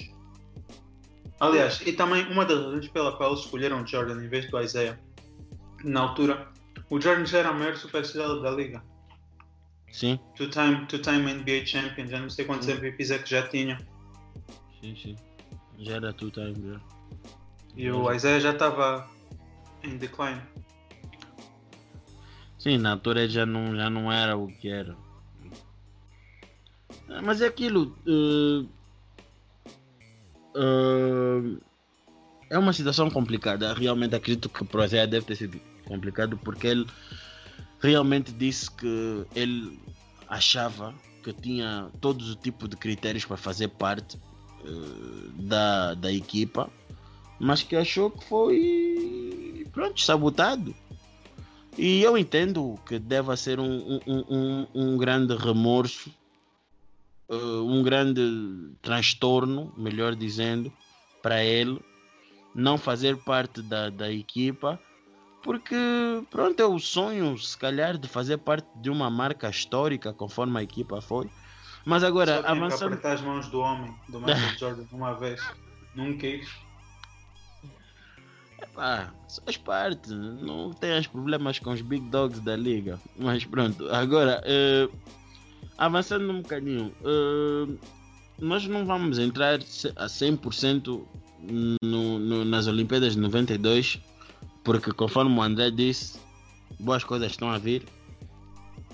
Aliás, 1.47 1.81
e 1.85 1.91
também 1.93 2.25
uma 2.31 2.45
das 2.45 2.57
razões 2.59 2.87
pela 2.87 3.11
qual 3.17 3.33
escolheram 3.33 3.83
o 3.83 3.87
Jordan 3.87 4.23
em 4.23 4.29
vez 4.29 4.49
do 4.49 4.59
Isaiah, 4.61 4.97
na 5.83 5.99
altura, 6.01 6.47
o 6.89 7.01
Jordan 7.01 7.25
já 7.25 7.39
era 7.39 7.49
a 7.49 7.53
maior 7.53 7.75
superestrela 7.75 8.41
da 8.41 8.49
liga. 8.51 8.83
Sim. 9.91 10.17
Two-time 10.35 10.85
two 10.87 10.99
-time 10.99 11.33
NBA 11.33 11.65
champion, 11.65 12.07
já 12.07 12.19
não 12.19 12.29
sei 12.29 12.45
quantos 12.45 12.65
Sim. 12.65 12.73
MVPs 12.73 13.11
é 13.11 13.19
que 13.19 13.29
já 13.29 13.47
tinha. 13.47 13.77
Sim, 14.81 14.95
sim. 14.95 15.15
Já 15.79 15.95
era 15.95 16.13
two 16.13 16.31
time, 16.31 16.55
já. 16.73 16.79
E 17.75 17.91
o 17.91 18.11
Isaiah 18.11 18.39
já 18.39 18.51
estava 18.51 19.09
em 19.83 19.97
decline. 19.97 20.41
Sim, 22.57 22.77
na 22.77 22.91
altura 22.91 23.27
já 23.27 23.45
não, 23.45 23.75
já 23.75 23.89
não 23.89 24.11
era 24.11 24.37
o 24.37 24.47
que 24.47 24.69
era. 24.69 24.95
Ah, 27.09 27.21
Mas 27.21 27.41
é 27.41 27.47
aquilo. 27.47 27.95
eh, 28.07 28.65
é 32.49 32.57
uma 32.57 32.73
situação 32.73 33.09
complicada. 33.09 33.73
Realmente 33.73 34.15
acredito 34.15 34.49
que 34.49 34.63
o 34.63 34.83
Isaiah 34.83 35.07
deve 35.07 35.25
ter 35.25 35.35
sido 35.35 35.59
complicado 35.85 36.37
porque 36.37 36.67
ele 36.67 36.87
realmente 37.79 38.31
disse 38.31 38.71
que 38.71 39.25
ele 39.35 39.79
achava 40.27 40.93
que 41.23 41.33
tinha 41.33 41.89
todos 42.01 42.29
os 42.29 42.35
tipos 42.35 42.69
de 42.69 42.75
critérios 42.75 43.25
para 43.25 43.37
fazer 43.37 43.69
parte 43.69 44.17
eh, 44.65 45.29
da, 45.35 45.93
da 45.93 46.11
equipa, 46.11 46.69
mas 47.39 47.63
que 47.63 47.75
achou 47.75 48.09
que 48.11 48.23
foi 48.25 49.67
pronto, 49.71 49.99
sabotado. 49.99 50.75
E 51.77 52.03
eu 52.03 52.17
entendo 52.17 52.79
que 52.85 52.99
deva 52.99 53.35
ser 53.35 53.59
um, 53.59 53.99
um, 54.05 54.23
um, 54.29 54.67
um 54.75 54.97
grande 54.97 55.35
remorso, 55.35 56.11
eh, 57.29 57.35
um 57.35 57.81
grande 57.83 58.71
transtorno, 58.81 59.73
melhor 59.77 60.15
dizendo, 60.15 60.71
para 61.21 61.43
ele 61.43 61.79
não 62.53 62.77
fazer 62.77 63.17
parte 63.17 63.61
da, 63.61 63.89
da 63.89 64.11
equipa, 64.11 64.79
porque 65.41 65.75
pronto, 66.29 66.59
é 66.61 66.65
o 66.65 66.79
sonho, 66.79 67.37
se 67.37 67.57
calhar, 67.57 67.97
de 67.97 68.07
fazer 68.07 68.37
parte 68.37 68.67
de 68.75 68.89
uma 68.89 69.09
marca 69.09 69.49
histórica, 69.49 70.13
conforme 70.13 70.59
a 70.59 70.63
equipa 70.63 71.01
foi. 71.01 71.29
Mas 71.85 72.03
agora, 72.03 72.41
Só 72.41 72.47
avançando. 72.47 72.93
apertar 72.93 73.13
as 73.13 73.21
mãos 73.21 73.47
do 73.49 73.59
homem, 73.59 73.93
do 74.07 74.19
Michael 74.19 74.37
Jordan, 74.57 74.85
uma 74.91 75.13
vez. 75.13 75.41
Não 75.95 76.17
quis. 76.17 76.49
Ah, 78.77 79.11
faz 79.43 79.57
parte, 79.57 80.09
não 80.11 80.71
tenhas 80.71 81.05
problemas 81.05 81.59
com 81.59 81.71
os 81.71 81.81
big 81.81 82.09
dogs 82.09 82.39
da 82.39 82.55
liga. 82.55 82.99
Mas 83.17 83.43
pronto, 83.43 83.87
agora, 83.89 84.41
eh, 84.45 84.87
avançando 85.77 86.29
um 86.31 86.41
bocadinho, 86.41 86.93
eh, 87.03 87.73
nós 88.39 88.65
não 88.67 88.85
vamos 88.85 89.19
entrar 89.19 89.59
a 89.95 90.05
100% 90.05 91.03
no, 91.83 92.19
no, 92.19 92.45
nas 92.45 92.67
Olimpíadas 92.67 93.13
de 93.13 93.19
92, 93.19 93.99
porque 94.63 94.91
conforme 94.91 95.37
o 95.37 95.41
André 95.41 95.71
disse, 95.71 96.19
boas 96.79 97.03
coisas 97.03 97.31
estão 97.31 97.49
a 97.49 97.57
vir. 97.57 97.83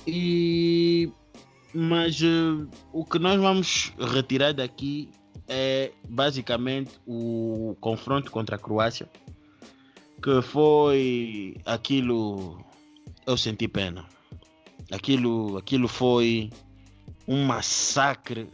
E, 0.07 1.11
mas 1.73 2.21
eh, 2.21 2.67
o 2.91 3.05
que 3.05 3.19
nós 3.19 3.39
vamos 3.39 3.93
retirar 3.99 4.53
daqui 4.53 5.09
é 5.47 5.91
basicamente 6.07 6.91
o 7.07 7.75
confronto 7.79 8.31
contra 8.31 8.55
a 8.55 8.59
Croácia 8.59 9.09
que 10.21 10.41
foi 10.41 11.55
aquilo 11.65 12.63
eu 13.25 13.37
senti 13.37 13.67
pena 13.67 14.05
aquilo 14.91 15.57
aquilo 15.57 15.87
foi 15.87 16.49
um 17.27 17.45
massacre 17.45 18.49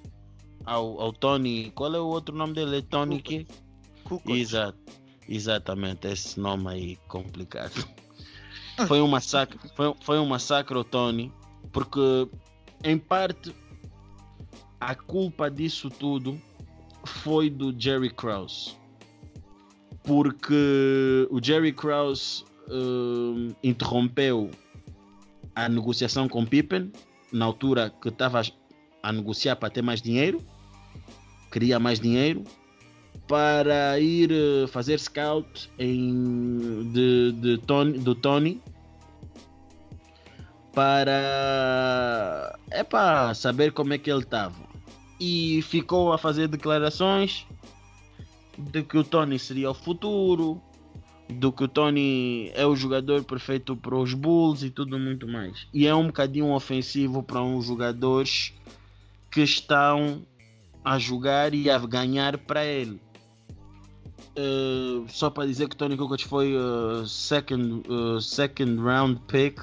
ao, 0.65 0.99
ao 0.99 1.13
Tony 1.13 1.71
qual 1.75 1.93
é 1.95 1.99
o 1.99 2.07
outro 2.07 2.36
nome 2.36 2.53
dele 2.53 2.77
é 2.77 2.81
Tony 2.81 3.21
que. 3.21 3.47
Exato, 4.27 4.77
exatamente, 5.27 6.07
esse 6.07 6.39
nome 6.39 6.69
aí 6.69 6.95
complicado. 7.07 7.83
Foi 8.88 9.01
um 9.01 9.07
massacre, 9.07 9.57
foi, 9.75 9.95
foi 10.01 10.19
um 10.19 10.25
massacre 10.25 10.75
ao 10.75 10.83
Tony, 10.83 11.31
porque 11.71 12.27
em 12.83 12.97
parte 12.97 13.55
a 14.79 14.93
culpa 14.93 15.49
disso 15.49 15.89
tudo 15.89 16.39
foi 17.05 17.49
do 17.49 17.73
Jerry 17.77 18.09
Krause. 18.09 18.75
Porque 20.03 21.27
o 21.31 21.41
Jerry 21.41 21.73
Krause 21.73 22.43
hum, 22.69 23.55
interrompeu 23.63 24.51
a 25.56 25.70
negociação 25.70 26.28
com 26.28 26.45
Pippen 26.45 26.91
na 27.32 27.45
altura 27.45 27.91
que 28.01 28.10
estava 28.10 28.41
a 29.01 29.12
negociar 29.12 29.56
para 29.56 29.70
ter 29.70 29.82
mais 29.82 30.01
dinheiro, 30.01 30.41
queria 31.51 31.80
mais 31.80 31.99
dinheiro 31.99 32.43
para 33.28 33.99
ir 33.99 34.32
eh, 34.32 34.68
fazer 34.68 34.99
scout 34.99 35.72
em, 35.80 36.91
de, 36.91 37.32
de 37.32 37.58
Tony, 37.60 37.97
do 37.97 38.14
Tony 38.14 38.62
para 40.74 42.60
é 42.70 42.84
para 42.84 43.34
saber 43.34 43.72
como 43.72 43.93
é 43.93 43.97
que 43.97 44.12
ele 44.12 44.20
estava. 44.20 44.56
E 45.20 45.62
ficou 45.62 46.12
a 46.12 46.18
fazer 46.18 46.49
declarações 46.49 47.47
de 48.58 48.84
que 48.84 48.97
o 48.97 49.03
Tony 49.03 49.39
seria 49.39 49.72
o 49.72 49.74
futuro 49.74 50.62
do 51.30 51.51
que 51.51 51.63
o 51.63 51.67
Tony 51.67 52.51
é 52.53 52.65
o 52.65 52.76
jogador 52.76 53.23
perfeito 53.23 53.76
para 53.76 53.95
os 53.95 54.13
Bulls 54.13 54.63
e 54.63 54.69
tudo 54.69 54.99
muito 54.99 55.28
mais. 55.28 55.67
E 55.73 55.88
é 55.88 55.95
um 55.95 56.07
bocadinho 56.07 56.51
ofensivo 56.51 57.23
para 57.23 57.41
uns 57.41 57.65
jogadores 57.65 58.53
que 59.32 59.41
estão 59.41 60.21
a 60.84 60.99
jogar 60.99 61.53
e 61.53 61.69
a 61.69 61.80
ganhar 61.80 62.38
para 62.38 62.63
ele. 62.63 63.01
Uh, 64.38 65.05
só 65.07 65.30
para 65.30 65.47
dizer 65.47 65.67
que 65.67 65.76
Tony 65.76 65.97
Kukoc 65.97 66.21
foi 66.26 66.55
uh, 66.55 67.07
second, 67.07 67.84
uh, 67.89 68.21
second 68.21 68.82
round 68.82 69.19
pick 69.28 69.61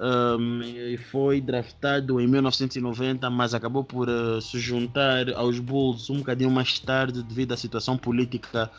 um, 0.00 0.62
e 0.62 0.96
foi 0.96 1.40
draftado 1.40 2.20
em 2.20 2.26
1990, 2.26 3.28
mas 3.28 3.52
acabou 3.52 3.84
por 3.84 4.08
se 4.40 4.58
juntar 4.58 5.30
aos 5.34 5.58
Bulls 5.58 6.08
um 6.08 6.18
bocadinho 6.18 6.50
mais 6.50 6.78
tarde 6.78 7.22
devido 7.22 7.52
à 7.52 7.56
situação 7.56 7.98
política 7.98 8.70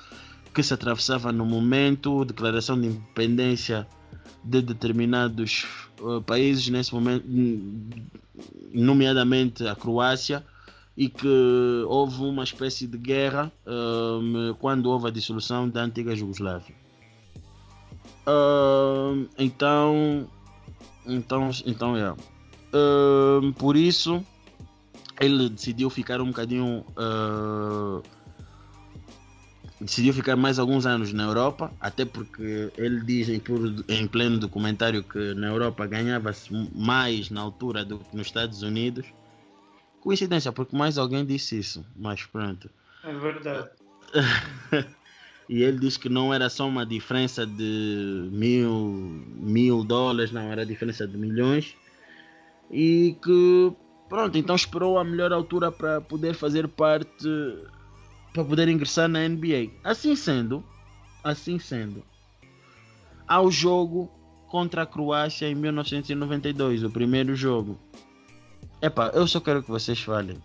que 0.54 0.62
se 0.62 0.74
atravessava 0.74 1.32
no 1.32 1.46
momento, 1.46 2.26
declaração 2.26 2.80
de 2.80 2.88
independência 2.88 3.88
de 4.44 4.62
determinados 4.62 5.66
uh, 6.00 6.22
países 6.22 6.68
nesse 6.70 6.94
momento, 6.94 7.26
nomeadamente 8.74 9.68
a 9.68 9.76
Croácia 9.76 10.44
e 10.98 11.08
que 11.08 11.86
houve 11.88 12.22
uma 12.24 12.44
espécie 12.44 12.86
de 12.86 12.98
guerra 12.98 13.52
um, 13.66 14.54
quando 14.60 14.88
houve 14.88 15.08
a 15.08 15.12
dissolução 15.12 15.70
da 15.70 15.84
antiga 15.84 16.16
Jugoslávia. 16.16 16.76
Um, 18.28 19.28
então, 19.38 20.28
então, 21.06 21.50
então 21.66 21.96
é. 21.96 22.14
Por 23.58 23.76
isso, 23.76 24.24
ele 25.20 25.50
decidiu 25.50 25.90
ficar 25.90 26.22
um 26.22 26.28
bocadinho. 26.28 26.86
Decidiu 29.82 30.14
ficar 30.14 30.36
mais 30.36 30.60
alguns 30.60 30.86
anos 30.86 31.12
na 31.12 31.24
Europa, 31.24 31.74
até 31.80 32.06
porque 32.06 32.72
ele 32.78 33.02
diz 33.02 33.28
em, 33.30 33.40
puro- 33.40 33.84
em 33.90 34.08
pleno 34.08 34.38
documentário 34.38 35.04
que 35.04 35.34
na 35.34 35.48
Europa 35.48 35.88
ganhava-se 35.88 36.54
mais 36.76 37.32
na 37.32 37.42
altura 37.42 37.84
do 37.84 37.98
que 37.98 38.16
nos 38.16 38.28
Estados 38.28 38.62
Unidos. 38.62 39.08
Coincidência, 40.00 40.52
porque 40.52 40.76
mais 40.78 41.00
alguém 41.00 41.26
disse 41.26 41.58
isso, 41.58 41.84
mas 41.96 42.24
pronto. 42.24 42.70
É 43.04 43.14
verdade. 43.14 43.70
E 45.50 45.64
ele 45.64 45.80
diz 45.80 45.98
que 45.98 46.08
não 46.08 46.34
era 46.34 46.50
só 46.50 46.66
uma 46.66 46.86
diferença 46.86 47.46
de 47.46 48.30
mil, 48.32 48.96
mil 49.36 49.84
dólares, 49.84 50.32
não, 50.32 50.44
era 50.44 50.66
diferença 50.66 51.06
de 51.06 51.18
milhões. 51.18 51.76
E 52.70 53.18
que, 53.22 53.74
pronto, 54.08 54.38
então 54.38 54.56
esperou 54.56 54.98
a 54.98 55.04
melhor 55.04 55.34
altura 55.34 55.70
para 55.70 56.00
poder 56.00 56.36
fazer 56.36 56.70
parte, 56.70 57.28
para 58.34 58.44
poder 58.44 58.68
ingressar 58.68 59.08
na 59.08 59.28
NBA. 59.28 59.72
Assim 59.84 60.16
sendo, 60.16 60.64
assim 61.24 61.60
sendo, 61.60 62.04
ao 63.28 63.52
jogo 63.52 64.12
contra 64.48 64.84
a 64.84 64.86
Croácia 64.86 65.48
em 65.48 65.56
1992, 65.56 66.84
o 66.84 66.90
primeiro 66.90 67.36
jogo. 67.36 67.80
Epá, 68.82 69.12
eu 69.14 69.28
só 69.28 69.40
quero 69.40 69.64
que 69.64 69.70
vocês 69.70 70.00
falem. 70.02 70.42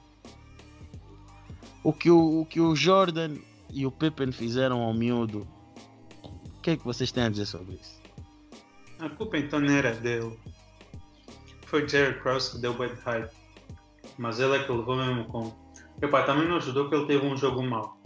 O 1.83 1.93
que 1.93 2.11
o, 2.11 2.41
o 2.41 2.47
que 2.47 2.61
o 2.61 2.75
Jordan 2.75 3.37
e 3.71 3.87
o 3.87 3.91
Pippen 3.91 4.33
fizeram 4.33 4.83
ao 4.83 4.95
miúdo. 4.95 5.47
O 6.23 6.61
que 6.61 6.71
é 6.71 6.77
que 6.77 6.85
vocês 6.85 7.13
têm 7.13 7.25
a 7.25 7.29
dizer 7.29 7.47
sobre 7.47 7.75
isso? 7.75 8.01
A 8.99 9.09
culpa 9.11 9.39
então 9.39 9.61
não 9.61 9.73
era 9.73 9.95
dele. 9.95 10.39
Foi 11.67 11.89
Jerry 11.89 12.19
Krause 12.21 12.53
que 12.53 12.59
deu 12.59 12.75
bad 12.75 12.95
hype. 13.03 13.31
Mas 14.19 14.41
ele 14.41 14.57
é 14.57 14.65
que 14.65 14.73
levou 14.73 14.97
mesmo 14.97 15.25
com. 15.27 15.66
Epá, 16.01 16.23
também 16.25 16.49
não 16.49 16.57
ajudou 16.57 16.89
que 16.89 16.95
ele 16.95 17.07
teve 17.07 17.25
um 17.25 17.37
jogo 17.37 17.63
mau. 17.63 18.01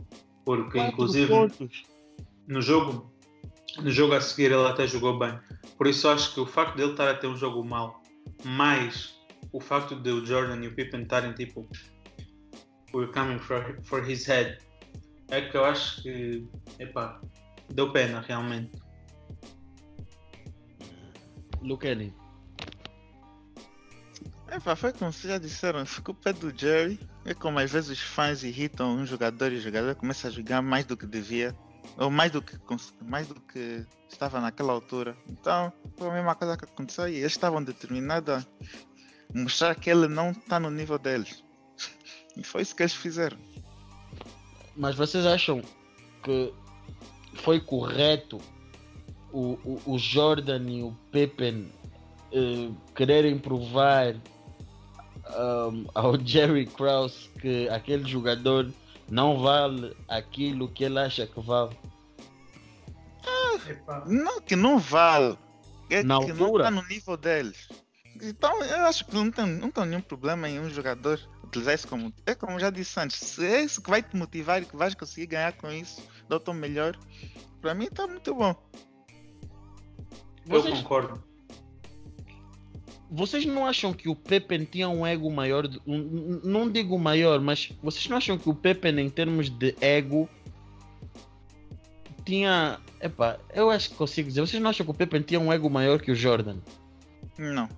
Porque 0.44 0.78
Quatro 0.78 0.92
inclusive 0.92 1.28
pontos. 1.28 1.82
no 2.46 2.62
jogo, 2.62 3.12
no 3.82 3.90
jogo 3.90 4.14
a 4.14 4.20
seguir 4.20 4.52
ele 4.52 4.66
até 4.66 4.86
jogou 4.86 5.18
bem. 5.18 5.38
Por 5.76 5.86
isso 5.86 6.08
acho 6.08 6.34
que 6.34 6.40
o 6.40 6.46
facto 6.46 6.76
dele 6.76 6.92
estar 6.92 7.08
a 7.08 7.14
ter 7.14 7.26
um 7.26 7.36
jogo 7.36 7.64
mau, 7.64 8.02
mais 8.44 9.18
o 9.52 9.60
facto 9.60 9.96
de 9.96 10.10
o 10.10 10.24
Jordan 10.24 10.62
e 10.62 10.68
o 10.68 10.74
Pippen 10.74 11.02
estarem 11.02 11.32
tipo 11.32 11.68
we're 12.92 13.12
coming 13.12 13.38
for, 13.38 13.78
for 13.82 14.02
his 14.02 14.26
head, 14.26 14.58
é 15.28 15.42
que 15.42 15.56
eu 15.56 15.64
acho 15.64 16.02
que 16.02 16.46
epá, 16.78 17.20
deu 17.72 17.92
pena 17.92 18.20
realmente. 18.20 18.70
Luqueni. 21.62 22.14
É, 24.48 24.58
foi 24.58 24.92
como 24.92 25.12
vocês 25.12 25.32
já 25.32 25.38
disseram, 25.38 25.86
ficou 25.86 26.14
pé 26.14 26.32
do 26.32 26.56
Jerry. 26.56 26.98
É 27.24 27.34
como 27.34 27.58
às 27.58 27.70
vezes 27.70 27.90
os 27.90 28.00
fãs 28.00 28.42
irritam 28.42 28.94
um 28.94 29.06
jogador 29.06 29.52
e 29.52 29.56
o 29.56 29.60
jogador 29.60 29.94
começa 29.94 30.28
a 30.28 30.30
jogar 30.30 30.62
mais 30.62 30.84
do 30.84 30.96
que 30.96 31.06
devia. 31.06 31.54
Ou 31.96 32.10
mais 32.10 32.30
do 32.30 32.40
que, 32.40 32.58
mais 33.02 33.26
do 33.26 33.34
que 33.34 33.84
estava 34.08 34.40
naquela 34.40 34.72
altura. 34.72 35.16
Então, 35.28 35.72
foi 35.96 36.08
a 36.08 36.12
mesma 36.12 36.34
coisa 36.34 36.56
que 36.56 36.64
aconteceu 36.64 37.08
e 37.08 37.16
eles 37.16 37.32
estavam 37.32 37.62
determinados 37.62 38.34
a 38.34 38.46
mostrar 39.34 39.74
que 39.74 39.90
ele 39.90 40.08
não 40.08 40.30
está 40.30 40.58
no 40.58 40.70
nível 40.70 40.98
deles. 40.98 41.42
E 42.36 42.44
foi 42.44 42.62
isso 42.62 42.76
que 42.76 42.84
eles 42.84 42.94
fizeram. 42.94 43.36
Mas 44.76 44.94
vocês 44.94 45.26
acham 45.26 45.60
que 46.22 46.54
foi 47.34 47.60
correto 47.60 48.40
o, 49.32 49.58
o, 49.64 49.82
o 49.94 49.98
Jordan 49.98 50.62
e 50.70 50.82
o 50.82 50.96
Pippen 51.10 51.70
eh, 52.32 52.70
quererem 52.94 53.36
provar 53.36 54.14
ahm, 55.34 55.86
ao 55.94 56.18
Jerry 56.24 56.66
Krause 56.66 57.28
que 57.40 57.68
aquele 57.68 58.08
jogador 58.08 58.70
não 59.08 59.38
vale 59.40 59.96
aquilo 60.08 60.68
que 60.68 60.84
ele 60.84 60.98
acha 60.98 61.26
que 61.26 61.40
vale? 61.40 61.76
Epá, 63.68 64.04
Não, 64.06 64.40
que 64.40 64.56
não 64.56 64.78
vale. 64.78 65.38
É 65.90 66.02
Na 66.02 66.18
que 66.20 66.32
não 66.32 66.44
altura? 66.46 66.64
está 66.64 66.70
no 66.70 66.86
nível 66.88 67.16
deles. 67.16 67.68
Então, 68.22 68.62
eu 68.64 68.84
acho 68.86 69.04
que 69.04 69.14
não 69.14 69.30
tem, 69.30 69.46
não 69.46 69.70
tem 69.70 69.86
nenhum 69.86 70.00
problema 70.00 70.48
em 70.48 70.58
um 70.60 70.68
jogador 70.70 71.20
utilizar 71.44 71.74
isso 71.74 71.88
como. 71.88 72.12
É 72.26 72.34
como 72.34 72.58
já 72.58 72.70
disse 72.70 72.98
antes, 73.00 73.16
se 73.18 73.44
é 73.44 73.62
isso 73.62 73.82
que 73.82 73.90
vai 73.90 74.02
te 74.02 74.16
motivar 74.16 74.62
e 74.62 74.66
que 74.66 74.76
vais 74.76 74.94
conseguir 74.94 75.26
ganhar 75.26 75.52
com 75.52 75.70
isso, 75.70 76.02
dar 76.28 76.36
o 76.36 76.40
teu 76.40 76.54
melhor, 76.54 76.96
para 77.60 77.74
mim 77.74 77.84
está 77.86 78.06
muito 78.06 78.34
bom. 78.34 78.54
eu 80.46 80.62
Vocês, 80.62 80.78
concordo. 80.80 81.22
Vocês 83.10 83.44
não 83.44 83.66
acham 83.66 83.92
que 83.92 84.08
o 84.08 84.14
Pippen 84.14 84.64
tinha 84.64 84.88
um 84.88 85.06
ego 85.06 85.30
maior? 85.30 85.66
de- 85.66 85.80
um- 85.86 86.40
não 86.44 86.70
digo 86.70 86.98
maior, 86.98 87.40
mas 87.40 87.72
vocês 87.82 88.06
não 88.08 88.16
acham 88.16 88.38
que 88.38 88.48
o 88.48 88.54
Pippen, 88.54 88.98
em 89.00 89.10
termos 89.10 89.50
de 89.50 89.74
ego, 89.80 90.28
tinha. 92.24 92.78
Epá, 93.00 93.38
eu 93.52 93.70
acho 93.70 93.90
que 93.90 93.96
consigo 93.96 94.28
dizer. 94.28 94.40
Vocês 94.42 94.62
não 94.62 94.70
acham 94.70 94.84
que 94.84 94.90
o 94.92 94.94
Pippen 94.94 95.22
tinha 95.22 95.40
um 95.40 95.52
ego 95.52 95.68
maior 95.70 96.00
que 96.00 96.10
o 96.10 96.14
Jordan? 96.14 96.58
Não. 97.38 97.68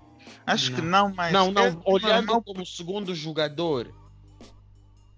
Acho 0.44 0.74
que 0.74 0.80
Não. 0.82 1.08
não, 1.08 1.14
mas. 1.14 1.32
não, 1.32 1.52
não, 1.52 1.62
é 1.66 1.76
olhando 1.84 2.26
normal, 2.26 2.42
como 2.42 2.66
segundo 2.66 3.14
jogador. 3.14 3.92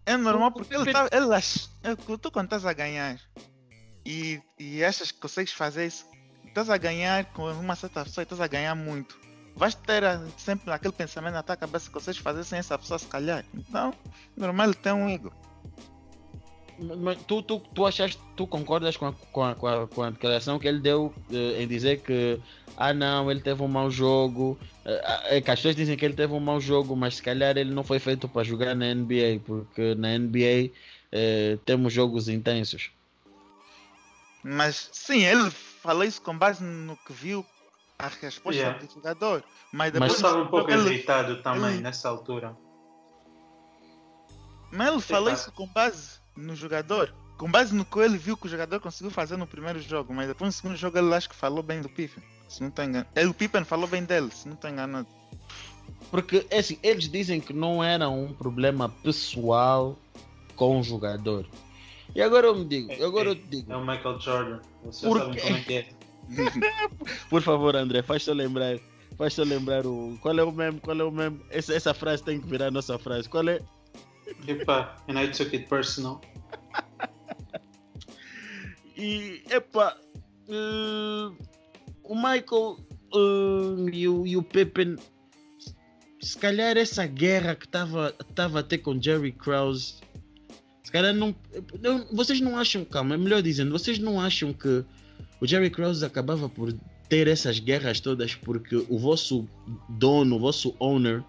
é 0.04 0.16
normal 0.18 0.52
porque 0.52 0.74
ele, 0.74 0.92
tá, 0.92 1.08
ele 1.10 1.34
ach- 1.34 1.68
é 1.82 1.96
que 1.96 2.18
tu 2.18 2.30
quando 2.30 2.44
estás 2.46 2.66
a 2.66 2.74
ganhar 2.74 3.18
e, 4.04 4.38
e 4.58 4.84
achas 4.84 5.10
que 5.10 5.18
consegues 5.18 5.54
fazer 5.54 5.86
isso, 5.86 6.04
estás 6.46 6.68
a 6.68 6.76
ganhar 6.76 7.24
com 7.32 7.50
uma 7.52 7.74
certa 7.74 8.04
pessoa 8.04 8.20
e 8.22 8.24
estás 8.24 8.40
a 8.42 8.46
ganhar 8.46 8.74
muito. 8.74 9.18
Vais 9.56 9.74
ter 9.74 10.04
ah, 10.04 10.20
sempre 10.36 10.72
aquele 10.72 10.92
pensamento 10.92 11.34
na 11.34 11.42
tua 11.42 11.56
cabeça 11.56 11.86
que 11.86 11.92
consegues 11.92 12.20
fazer 12.20 12.44
sem 12.44 12.58
essa 12.58 12.78
pessoa 12.78 12.98
se 12.98 13.06
calhar. 13.06 13.44
Então, 13.54 13.94
normal 14.36 14.66
ele 14.66 14.74
tem 14.74 14.92
um 14.92 15.08
ego. 15.08 15.32
Mas 16.78 17.18
tu, 17.22 17.40
tu, 17.40 17.60
tu 17.60 17.86
achaste, 17.86 18.20
tu 18.34 18.48
concordas 18.48 18.96
com 18.96 19.06
a, 19.06 19.12
com 19.12 19.44
a, 19.44 19.54
com 19.54 19.66
a, 19.68 19.86
com 19.86 20.02
a 20.02 20.10
declaração 20.10 20.58
que 20.58 20.66
ele 20.66 20.80
deu 20.80 21.14
eh, 21.30 21.62
em 21.62 21.68
dizer 21.68 22.00
que 22.00 22.40
ah 22.76 22.92
não, 22.92 23.30
ele 23.30 23.40
teve 23.40 23.62
um 23.62 23.68
mau 23.68 23.90
jogo. 23.90 24.58
Eh, 24.84 25.36
eh, 25.36 25.40
que 25.40 25.50
as 25.50 25.58
pessoas 25.60 25.76
dizem 25.76 25.96
que 25.96 26.04
ele 26.04 26.14
teve 26.14 26.32
um 26.32 26.40
mau 26.40 26.60
jogo, 26.60 26.96
mas 26.96 27.16
se 27.16 27.22
calhar 27.22 27.56
ele 27.56 27.70
não 27.70 27.84
foi 27.84 27.98
feito 27.98 28.28
para 28.28 28.42
jogar 28.42 28.74
na 28.74 28.92
NBA, 28.92 29.40
porque 29.46 29.94
na 29.94 30.18
NBA 30.18 30.72
eh, 31.12 31.58
temos 31.64 31.92
jogos 31.92 32.28
intensos. 32.28 32.90
Mas 34.42 34.90
sim, 34.92 35.24
ele 35.24 35.50
falou 35.50 36.04
isso 36.04 36.20
com 36.20 36.36
base 36.36 36.62
no 36.62 36.96
que 36.96 37.12
viu 37.12 37.46
a 37.98 38.08
resposta 38.08 38.60
Yeah. 38.60 38.78
do 38.78 38.92
jogador. 38.92 39.44
Mas 39.72 39.92
Eu 39.94 40.00
Mas 40.00 40.12
depois 40.12 40.12
estava 40.14 40.42
um 40.42 40.46
pouco 40.46 40.70
ele, 40.70 40.88
irritado 40.94 41.42
também 41.42 41.74
ele- 41.74 41.80
nessa 41.82 42.08
altura. 42.08 42.56
mas 44.72 44.88
ele 44.92 45.00
falou 45.00 45.32
isso 45.32 45.52
com 45.52 45.66
base 45.68 46.18
no 46.36 46.54
jogador. 46.56 47.14
Com 47.38 47.50
base 47.50 47.74
no 47.74 47.84
que 47.84 47.98
ele 47.98 48.16
viu 48.16 48.36
que 48.36 48.46
o 48.46 48.50
jogador 48.50 48.80
conseguiu 48.80 49.10
fazer 49.10 49.36
no 49.36 49.46
primeiro 49.46 49.80
jogo. 49.80 50.12
Mas 50.14 50.28
depois 50.28 50.48
no 50.48 50.52
segundo 50.52 50.76
jogo 50.76 50.98
ele 50.98 51.12
acho 51.14 51.28
que 51.28 51.34
falou 51.36 51.62
bem 51.62 51.80
do 51.80 51.88
Pippen. 51.88 52.22
Se 52.48 52.60
não 52.60 52.68
estou 52.68 52.84
enganado. 52.84 53.08
Ele, 53.16 53.28
o 53.30 53.34
Pippen 53.34 53.64
falou 53.64 53.86
bem 53.88 54.04
dele, 54.04 54.30
se 54.30 54.46
não 54.46 54.54
estou 54.54 54.70
enganado. 54.70 55.08
Porque 56.10 56.46
é 56.50 56.58
assim, 56.58 56.78
eles 56.82 57.08
dizem 57.08 57.40
que 57.40 57.52
não 57.52 57.82
era 57.82 58.08
um 58.08 58.32
problema 58.32 58.88
pessoal 58.88 59.98
com 60.54 60.78
o 60.78 60.82
jogador. 60.82 61.46
E 62.14 62.22
agora 62.22 62.46
eu 62.46 62.54
me 62.54 62.64
digo, 62.64 62.92
agora 63.04 63.30
eu 63.30 63.34
te 63.34 63.42
digo, 63.48 63.72
É 63.72 63.76
o 63.76 63.80
Michael 63.84 64.20
Jordan. 64.20 64.60
Vocês 64.84 65.00
Por 65.00 65.18
sabem 65.18 65.40
como 65.40 65.56
é 65.56 65.60
que 65.60 65.74
é. 65.74 65.88
por 67.30 67.42
favor 67.42 67.76
André, 67.76 68.02
faz 68.02 68.22
só 68.22 68.32
lembrar, 68.32 68.78
faz 69.16 69.34
só 69.34 69.42
lembrar 69.42 69.86
o 69.86 70.18
qual 70.20 70.38
é 70.38 70.42
o 70.44 70.52
meme, 70.52 70.80
qual 70.80 70.98
é 70.98 71.04
o 71.04 71.10
meme, 71.10 71.40
essa, 71.50 71.74
essa 71.74 71.92
frase 71.94 72.22
tem 72.22 72.40
que 72.40 72.46
virar 72.48 72.66
a 72.66 72.70
nossa 72.70 72.98
frase. 72.98 73.28
Qual 73.28 73.48
é? 73.48 73.60
Epá, 74.48 74.96
and 75.08 75.20
I 75.20 75.28
took 75.28 75.54
it 75.54 75.68
personal. 75.68 76.20
E, 78.96 79.42
epa, 79.50 79.96
eh, 80.48 81.30
o 82.04 82.14
Michael 82.14 82.76
eh, 83.12 83.90
e, 83.92 84.08
o, 84.08 84.24
e 84.24 84.36
o 84.36 84.42
Pippen, 84.42 84.96
se 86.20 86.38
calhar 86.38 86.76
essa 86.76 87.04
guerra 87.04 87.56
que 87.56 87.66
estava 87.66 88.12
tava 88.36 88.60
a 88.60 88.62
ter 88.62 88.78
com 88.78 89.00
Jerry 89.00 89.32
Krause, 89.32 89.94
se 90.84 90.92
calhar 90.92 91.12
não, 91.12 91.34
não- 91.80 92.06
Vocês 92.12 92.40
não 92.40 92.56
acham, 92.56 92.84
calma, 92.84 93.14
é 93.14 93.18
melhor 93.18 93.42
dizendo, 93.42 93.72
vocês 93.76 93.98
não 93.98 94.20
acham 94.20 94.52
que 94.52 94.84
o 95.40 95.46
Jerry 95.46 95.70
Krause 95.70 96.04
acabava 96.04 96.48
por 96.48 96.72
ter 97.08 97.28
essas 97.28 97.58
guerras 97.58 98.00
todas 98.00 98.34
porque 98.34 98.76
o 98.88 98.98
vosso 98.98 99.46
dono, 99.88 100.36
o 100.36 100.38
vosso 100.38 100.74
owner, 100.80 101.22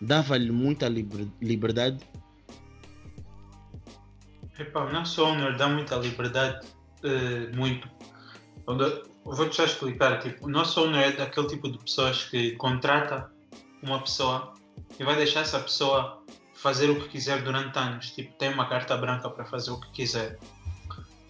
dava-lhe 0.00 0.50
muita 0.50 0.88
liber- 0.88 1.28
liberdade? 1.40 1.98
Epá, 4.58 4.84
o 4.84 4.92
nosso 4.92 5.24
owner 5.24 5.56
dá 5.56 5.68
muita 5.68 5.96
liberdade, 5.96 6.66
eh, 7.02 7.50
muito. 7.56 7.88
Vou-te 9.24 9.56
já 9.56 9.64
explicar. 9.64 10.20
Tipo, 10.20 10.46
o 10.46 10.48
nosso 10.50 10.80
owner 10.80 11.08
é 11.08 11.12
daquele 11.12 11.48
tipo 11.48 11.70
de 11.70 11.78
pessoas 11.78 12.24
que 12.24 12.52
contrata 12.52 13.30
uma 13.82 14.00
pessoa 14.00 14.54
e 14.98 15.04
vai 15.04 15.16
deixar 15.16 15.40
essa 15.40 15.58
pessoa 15.58 16.22
fazer 16.54 16.88
o 16.90 17.00
que 17.00 17.08
quiser 17.08 17.42
durante 17.42 17.76
anos. 17.78 18.10
Tipo, 18.10 18.32
tem 18.38 18.52
uma 18.52 18.68
carta 18.68 18.96
branca 18.96 19.28
para 19.28 19.44
fazer 19.44 19.70
o 19.70 19.80
que 19.80 19.90
quiser. 19.90 20.38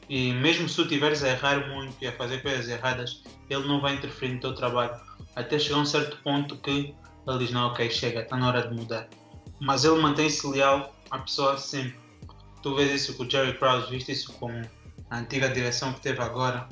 E 0.08 0.32
mesmo 0.32 0.68
se 0.68 0.76
tu 0.76 0.82
estiveres 0.82 1.22
a 1.22 1.30
errar 1.30 1.68
muito 1.68 1.96
e 2.00 2.06
a 2.06 2.12
fazer 2.12 2.42
coisas 2.42 2.68
erradas, 2.68 3.22
ele 3.48 3.66
não 3.66 3.80
vai 3.80 3.94
interferir 3.94 4.34
no 4.34 4.40
teu 4.40 4.54
trabalho. 4.54 4.94
Até 5.34 5.58
chegar 5.58 5.78
a 5.78 5.80
um 5.80 5.86
certo 5.86 6.16
ponto 6.22 6.56
que 6.58 6.94
ele 7.26 7.38
diz, 7.38 7.50
não, 7.50 7.68
ok, 7.68 7.90
chega, 7.90 8.20
está 8.20 8.36
na 8.36 8.48
hora 8.48 8.68
de 8.68 8.74
mudar. 8.74 9.08
Mas 9.60 9.84
ele 9.84 10.00
mantém-se 10.00 10.46
leal 10.46 10.94
à 11.10 11.18
pessoa 11.18 11.56
sempre 11.56 12.04
tu 12.64 12.74
vês 12.74 12.90
isso 12.90 13.14
com 13.14 13.24
o 13.24 13.30
Jerry 13.30 13.58
Krause, 13.58 13.90
viste 13.90 14.10
isso 14.10 14.32
com 14.32 14.50
a 15.10 15.18
antiga 15.18 15.50
direção 15.50 15.92
que 15.92 16.00
teve 16.00 16.22
agora, 16.22 16.66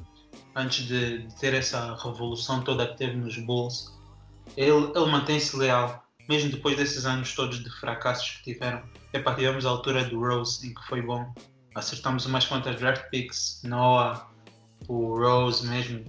antes 0.56 0.86
de, 0.86 1.26
de 1.26 1.34
ter 1.38 1.52
essa 1.52 1.94
revolução 2.02 2.62
toda 2.62 2.86
que 2.86 2.96
teve 2.96 3.14
nos 3.14 3.36
Bulls. 3.36 3.94
Ele, 4.56 4.90
ele 4.96 5.10
mantém-se 5.10 5.54
leal, 5.54 6.02
mesmo 6.26 6.50
depois 6.50 6.78
desses 6.78 7.04
anos 7.04 7.34
todos 7.34 7.62
de 7.62 7.70
fracassos 7.78 8.38
que 8.38 8.54
tiveram. 8.54 8.82
Epá, 9.12 9.34
tivemos 9.34 9.66
a 9.66 9.68
altura 9.68 10.02
do 10.04 10.18
Rose, 10.18 10.66
em 10.66 10.72
que 10.72 10.82
foi 10.86 11.02
bom. 11.02 11.30
Acertamos 11.74 12.26
umas 12.26 12.46
quantas 12.46 12.76
draft 12.76 13.08
picks, 13.10 13.62
Noah, 13.64 14.28
o 14.88 15.16
Rose 15.16 15.66
mesmo, 15.66 16.04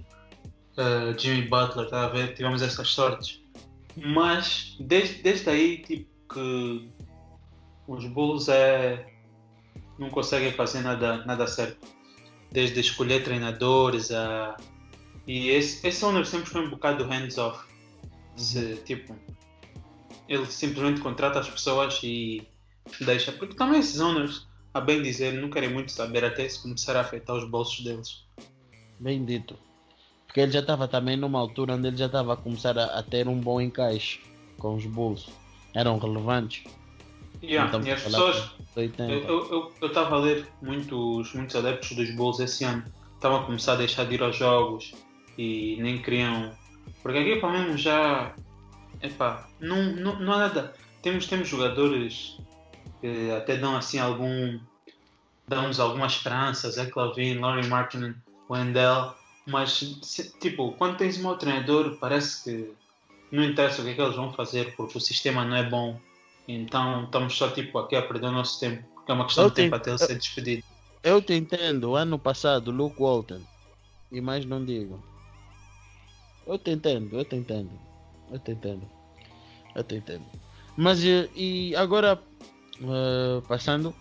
eh, 0.78 1.16
Jimmy 1.18 1.48
Butler, 1.48 1.90
tá 1.90 2.06
a 2.06 2.10
ver? 2.10 2.34
Tivemos 2.36 2.62
essas 2.62 2.90
sortes. 2.90 3.42
Mas 3.96 4.76
desde, 4.80 5.22
desde 5.22 5.50
aí, 5.50 5.78
tipo, 5.80 6.10
que 6.34 6.90
os 7.88 8.06
Bulls 8.08 8.50
é, 8.50 9.06
não 10.00 10.10
conseguem 10.10 10.52
fazer 10.52 10.82
nada, 10.82 11.24
nada 11.26 11.48
certo. 11.48 11.88
Desde 12.52 12.80
escolher 12.80 13.24
treinadores 13.24 14.12
a. 14.12 14.58
E 15.26 15.50
esse, 15.50 15.86
esse 15.88 16.04
owner 16.04 16.26
sempre 16.26 16.50
foi 16.50 16.66
um 16.66 16.70
bocado 16.70 17.04
hands-off. 17.06 17.66
Se, 18.36 18.76
Tipo, 18.78 19.16
ele 20.28 20.46
simplesmente 20.46 21.02
contrata 21.02 21.40
as 21.40 21.50
pessoas 21.50 22.00
e 22.04 22.48
deixa. 23.02 23.32
Porque 23.32 23.56
também 23.56 23.80
esses 23.80 24.00
owners, 24.00 24.48
a 24.74 24.82
bem 24.82 25.02
dizer, 25.02 25.34
não 25.34 25.50
querem 25.50 25.70
muito 25.70 25.92
saber 25.92 26.26
até 26.26 26.48
se 26.50 26.62
começar 26.62 26.96
a 26.96 27.02
afetar 27.02 27.36
os 27.36 27.48
bolsos 27.48 27.84
deles. 27.84 28.26
Bem 29.00 29.24
dito. 29.24 29.56
Porque 30.26 30.40
ele 30.42 30.52
já 30.52 30.62
estava 30.62 30.88
também 30.88 31.16
numa 31.16 31.40
altura 31.40 31.76
onde 31.76 31.88
ele 31.88 31.98
já 31.98 32.08
estava 32.08 32.34
a 32.34 32.38
começar 32.38 32.78
a, 32.78 32.86
a, 32.86 33.04
ter 33.04 33.28
um 33.28 33.40
bom 33.40 33.62
encaixe 33.62 34.20
com 34.58 34.76
os 34.76 34.86
Bulls. 34.86 35.30
Eram 35.76 36.00
relevantes. 36.00 36.64
Yeah, 37.44 37.72
e 37.86 37.92
as 37.92 38.02
pessoas. 38.02 38.52
Eu 38.76 39.72
estava 39.82 40.16
a 40.16 40.20
ler 40.20 40.48
muitos, 40.62 41.34
muitos 41.34 41.56
adeptos 41.56 41.96
dos 41.96 42.10
Bulls 42.16 42.40
esse 42.40 42.64
ano. 42.64 42.84
Estavam 43.14 43.42
a 43.42 43.46
começar 43.46 43.74
a 43.74 43.76
deixar 43.76 44.06
de 44.06 44.16
ir 44.16 44.24
aos 44.24 44.36
jogos 44.36 44.94
e 45.38 45.78
nem 45.80 46.02
queriam. 46.02 46.52
Porque 47.04 47.20
aqui 47.20 47.36
para 47.40 47.52
mesmo 47.52 47.78
já. 47.78 48.34
Epá, 49.02 49.48
não, 49.60 49.84
não, 49.84 50.20
não 50.20 50.34
há 50.34 50.38
nada. 50.38 50.74
Temos, 51.04 51.28
temos 51.28 51.48
jogadores 51.48 52.38
que 53.04 53.32
até 53.32 53.58
dão 53.58 53.76
assim 53.76 54.00
algum. 54.00 54.58
dão-nos 55.46 55.78
algumas 55.78 56.14
esperanças. 56.14 56.78
É 56.78 56.86
Clavin, 56.86 57.40
Laurie 57.40 57.68
Martin, 57.68 58.16
Wendell. 58.50 59.14
Mas, 59.46 59.78
tipo, 60.40 60.72
quando 60.78 60.96
tens 60.96 61.20
um 61.20 61.24
mau 61.24 61.38
treinador, 61.38 61.98
parece 62.00 62.46
que 62.46 62.74
não 63.30 63.44
interessa 63.44 63.82
o 63.82 63.84
que 63.84 63.92
é 63.92 63.94
que 63.94 64.02
eles 64.02 64.16
vão 64.16 64.32
fazer 64.32 64.74
porque 64.78 64.98
o 64.98 65.02
sistema 65.02 65.44
não 65.44 65.58
é 65.58 65.70
bom. 65.70 66.00
Então 66.48 67.04
estamos 67.04 67.36
só 67.36 67.50
tipo 67.50 67.78
aqui 67.78 67.96
a 67.96 68.02
perder 68.02 68.28
o 68.28 68.32
nosso 68.32 68.60
tempo, 68.60 68.84
porque 68.94 69.12
é 69.12 69.16
uma 69.16 69.26
questão 69.26 69.46
eu 69.46 69.50
de 69.50 69.56
tempo 69.56 69.76
até 69.76 69.90
ele 69.90 69.98
ser 69.98 70.18
despedido. 70.18 70.64
Eu 71.04 71.22
te 71.22 71.34
entendo, 71.34 71.96
ano 71.96 72.18
passado, 72.18 72.72
Luke 72.72 73.02
Walton, 73.02 73.42
e 74.12 74.22
mais 74.22 74.46
não 74.46 74.64
digo. 74.64 75.04
Eu 76.48 76.58
te 76.58 76.72
entendo, 76.72 77.18
eu 77.18 77.26
te 77.26 77.36
entendo, 77.36 77.72
eu 78.32 78.40
te 78.40 78.52
entendo, 78.52 78.88
eu 79.76 79.84
te 79.84 79.96
entendo. 79.96 80.26
Mas 80.76 81.04
eh, 81.04 81.30
e 81.36 81.76
agora, 81.76 82.22
uh, 82.82 83.42
passando, 83.48 83.94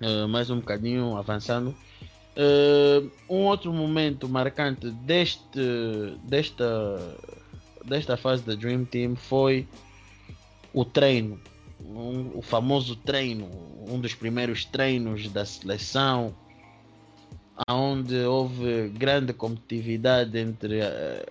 uh, 0.00 0.28
mais 0.28 0.50
um 0.50 0.56
bocadinho, 0.56 1.16
avançando, 1.16 1.70
uh, 1.70 3.10
um 3.28 3.44
outro 3.44 3.72
momento 3.72 4.28
marcante 4.28 4.90
deste, 4.90 5.60
desta, 6.24 7.16
desta 7.84 8.16
fase 8.16 8.42
da 8.42 8.54
Dream 8.54 8.84
Team 8.84 9.16
foi 9.16 9.66
o 10.72 10.84
treino, 10.84 11.40
um, 11.80 12.30
o 12.34 12.42
famoso 12.42 12.96
treino, 12.96 13.48
um 13.88 14.00
dos 14.00 14.14
primeiros 14.14 14.64
treinos 14.64 15.28
da 15.28 15.44
seleção, 15.44 16.34
onde 17.68 18.16
houve 18.24 18.88
grande 18.88 19.32
competitividade 19.32 20.36
entre 20.36 20.82
a, 20.82 21.24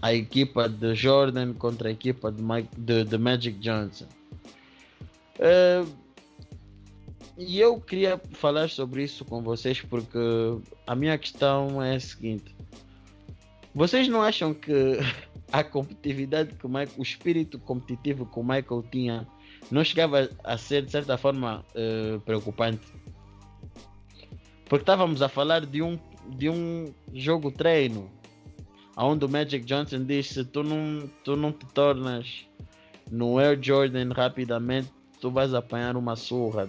a, 0.00 0.14
equipa 0.14 0.68
de 0.68 0.94
Jordan 0.94 1.54
contra 1.54 1.88
a 1.88 1.92
equipa 1.92 2.30
de, 2.30 2.40
Mike, 2.40 2.68
de, 2.78 3.04
de 3.04 3.18
Magic 3.18 3.58
Johnson. 3.58 4.06
Uh, 5.38 6.06
e 7.38 7.60
eu 7.60 7.78
queria 7.80 8.20
falar 8.32 8.70
sobre 8.70 9.02
isso 9.02 9.24
com 9.24 9.42
vocês 9.42 9.82
porque 9.82 10.18
a 10.86 10.94
minha 10.94 11.18
questão 11.18 11.82
é 11.82 11.96
a 11.96 12.00
seguinte: 12.00 12.56
vocês 13.74 14.08
não 14.08 14.22
acham 14.22 14.54
que 14.54 14.72
a 15.52 15.62
competitividade 15.62 16.54
que 16.54 16.64
o, 16.64 16.68
Michael, 16.68 16.90
o 16.96 17.02
espírito 17.02 17.58
competitivo 17.58 18.24
que 18.26 18.38
o 18.38 18.42
Michael 18.42 18.82
tinha 18.90 19.26
não 19.70 19.84
chegava 19.84 20.30
a 20.42 20.56
ser 20.56 20.82
de 20.82 20.92
certa 20.92 21.18
forma 21.18 21.64
uh, 21.74 22.20
preocupante. 22.20 22.86
Porque 24.66 24.82
estávamos 24.82 25.22
a 25.22 25.28
falar 25.28 25.64
de 25.64 25.82
um, 25.82 25.98
de 26.28 26.48
um 26.48 26.92
jogo 27.12 27.50
treino, 27.50 28.10
onde 28.96 29.24
o 29.24 29.28
Magic 29.28 29.64
Johnson 29.64 30.04
disse: 30.04 30.44
tu 30.44 30.62
não, 30.62 31.08
tu 31.22 31.36
não 31.36 31.52
te 31.52 31.66
tornas 31.66 32.46
no 33.10 33.38
Air 33.38 33.58
Jordan 33.60 34.12
rapidamente, 34.12 34.90
tu 35.26 35.30
vais 35.30 35.52
apanhar 35.54 35.96
uma 35.96 36.14
surra. 36.14 36.68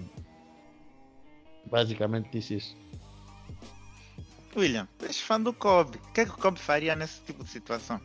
Basicamente 1.70 2.30
disse 2.32 2.56
isso. 2.56 2.78
William, 4.56 4.88
tu 4.98 5.06
és 5.06 5.20
fã 5.20 5.40
do 5.40 5.54
Kobe. 5.54 5.98
O 5.98 6.14
que 6.14 6.22
é 6.22 6.26
que 6.26 6.32
o 6.32 6.38
Kobe 6.38 6.60
faria 6.60 6.96
nesse 6.96 7.22
tipo 7.22 7.44
de 7.44 7.50
situação? 7.52 8.02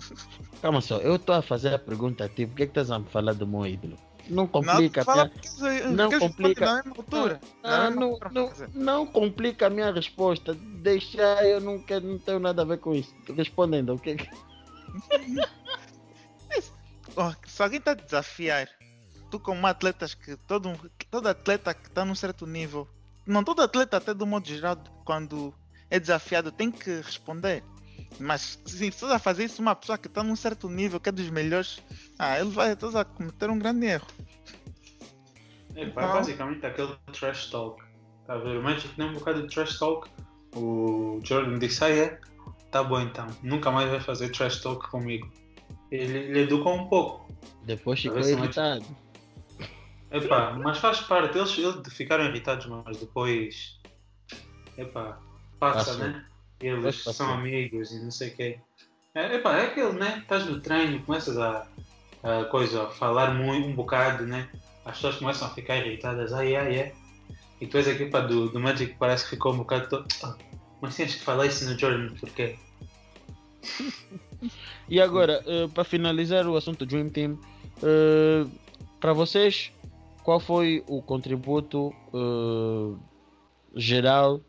Calma 0.60 0.82
só, 0.82 0.98
eu 0.98 1.16
estou 1.16 1.34
a 1.34 1.40
fazer 1.40 1.72
a 1.72 1.78
pergunta 1.78 2.26
a 2.26 2.28
ti, 2.28 2.46
por 2.46 2.56
que, 2.56 2.64
é 2.64 2.66
que 2.66 2.72
estás 2.72 2.90
a 2.90 2.98
me 2.98 3.06
falar 3.06 3.32
do 3.32 3.46
meu 3.46 3.66
ídolo? 3.66 3.96
Não 4.28 4.46
complica 4.46 5.02
não, 5.04 5.14
minha... 5.14 5.88
não 5.88 6.18
complica 6.18 6.66
na 6.66 6.74
mesma 6.74 6.94
altura. 6.98 7.40
Ah, 7.62 7.88
não, 7.88 8.18
não, 8.32 8.52
não, 8.74 9.06
complica 9.06 9.68
a 9.68 9.70
minha 9.70 9.90
resposta. 9.92 10.52
Deixa, 10.82 11.22
eu 11.44 11.60
não, 11.60 11.78
quero, 11.78 12.06
não 12.06 12.18
tenho 12.18 12.40
nada 12.40 12.62
a 12.62 12.64
ver 12.64 12.78
com 12.78 12.92
isso. 12.92 13.14
Respondendo, 13.34 13.94
o 13.94 13.98
que 13.98 14.16
oh, 17.16 17.32
Se 17.46 17.62
alguém 17.62 17.78
está 17.78 17.92
a 17.92 17.94
desafiar, 17.94 18.68
tu 19.30 19.38
como 19.38 19.66
atletas 19.66 20.14
que 20.14 20.36
todo, 20.36 20.72
todo 21.10 21.28
atleta 21.28 21.74
que 21.74 21.88
está 21.88 22.04
num 22.04 22.14
certo 22.14 22.46
nível, 22.46 22.88
não 23.26 23.42
todo 23.42 23.62
atleta 23.62 23.96
até 23.96 24.14
do 24.14 24.26
modo 24.26 24.46
geral, 24.46 24.78
quando 25.04 25.52
é 25.90 25.98
desafiado 25.98 26.50
tem 26.52 26.70
que 26.70 27.00
responder. 27.00 27.62
Mas 28.18 28.58
se 28.64 28.86
estás 28.86 29.12
a 29.12 29.18
fazer 29.18 29.44
isso 29.44 29.60
uma 29.60 29.74
pessoa 29.74 29.98
que 29.98 30.06
está 30.06 30.22
num 30.22 30.36
certo 30.36 30.68
nível, 30.68 31.00
que 31.00 31.08
é 31.08 31.12
dos 31.12 31.28
melhores, 31.28 31.82
ah, 32.18 32.38
ele 32.38 32.50
vai 32.50 32.72
estás 32.72 32.94
a 32.94 33.04
cometer 33.04 33.50
um 33.50 33.58
grande 33.58 33.86
erro. 33.86 34.06
É, 35.74 35.82
é 35.82 35.90
basicamente 35.90 36.64
aquele 36.64 36.96
trash 37.12 37.50
talk. 37.50 37.82
Tá 38.26 38.34
a 38.34 38.38
ver? 38.38 38.58
O 38.58 38.62
Magic 38.62 38.94
tem 38.94 39.06
um 39.06 39.12
bocado 39.12 39.42
de 39.42 39.54
trash 39.54 39.78
talk. 39.78 40.08
O 40.54 41.20
Jordan 41.22 41.58
disse, 41.58 41.84
ah 41.84 41.90
é? 41.90 42.18
Tá 42.70 42.82
bom 42.82 43.00
então, 43.00 43.26
nunca 43.42 43.70
mais 43.70 43.90
vai 43.90 44.00
fazer 44.00 44.30
trash 44.30 44.60
talk 44.60 44.88
comigo. 44.90 45.30
Ele, 45.90 46.18
ele 46.18 46.40
educou 46.40 46.74
um 46.74 46.88
pouco. 46.88 47.32
Depois 47.64 48.00
ficou 48.00 48.20
irritado. 48.20 48.84
Epá, 50.10 50.52
mas 50.52 50.78
faz 50.78 51.00
parte, 51.00 51.36
eles, 51.36 51.58
eles 51.58 51.92
ficaram 51.92 52.24
irritados, 52.24 52.66
mas 52.66 52.98
depois. 52.98 53.78
Epá, 54.78 55.18
passa, 55.58 55.92
Passou. 55.92 55.98
né? 55.98 56.24
Eles 56.60 57.02
são 57.02 57.34
amigos 57.34 57.92
e 57.92 58.02
não 58.02 58.10
sei 58.10 58.28
o 58.28 58.36
quê. 58.36 58.60
É, 59.14 59.36
epá, 59.36 59.58
é 59.58 59.66
aquele, 59.66 59.92
né? 59.92 60.18
Estás 60.18 60.46
no 60.46 60.60
treino, 60.60 61.02
começas 61.02 61.36
a, 61.38 61.66
a 62.22 62.44
coisa, 62.44 62.84
a 62.84 62.90
falar 62.90 63.34
muito, 63.34 63.68
um 63.68 63.74
bocado, 63.74 64.26
né? 64.26 64.48
As 64.84 64.96
pessoas 64.96 65.16
começam 65.16 65.48
a 65.48 65.50
ficar 65.50 65.78
irritadas, 65.78 66.32
ai, 66.32 66.54
ai, 66.54 66.76
é. 66.76 66.94
E 67.60 67.66
tu 67.66 67.78
és 67.78 67.88
a 67.88 67.92
equipa 67.92 68.20
do, 68.20 68.50
do 68.50 68.60
Magic 68.60 68.94
parece 68.98 69.24
que 69.24 69.30
ficou 69.30 69.52
um 69.52 69.58
bocado. 69.58 69.88
To... 69.88 70.04
Ah, 70.22 70.36
mas 70.80 70.94
tens 70.96 71.14
que 71.14 71.22
falar 71.22 71.46
isso 71.46 71.68
no 71.68 71.78
Jordan, 71.78 72.14
porquê? 72.14 72.56
e 74.88 75.00
agora, 75.00 75.42
uh, 75.46 75.68
para 75.70 75.84
finalizar 75.84 76.46
o 76.46 76.56
assunto 76.56 76.84
Dream 76.84 77.08
Team, 77.08 77.38
uh, 77.82 78.50
para 79.00 79.12
vocês, 79.12 79.72
qual 80.26 80.40
foi 80.40 80.82
o 80.88 81.00
contributo 81.00 81.94
uh, 82.12 82.98
geral 83.76 84.40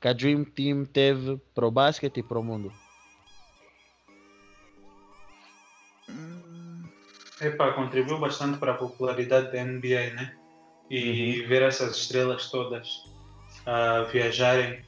que 0.00 0.08
a 0.08 0.12
Dream 0.12 0.42
Team 0.42 0.84
teve 0.84 1.40
para 1.54 1.68
o 1.68 1.70
basquete 1.70 2.18
e 2.18 2.22
para 2.24 2.40
o 2.40 2.42
mundo? 2.42 2.72
Epá, 7.40 7.72
contribuiu 7.74 8.18
bastante 8.18 8.58
para 8.58 8.72
a 8.72 8.74
popularidade 8.74 9.52
da 9.52 9.64
NBA, 9.64 10.14
né? 10.14 10.36
E 10.90 11.42
uhum. 11.42 11.48
ver 11.48 11.62
essas 11.62 11.96
estrelas 11.96 12.50
todas 12.50 13.04
a 13.64 14.02
viajarem, 14.10 14.84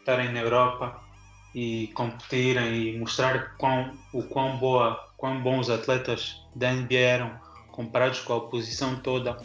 estarem 0.00 0.32
na 0.32 0.40
Europa 0.40 1.00
e 1.54 1.86
competirem 1.94 2.88
e 2.88 2.98
mostrar 2.98 3.56
quão, 3.58 3.96
o 4.12 4.24
quão 4.24 4.58
boa, 4.58 5.08
quão 5.16 5.40
bons 5.40 5.70
atletas 5.70 6.44
da 6.52 6.72
NBA 6.72 6.96
eram 6.96 7.38
comparados 7.70 8.18
com 8.22 8.32
a 8.32 8.36
oposição 8.36 8.96
toda, 8.96 9.38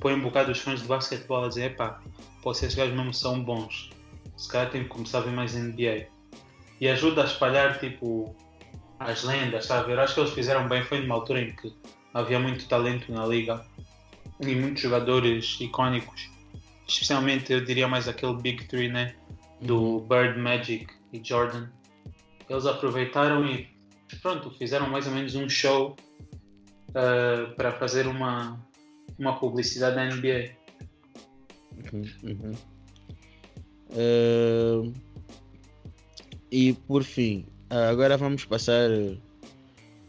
põe 0.00 0.14
um 0.14 0.20
bocado 0.20 0.52
os 0.52 0.58
fãs 0.58 0.80
de 0.82 0.86
basquetebol 0.86 1.44
a 1.44 1.48
dizer, 1.48 1.72
epá, 1.72 2.00
vocês 2.42 2.74
gajos 2.74 2.94
mesmo 2.94 3.14
são 3.14 3.42
bons 3.42 3.90
se 4.36 4.48
calhar 4.48 4.70
tem 4.70 4.82
que 4.82 4.88
começar 4.88 5.18
a 5.18 5.22
ver 5.22 5.32
mais 5.32 5.54
NBA. 5.54 6.06
E 6.80 6.88
ajuda 6.88 7.22
a 7.22 7.24
espalhar 7.24 7.78
tipo 7.78 8.34
as 8.98 9.22
lendas, 9.24 9.66
sabe? 9.66 9.92
Eu 9.92 10.00
acho 10.00 10.14
que 10.14 10.20
eles 10.20 10.32
fizeram 10.32 10.68
bem, 10.68 10.84
foi 10.84 11.00
numa 11.00 11.14
altura 11.14 11.40
em 11.40 11.52
que 11.52 11.74
havia 12.12 12.38
muito 12.38 12.68
talento 12.68 13.10
na 13.10 13.26
liga 13.26 13.64
e 14.40 14.54
muitos 14.54 14.82
jogadores 14.82 15.56
icónicos, 15.60 16.30
especialmente 16.86 17.52
eu 17.52 17.64
diria 17.64 17.88
mais 17.88 18.06
aquele 18.08 18.34
Big 18.34 18.64
Three, 18.64 18.88
né? 18.88 19.14
Do 19.60 19.80
uhum. 19.80 20.00
Bird, 20.00 20.38
Magic 20.38 20.86
e 21.12 21.20
Jordan. 21.22 21.68
Eles 22.48 22.66
aproveitaram 22.66 23.44
e 23.46 23.68
pronto, 24.20 24.50
fizeram 24.50 24.88
mais 24.88 25.06
ou 25.06 25.12
menos 25.12 25.34
um 25.34 25.48
show 25.48 25.96
uh, 26.90 27.54
para 27.56 27.72
fazer 27.72 28.06
uma, 28.06 28.60
uma 29.18 29.38
publicidade 29.38 29.96
da 29.96 30.04
NBA. 30.04 30.50
Uhum. 31.92 32.52
Uh, 33.90 34.92
e 36.50 36.72
por 36.72 37.02
fim, 37.04 37.46
agora 37.70 38.16
vamos 38.16 38.44
passar 38.44 38.90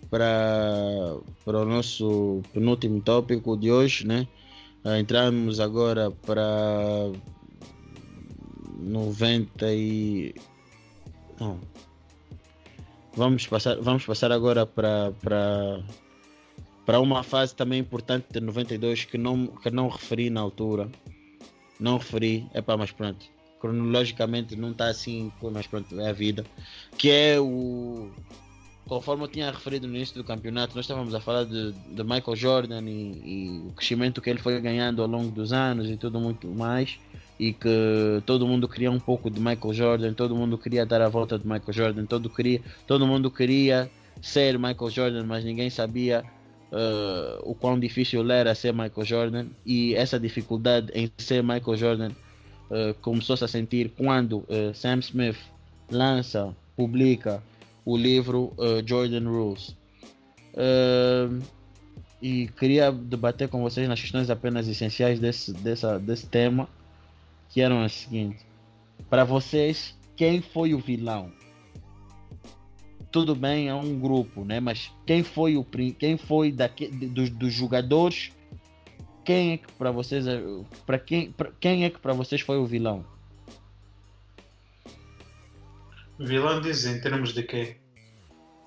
para, 0.09 1.17
para 1.43 1.59
o 1.59 1.65
nosso 1.65 2.41
penúltimo 2.53 3.01
tópico 3.01 3.57
de 3.57 3.71
hoje, 3.71 4.05
né? 4.05 4.27
Uh, 4.83 4.95
entramos 4.95 5.59
agora 5.59 6.11
para 6.11 7.11
90 8.79 9.73
e. 9.73 10.33
Não. 11.39 11.59
Vamos 13.15 13.47
passar, 13.47 13.75
vamos 13.81 14.05
passar 14.05 14.31
agora 14.31 14.65
para, 14.65 15.11
para, 15.21 15.83
para 16.88 16.99
uma 16.99 17.21
fase 17.21 17.53
também 17.53 17.79
importante 17.79 18.25
de 18.31 18.39
92 18.39 19.05
que 19.05 19.19
não, 19.19 19.45
que 19.45 19.69
não 19.69 19.88
referi 19.89 20.31
na 20.31 20.41
altura. 20.41 20.89
Não 21.79 21.99
referi, 21.99 22.47
é 22.55 22.61
para 22.61 22.77
mais 22.77 22.89
pronto 22.91 23.38
cronologicamente 23.59 24.55
não 24.55 24.71
está 24.71 24.88
assim, 24.88 25.31
mas 25.41 25.67
pronto, 25.67 25.99
é 25.99 26.09
a 26.09 26.13
vida. 26.13 26.45
Que 26.97 27.09
é 27.09 27.39
o. 27.39 28.09
Conforme 28.88 29.25
eu 29.25 29.27
tinha 29.27 29.51
referido 29.51 29.85
no 29.85 29.95
início 29.95 30.15
do 30.15 30.23
campeonato, 30.23 30.73
nós 30.73 30.85
estávamos 30.85 31.13
a 31.13 31.19
falar 31.19 31.43
de, 31.43 31.73
de 31.73 32.03
Michael 32.03 32.35
Jordan 32.38 32.81
e, 32.83 33.21
e, 33.25 33.67
o 33.67 33.73
crescimento 33.73 34.21
que 34.21 34.29
ele 34.29 34.39
foi 34.39 34.61
ganhando 34.61 35.01
ao 35.01 35.07
longo 35.09 35.29
dos 35.29 35.51
anos 35.51 35.89
e 35.89 35.97
tudo 35.97 36.21
muito 36.21 36.47
mais. 36.47 36.97
E 37.38 37.51
que 37.51 38.23
todo 38.25 38.47
mundo 38.47 38.67
queria 38.67 38.89
um 38.89 38.99
pouco 38.99 39.29
de 39.29 39.39
Michael 39.39 39.73
Jordan, 39.73 40.13
todo 40.13 40.35
mundo 40.35 40.57
queria 40.57 40.85
dar 40.85 41.01
a 41.01 41.09
volta 41.09 41.38
de 41.38 41.45
Michael 41.45 41.73
Jordan, 41.73 42.05
todo, 42.05 42.29
queria, 42.29 42.61
todo 42.88 43.05
mundo 43.05 43.29
queria 43.29 43.91
ser 44.21 44.57
Michael 44.57 44.89
Jordan, 44.89 45.23
mas 45.25 45.43
ninguém 45.43 45.69
sabia 45.69 46.23
uh, 46.72 47.49
o 47.49 47.55
quão 47.55 47.80
difícil 47.80 48.30
era 48.32 48.53
ser 48.55 48.74
Michael 48.74 49.05
Jordan. 49.05 49.47
E 49.65 49.95
essa 49.95 50.20
dificuldade 50.20 50.91
em 50.93 51.11
ser 51.18 51.41
Michael 51.43 51.78
Jordan 51.78 52.11
uh, 52.70 52.93
começou-se 53.01 53.43
a 53.43 53.47
sentir 53.47 53.91
quando 53.97 54.39
uh, 54.39 54.74
Sam 54.74 54.99
Smith 54.99 55.38
lança, 55.89 56.55
publica 56.76 57.41
o 57.86 57.95
livro 57.95 58.53
Jordan 58.86 59.30
Rules. 59.30 59.74
e 62.22 62.49
queria 62.59 62.91
debater 62.91 63.47
com 63.47 63.61
vocês 63.61 63.88
nas 63.88 64.01
questões 64.01 64.30
apenas 64.30 64.68
essenciais 64.68 65.22
desse, 65.22 65.53
dessa, 65.53 65.97
desse 65.97 66.28
tema, 66.28 66.68
que 67.49 67.61
eram 67.61 67.82
as 67.82 67.93
seguintes. 67.93 68.45
Para 69.09 69.24
vocês, 69.24 69.95
quem 70.18 70.41
foi 70.41 70.74
o 70.74 70.80
vilão? 70.80 71.32
Tudo 73.18 73.34
bem, 73.34 73.68
é 73.68 73.74
um 73.74 73.99
grupo, 73.99 74.45
né? 74.45 74.59
Mas 74.59 74.91
quem 75.03 75.24
foi 75.24 75.57
o 75.57 75.65
quem 75.97 76.18
foi 76.18 76.51
daqui, 76.51 76.88
dos, 76.88 77.32
dos 77.32 77.51
jogadores 77.51 78.32
quem 79.26 79.53
é 79.53 79.57
que 79.57 79.72
para 79.74 79.89
vocês 79.89 80.28
é, 80.28 80.39
para 80.86 80.99
quem 80.99 81.32
pra, 81.32 81.49
quem 81.59 81.84
é 81.84 81.89
que 81.89 81.97
para 81.97 82.13
vocês 82.13 82.41
foi 82.41 82.59
o 82.59 82.65
vilão? 82.68 83.03
Vilão 86.20 86.61
diz 86.61 86.86
em 86.86 87.01
termos 87.01 87.34
de 87.34 87.41
quê? 87.41 87.78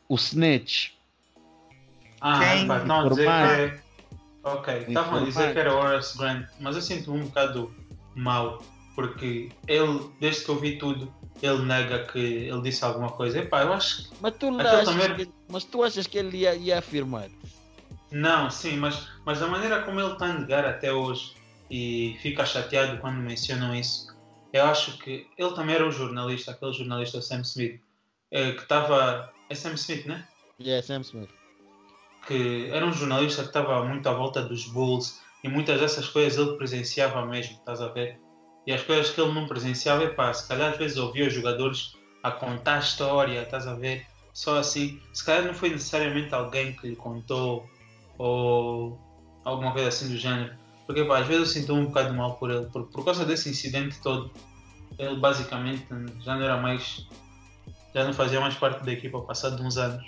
O 0.09 0.17
Snitch. 0.17 0.95
Ah, 2.21 2.41
quem? 2.41 2.67
Pá, 2.67 2.81
não 2.81 3.09
dizer 3.09 3.27
que 3.27 3.31
é... 3.31 3.81
Ok, 4.43 4.85
estavam 4.89 5.21
a 5.21 5.25
dizer 5.25 5.53
que 5.53 5.59
era 5.61 5.73
Horace 5.73 6.19
Grant, 6.19 6.49
mas 6.59 6.75
eu 6.75 6.83
sinto 6.83 7.13
um 7.13 7.21
bocado 7.21 7.73
mal, 8.17 8.61
porque 8.95 9.51
ele, 9.67 10.11
desde 10.21 10.45
que 10.45 10.51
eu 10.51 10.59
vi 10.59 10.79
tudo, 10.79 11.13
ele 11.43 11.63
nega 11.63 12.05
que 12.05 12.19
ele 12.19 12.61
disse 12.63 12.85
alguma 12.85 13.11
coisa. 13.11 13.39
Epá, 13.39 13.63
eu 13.63 13.73
acho 13.73 14.11
Mas 14.21 14.35
tu, 14.37 14.59
achas, 14.59 14.85
também... 14.85 15.17
que, 15.17 15.33
mas 15.49 15.65
tu 15.65 15.83
achas 15.83 16.07
que 16.07 16.19
ele 16.19 16.39
ia, 16.39 16.55
ia 16.55 16.79
afirmar? 16.79 17.29
Não, 18.11 18.51
sim, 18.51 18.77
mas, 18.77 19.09
mas 19.25 19.41
a 19.43 19.47
maneira 19.47 19.83
como 19.83 20.01
ele 20.01 20.13
está 20.13 20.27
a 20.27 20.33
negar 20.33 20.65
até 20.65 20.93
hoje 20.93 21.35
e 21.71 22.17
fica 22.21 22.45
chateado 22.45 22.99
quando 22.99 23.19
mencionam 23.19 23.75
isso, 23.75 24.09
eu 24.53 24.65
acho 24.65 24.99
que 24.99 25.27
ele 25.39 25.55
também 25.55 25.77
era 25.77 25.87
um 25.87 25.93
jornalista, 25.93 26.51
aquele 26.51 26.73
jornalista 26.73 27.23
Sam 27.23 27.43
Smith, 27.43 27.81
eh, 28.31 28.53
que 28.53 28.63
estava. 28.63 29.33
É 29.49 29.55
Sam 29.55 29.75
Smith, 29.75 30.07
né? 30.07 30.27
É, 30.59 30.63
yeah, 30.63 30.87
Sam 30.87 31.03
Smith. 31.03 31.31
Que 32.27 32.69
era 32.71 32.85
um 32.85 32.93
jornalista 32.93 33.43
que 33.43 33.49
estava 33.49 33.85
muito 33.85 34.09
à 34.09 34.13
volta 34.13 34.43
dos 34.43 34.67
Bulls 34.67 35.21
e 35.43 35.49
muitas 35.49 35.81
dessas 35.81 36.09
coisas 36.09 36.39
ele 36.39 36.57
presenciava 36.57 37.25
mesmo, 37.25 37.55
estás 37.55 37.81
a 37.81 37.89
ver? 37.89 38.19
E 38.67 38.73
as 38.73 38.83
coisas 38.83 39.11
que 39.11 39.21
ele 39.21 39.33
não 39.33 39.47
presenciava, 39.47 40.05
epá, 40.05 40.33
se 40.33 40.47
calhar 40.47 40.73
às 40.73 40.79
vezes 40.79 40.97
ouvia 40.97 41.27
os 41.27 41.33
jogadores 41.33 41.97
a 42.23 42.31
contar 42.31 42.77
a 42.77 42.79
história, 42.81 43.43
estás 43.43 43.67
a 43.67 43.75
ver? 43.75 44.07
Só 44.33 44.59
assim, 44.59 45.01
se 45.13 45.25
calhar 45.25 45.45
não 45.45 45.55
foi 45.55 45.71
necessariamente 45.71 46.35
alguém 46.35 46.73
que 46.75 46.89
lhe 46.89 46.97
contou 46.97 47.69
ou 48.19 48.99
alguma 49.45 49.73
coisa 49.73 49.89
assim 49.89 50.09
do 50.09 50.17
género. 50.17 50.55
Porque 50.87 51.05
pá, 51.05 51.19
às 51.19 51.27
vezes 51.27 51.55
eu 51.55 51.61
sinto 51.61 51.75
um 51.75 51.87
bocado 51.87 52.15
mal 52.15 52.37
por 52.37 52.51
ele, 52.51 52.67
por, 52.67 52.85
por 52.89 53.05
causa 53.05 53.25
desse 53.25 53.49
incidente 53.49 54.01
todo. 54.03 54.31
Ele 54.99 55.17
basicamente 55.17 55.87
já 56.21 56.35
não 56.37 56.43
era 56.43 56.57
mais. 56.57 57.07
já 57.95 58.05
não 58.05 58.13
fazia 58.13 58.41
mais 58.41 58.55
parte 58.55 58.85
da 58.85 58.93
equipa 58.93 59.19
de 59.21 59.63
uns 59.63 59.77
anos. 59.79 60.05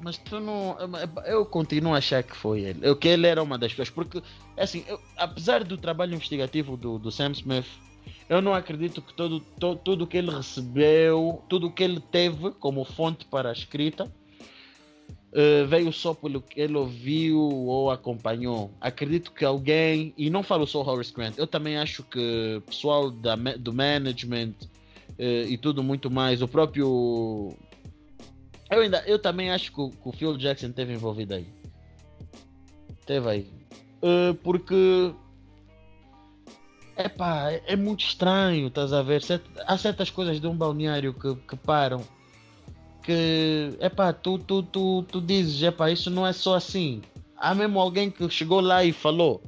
Mas 0.00 0.18
tu 0.18 0.40
não. 0.40 0.76
Eu 1.24 1.46
continuo 1.46 1.94
a 1.94 1.98
achar 1.98 2.22
que 2.22 2.36
foi 2.36 2.60
ele. 2.60 2.80
Eu, 2.82 2.96
que 2.96 3.08
ele 3.08 3.26
era 3.26 3.42
uma 3.42 3.56
das 3.56 3.72
pessoas. 3.72 3.90
Porque, 3.90 4.22
assim, 4.56 4.84
eu, 4.86 5.00
apesar 5.16 5.64
do 5.64 5.78
trabalho 5.78 6.14
investigativo 6.14 6.76
do, 6.76 6.98
do 6.98 7.10
Sam 7.10 7.30
Smith, 7.30 7.66
eu 8.28 8.42
não 8.42 8.52
acredito 8.54 9.00
que 9.00 9.14
todo, 9.14 9.40
todo, 9.40 9.78
tudo 9.78 10.06
que 10.06 10.16
ele 10.16 10.30
recebeu, 10.30 11.42
tudo 11.48 11.70
que 11.70 11.82
ele 11.82 12.00
teve 12.00 12.50
como 12.52 12.84
fonte 12.84 13.24
para 13.24 13.50
a 13.50 13.52
escrita, 13.52 14.04
uh, 14.04 15.66
veio 15.68 15.92
só 15.92 16.12
pelo 16.12 16.40
que 16.40 16.60
ele 16.60 16.76
ouviu 16.76 17.38
ou 17.38 17.90
acompanhou. 17.90 18.70
Acredito 18.80 19.32
que 19.32 19.44
alguém, 19.44 20.12
e 20.16 20.28
não 20.28 20.42
falo 20.42 20.66
só 20.66 20.82
Horace 20.82 21.12
Grant, 21.12 21.38
eu 21.38 21.46
também 21.46 21.78
acho 21.78 22.02
que 22.02 22.60
pessoal 22.66 23.10
da, 23.10 23.36
do 23.36 23.72
management 23.72 24.54
uh, 25.18 25.48
e 25.48 25.56
tudo 25.56 25.82
muito 25.82 26.10
mais, 26.10 26.42
o 26.42 26.48
próprio. 26.48 27.54
Eu, 28.68 28.80
ainda, 28.80 29.04
eu 29.06 29.20
também 29.20 29.52
acho 29.52 29.70
que 29.72 29.90
que 29.90 30.08
o 30.08 30.12
Phil 30.12 30.36
Jackson 30.36 30.72
teve 30.72 30.92
envolvido 30.92 31.34
aí. 31.34 31.46
Teve 33.06 33.28
aí. 33.28 33.46
Uh, 34.02 34.34
porque 34.34 35.14
Epá, 36.96 37.50
é, 37.50 37.76
muito 37.76 38.04
estranho, 38.04 38.68
estás 38.68 38.92
a 38.92 39.02
ver? 39.02 39.22
Há 39.66 39.76
certas 39.76 40.10
coisas 40.10 40.40
de 40.40 40.46
um 40.46 40.56
balneário 40.56 41.12
que, 41.12 41.34
que 41.34 41.56
param 41.56 42.02
que, 43.06 43.76
epá, 43.80 44.12
tu, 44.12 44.36
tu, 44.36 44.64
tu, 44.64 45.04
tu 45.04 45.20
dizes, 45.20 45.62
epá, 45.62 45.90
isso 45.90 46.10
não 46.10 46.26
é 46.26 46.32
só 46.32 46.56
assim. 46.56 47.02
Há 47.36 47.54
mesmo 47.54 47.78
alguém 47.78 48.10
que 48.10 48.28
chegou 48.28 48.60
lá 48.60 48.82
e 48.82 48.92
falou. 48.92 49.40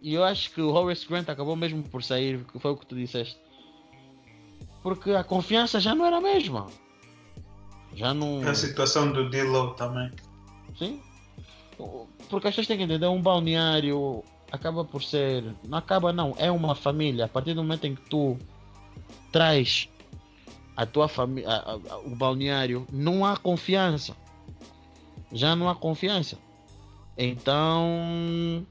E 0.00 0.14
eu 0.14 0.24
acho 0.24 0.50
que 0.52 0.62
o 0.62 0.72
Horace 0.72 1.06
Grant 1.06 1.28
acabou 1.28 1.54
mesmo 1.54 1.82
por 1.82 2.02
sair, 2.02 2.42
que 2.50 2.58
foi 2.58 2.70
o 2.70 2.76
que 2.76 2.86
tu 2.86 2.94
disseste. 2.94 3.38
Porque 4.82 5.10
a 5.10 5.22
confiança 5.22 5.78
já 5.78 5.94
não 5.94 6.06
era 6.06 6.16
a 6.16 6.20
mesma. 6.22 6.68
Já 7.94 8.14
não. 8.14 8.40
A 8.48 8.54
situação 8.54 9.12
do 9.12 9.28
Dillow 9.28 9.74
também. 9.74 10.10
Sim. 10.78 11.02
Porque 12.30 12.48
as 12.48 12.54
pessoas 12.54 12.66
têm 12.66 12.78
que 12.78 12.84
entender, 12.84 13.06
um 13.08 13.20
balneário 13.20 14.24
acaba 14.50 14.84
por 14.84 15.02
ser. 15.02 15.54
Não 15.64 15.78
acaba 15.78 16.12
não, 16.12 16.34
é 16.38 16.50
uma 16.50 16.74
família. 16.74 17.24
A 17.24 17.28
partir 17.28 17.54
do 17.54 17.62
momento 17.62 17.86
em 17.86 17.94
que 17.94 18.02
tu 18.08 18.36
traz 19.32 19.88
a 20.76 20.86
tua 20.86 21.08
família, 21.08 21.48
o 22.04 22.10
balneário, 22.10 22.86
não 22.92 23.24
há 23.24 23.36
confiança. 23.36 24.16
Já 25.32 25.54
não 25.54 25.68
há 25.68 25.74
confiança. 25.74 26.38
Então 27.16 28.66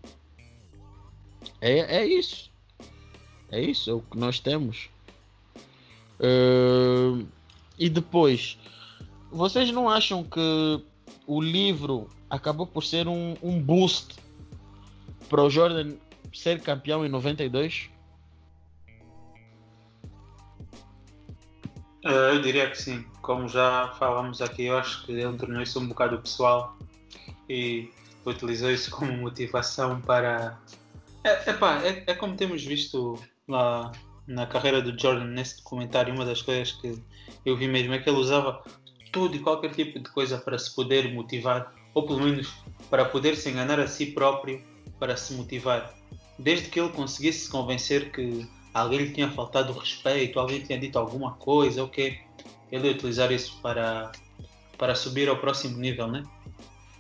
é, 1.62 1.98
é 1.98 2.06
isso. 2.06 2.50
É 3.52 3.62
isso, 3.62 3.90
é 3.90 3.94
o 3.94 4.02
que 4.02 4.18
nós 4.18 4.40
temos. 4.40 4.90
Uh, 6.20 7.26
e 7.78 7.90
depois, 7.90 8.58
vocês 9.32 9.72
não 9.72 9.90
acham 9.90 10.24
que 10.24 10.84
o 11.26 11.42
livro 11.42 12.10
acabou 12.30 12.68
por 12.68 12.84
ser 12.84 13.08
um, 13.08 13.36
um 13.42 13.60
boost 13.60 14.16
para 15.30 15.44
o 15.44 15.50
Jordan 15.50 15.94
ser 16.34 16.62
campeão 16.62 17.06
em 17.06 17.10
92? 17.10 17.90
Eh, 22.04 22.32
eu 22.32 22.42
diria 22.42 22.70
que 22.70 22.82
sim. 22.82 23.06
Como 23.22 23.48
já 23.48 23.94
falamos 24.00 24.42
aqui, 24.42 24.66
eu 24.66 24.78
acho 24.78 25.06
que 25.06 25.12
ele 25.12 25.38
tornou 25.38 25.62
isso 25.62 25.80
um 25.80 25.88
bocado 25.88 26.20
pessoal 26.20 26.78
e 27.48 27.90
utilizou 28.26 28.72
isso 28.72 28.90
como 28.92 29.12
motivação 29.14 30.02
para. 30.02 30.58
É, 31.24 31.50
epá, 31.50 31.82
é, 31.84 32.04
é 32.08 32.14
como 32.14 32.36
temos 32.36 32.64
visto 32.64 33.22
lá 33.48 33.92
na 34.26 34.46
carreira 34.46 34.82
do 34.82 35.00
Jordan 35.00 35.26
nesse 35.26 35.58
documentário. 35.58 36.14
Uma 36.14 36.26
das 36.26 36.42
coisas 36.42 36.72
que 36.72 37.02
eu 37.46 37.56
vi 37.56 37.68
mesmo 37.68 37.94
é 37.94 38.00
que 38.00 38.10
ele 38.10 38.18
usava 38.18 38.64
tudo 39.12 39.36
e 39.36 39.40
qualquer 39.40 39.72
tipo 39.72 40.00
de 40.00 40.10
coisa 40.10 40.38
para 40.38 40.58
se 40.58 40.74
poder 40.74 41.14
motivar, 41.14 41.74
ou 41.94 42.06
pelo 42.06 42.22
menos 42.22 42.54
para 42.90 43.06
poder 43.06 43.36
se 43.36 43.50
enganar 43.50 43.80
a 43.80 43.88
si 43.88 44.08
próprio 44.08 44.64
para 45.00 45.16
se 45.16 45.34
motivar. 45.34 45.94
Desde 46.38 46.70
que 46.70 46.80
ele 46.80 46.90
conseguisse 46.90 47.46
se 47.46 47.50
convencer 47.50 48.12
que 48.12 48.48
alguém 48.74 49.00
lhe 49.00 49.12
tinha 49.12 49.30
faltado 49.32 49.74
respeito, 49.74 50.40
alguém 50.40 50.62
tinha 50.62 50.80
dito 50.80 50.98
alguma 50.98 51.34
coisa, 51.34 51.84
ok, 51.84 52.20
ele 52.72 52.88
ia 52.88 52.94
utilizar 52.94 53.32
isso 53.32 53.60
para, 53.62 54.12
para 54.78 54.96
subir 54.96 55.28
ao 55.28 55.38
próximo 55.38 55.78
nível, 55.78 56.08
né? 56.08 56.24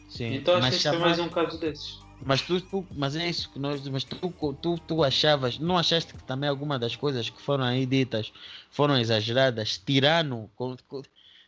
Sim, 0.09 0.33
então 0.33 0.55
acho 0.55 0.69
que 0.69 0.75
este 0.75 0.87
é 0.87 0.97
mais 0.97 1.19
um 1.19 1.29
caso 1.29 1.59
desses. 1.59 1.99
Mas 2.25 2.41
tu, 2.41 2.59
tu, 2.59 2.85
mas 2.91 3.15
é 3.15 3.29
isso 3.29 3.49
que 3.49 3.59
nós, 3.59 3.87
mas 3.87 4.03
tu, 4.03 4.17
tu, 4.61 4.77
tu 4.77 5.03
achavas, 5.03 5.57
não 5.57 5.77
achaste 5.77 6.13
que 6.13 6.23
também 6.23 6.49
alguma 6.49 6.77
das 6.77 6.95
coisas 6.95 7.29
que 7.29 7.41
foram 7.41 7.63
aí 7.63 7.85
ditas 7.85 8.33
foram 8.69 8.97
exageradas? 8.97 9.77
Tirano, 9.77 10.49
com, 10.55 10.75
com, 10.87 11.01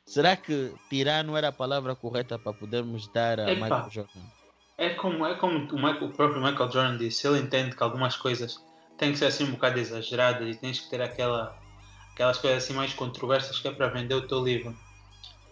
será 0.05 0.37
que 0.37 0.71
tirano 0.89 1.35
era 1.35 1.49
a 1.49 1.51
palavra 1.51 1.93
correta 1.93 2.39
para 2.39 2.53
podermos 2.53 3.07
dar 3.07 3.39
a 3.39 3.51
Epa, 3.51 3.63
Michael 3.63 3.91
Jordan? 3.91 4.21
É 4.81 4.89
como, 4.89 5.23
é 5.27 5.35
como 5.35 5.59
o, 5.59 5.75
Michael, 5.75 6.05
o 6.05 6.09
próprio 6.09 6.41
Michael 6.41 6.71
Jordan 6.71 6.97
disse, 6.97 7.27
ele 7.27 7.37
entende 7.37 7.75
que 7.75 7.83
algumas 7.83 8.15
coisas 8.15 8.65
tem 8.97 9.11
que 9.11 9.19
ser 9.19 9.25
assim 9.25 9.43
um 9.43 9.51
bocado 9.51 9.77
exagerada 9.77 10.43
e 10.43 10.55
tens 10.55 10.79
que 10.79 10.89
ter 10.89 10.99
aquela, 10.99 11.55
aquelas 12.11 12.39
coisas 12.39 12.63
assim 12.63 12.73
mais 12.73 12.91
controversas 12.91 13.59
que 13.59 13.67
é 13.67 13.71
para 13.71 13.89
vender 13.89 14.15
o 14.15 14.27
teu 14.27 14.43
livro, 14.43 14.75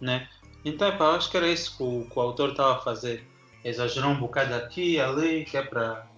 né? 0.00 0.28
Então, 0.64 0.88
epá, 0.88 1.14
acho 1.14 1.30
que 1.30 1.36
era 1.36 1.46
isso 1.46 1.76
que 1.76 1.82
o, 1.84 2.10
que 2.10 2.18
o 2.18 2.22
autor 2.22 2.50
estava 2.50 2.72
a 2.72 2.80
fazer. 2.80 3.24
Exagerou 3.64 4.10
um 4.10 4.18
bocado 4.18 4.52
aqui 4.52 4.94
e 4.94 5.00
ali, 5.00 5.44
que 5.44 5.56
é 5.56 5.62
para 5.62 6.08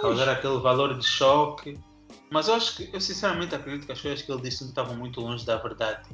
causar 0.00 0.28
aquele 0.28 0.60
valor 0.60 0.96
de 0.96 1.04
choque. 1.04 1.76
Mas 2.30 2.46
eu 2.46 2.54
acho 2.54 2.76
que, 2.76 2.88
eu 2.92 3.00
sinceramente 3.00 3.52
acredito 3.52 3.84
que 3.84 3.90
as 3.90 4.00
coisas 4.00 4.22
que 4.22 4.30
ele 4.30 4.42
disse 4.42 4.62
não 4.62 4.68
estavam 4.68 4.94
muito 4.94 5.20
longe 5.20 5.44
da 5.44 5.56
verdade. 5.56 6.08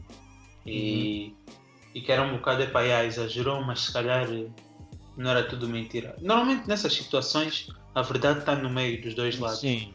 E, 0.65 1.35
e 1.95 2.01
que 2.01 2.11
era 2.11 2.23
um 2.23 2.33
bocado, 2.33 2.63
epá, 2.63 2.81
yeah, 2.81 3.05
exagerou, 3.05 3.63
mas 3.63 3.81
se 3.81 3.93
calhar 3.93 4.27
não 5.17 5.31
era 5.31 5.45
tudo 5.45 5.69
mentira. 5.69 6.17
Normalmente 6.21 6.69
nessas 6.69 6.93
situações 6.93 7.69
a 7.95 8.03
verdade 8.03 8.41
está 8.41 8.55
no 8.55 8.69
meio 8.69 9.01
dos 9.01 9.15
dois 9.15 9.39
lados. 9.39 9.61
Sim. 9.61 9.95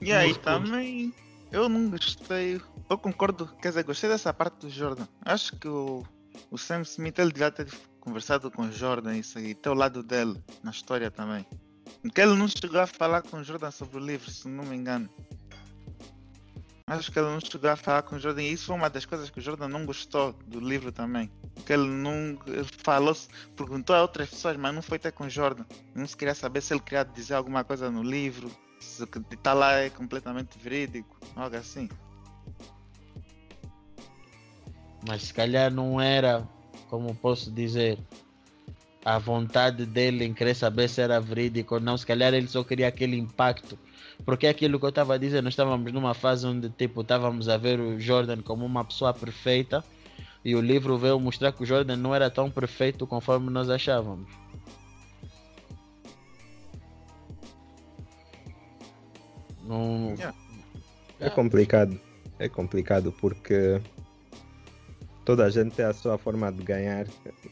E 0.00 0.12
aí 0.12 0.34
também 0.34 1.12
eu 1.50 1.68
não 1.68 1.90
gostei. 1.90 2.60
Eu 2.88 2.98
concordo, 2.98 3.46
quer 3.60 3.68
dizer, 3.68 3.84
gostei 3.84 4.08
dessa 4.08 4.32
parte 4.32 4.58
do 4.60 4.70
Jordan. 4.70 5.06
Acho 5.24 5.56
que 5.56 5.68
o, 5.68 6.04
o 6.50 6.58
Sam 6.58 6.82
Smith 6.82 7.18
ele 7.18 7.32
devia 7.32 7.50
ter 7.50 7.68
conversado 8.00 8.50
com 8.50 8.62
o 8.62 8.72
Jordan 8.72 9.16
isso 9.16 9.38
aí, 9.38 9.54
ter 9.54 9.68
o 9.68 9.74
lado 9.74 10.02
dele 10.02 10.42
na 10.62 10.70
história 10.70 11.10
também. 11.10 11.46
Porque 12.02 12.20
ele 12.20 12.34
não 12.34 12.48
chegou 12.48 12.80
a 12.80 12.86
falar 12.86 13.22
com 13.22 13.38
o 13.38 13.44
Jordan 13.44 13.70
sobre 13.70 13.96
o 13.96 14.00
livro, 14.00 14.30
se 14.30 14.48
não 14.48 14.64
me 14.64 14.76
engano. 14.76 15.08
Acho 16.88 17.12
que 17.12 17.18
ele 17.18 17.28
não 17.28 17.38
chegou 17.38 17.68
a 17.68 17.76
falar 17.76 18.02
com 18.02 18.16
o 18.16 18.18
Jordan 18.18 18.42
e 18.42 18.52
isso 18.52 18.64
foi 18.64 18.76
uma 18.76 18.88
das 18.88 19.04
coisas 19.04 19.28
que 19.28 19.38
o 19.38 19.42
Jordan 19.42 19.68
não 19.68 19.84
gostou 19.84 20.32
do 20.46 20.58
livro 20.58 20.90
também. 20.90 21.30
Porque 21.54 21.74
ele 21.74 21.86
não 21.86 22.38
falou, 22.82 23.14
perguntou 23.54 23.94
a 23.94 24.00
outras 24.00 24.30
pessoas, 24.30 24.56
mas 24.56 24.74
não 24.74 24.80
foi 24.80 24.98
ter 24.98 25.12
com 25.12 25.24
o 25.24 25.30
Jordan. 25.30 25.66
Não 25.94 26.06
se 26.06 26.16
queria 26.16 26.34
saber 26.34 26.62
se 26.62 26.72
ele 26.72 26.80
queria 26.80 27.04
dizer 27.04 27.34
alguma 27.34 27.62
coisa 27.62 27.90
no 27.90 28.02
livro, 28.02 28.50
se 28.80 29.02
o 29.02 29.06
que 29.06 29.18
está 29.34 29.52
lá 29.52 29.72
é 29.74 29.90
completamente 29.90 30.58
verídico, 30.58 31.14
algo 31.36 31.56
assim. 31.56 31.90
Mas 35.06 35.24
se 35.24 35.34
calhar 35.34 35.70
não 35.70 36.00
era, 36.00 36.48
como 36.88 37.14
posso 37.14 37.50
dizer, 37.50 37.98
a 39.04 39.18
vontade 39.18 39.86
dele 39.86 40.24
em 40.24 40.34
querer 40.34 40.54
saber 40.54 40.88
se 40.88 41.00
era 41.00 41.20
verídico 41.20 41.74
ou 41.74 41.80
não. 41.80 41.96
Se 41.96 42.06
calhar 42.06 42.34
ele 42.34 42.48
só 42.48 42.62
queria 42.64 42.88
aquele 42.88 43.16
impacto. 43.16 43.78
Porque 44.24 44.46
é 44.46 44.50
aquilo 44.50 44.78
que 44.78 44.84
eu 44.84 44.90
estava 44.90 45.14
a 45.14 45.18
dizer, 45.18 45.42
nós 45.42 45.52
estávamos 45.52 45.92
numa 45.92 46.12
fase 46.12 46.46
onde 46.46 46.68
tipo 46.70 47.02
estávamos 47.02 47.48
a 47.48 47.56
ver 47.56 47.78
o 47.80 48.00
Jordan 48.00 48.42
como 48.42 48.66
uma 48.66 48.84
pessoa 48.84 49.14
perfeita 49.14 49.84
e 50.44 50.54
o 50.54 50.60
livro 50.60 50.98
veio 50.98 51.18
mostrar 51.20 51.52
que 51.52 51.62
o 51.62 51.66
Jordan 51.66 51.96
não 51.96 52.14
era 52.14 52.30
tão 52.30 52.50
perfeito 52.50 53.06
conforme 53.06 53.50
nós 53.50 53.70
achávamos. 53.70 54.30
Não. 59.64 60.14
É 61.20 61.28
complicado. 61.28 62.00
É 62.38 62.48
complicado 62.48 63.12
porque 63.20 63.80
toda 65.28 65.44
a 65.44 65.50
gente 65.50 65.76
tem 65.76 65.84
a 65.84 65.92
sua 65.92 66.16
forma 66.16 66.50
de 66.50 66.62
ganhar 66.62 67.06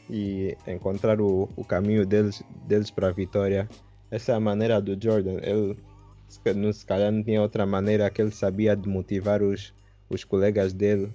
e 0.08 0.56
encontrar 0.66 1.20
o, 1.20 1.46
o 1.54 1.62
caminho 1.62 2.06
deles, 2.06 2.42
deles 2.66 2.90
para 2.90 3.08
a 3.08 3.12
vitória. 3.12 3.68
Essa 4.10 4.32
é 4.32 4.34
a 4.34 4.40
maneira 4.40 4.80
do 4.80 4.98
Jordan. 4.98 5.38
Ele 5.42 5.76
se 6.72 6.86
calhar 6.86 7.12
não 7.12 7.22
tinha 7.22 7.42
outra 7.42 7.66
maneira 7.66 8.08
que 8.08 8.22
ele 8.22 8.30
sabia 8.30 8.74
de 8.74 8.88
motivar 8.88 9.42
os, 9.42 9.74
os 10.08 10.24
colegas 10.24 10.72
dele 10.72 11.12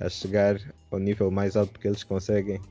a 0.00 0.08
chegar 0.08 0.58
ao 0.90 0.98
nível 0.98 1.30
mais 1.30 1.54
alto 1.54 1.78
que 1.78 1.86
eles 1.86 2.02
conseguem. 2.02 2.62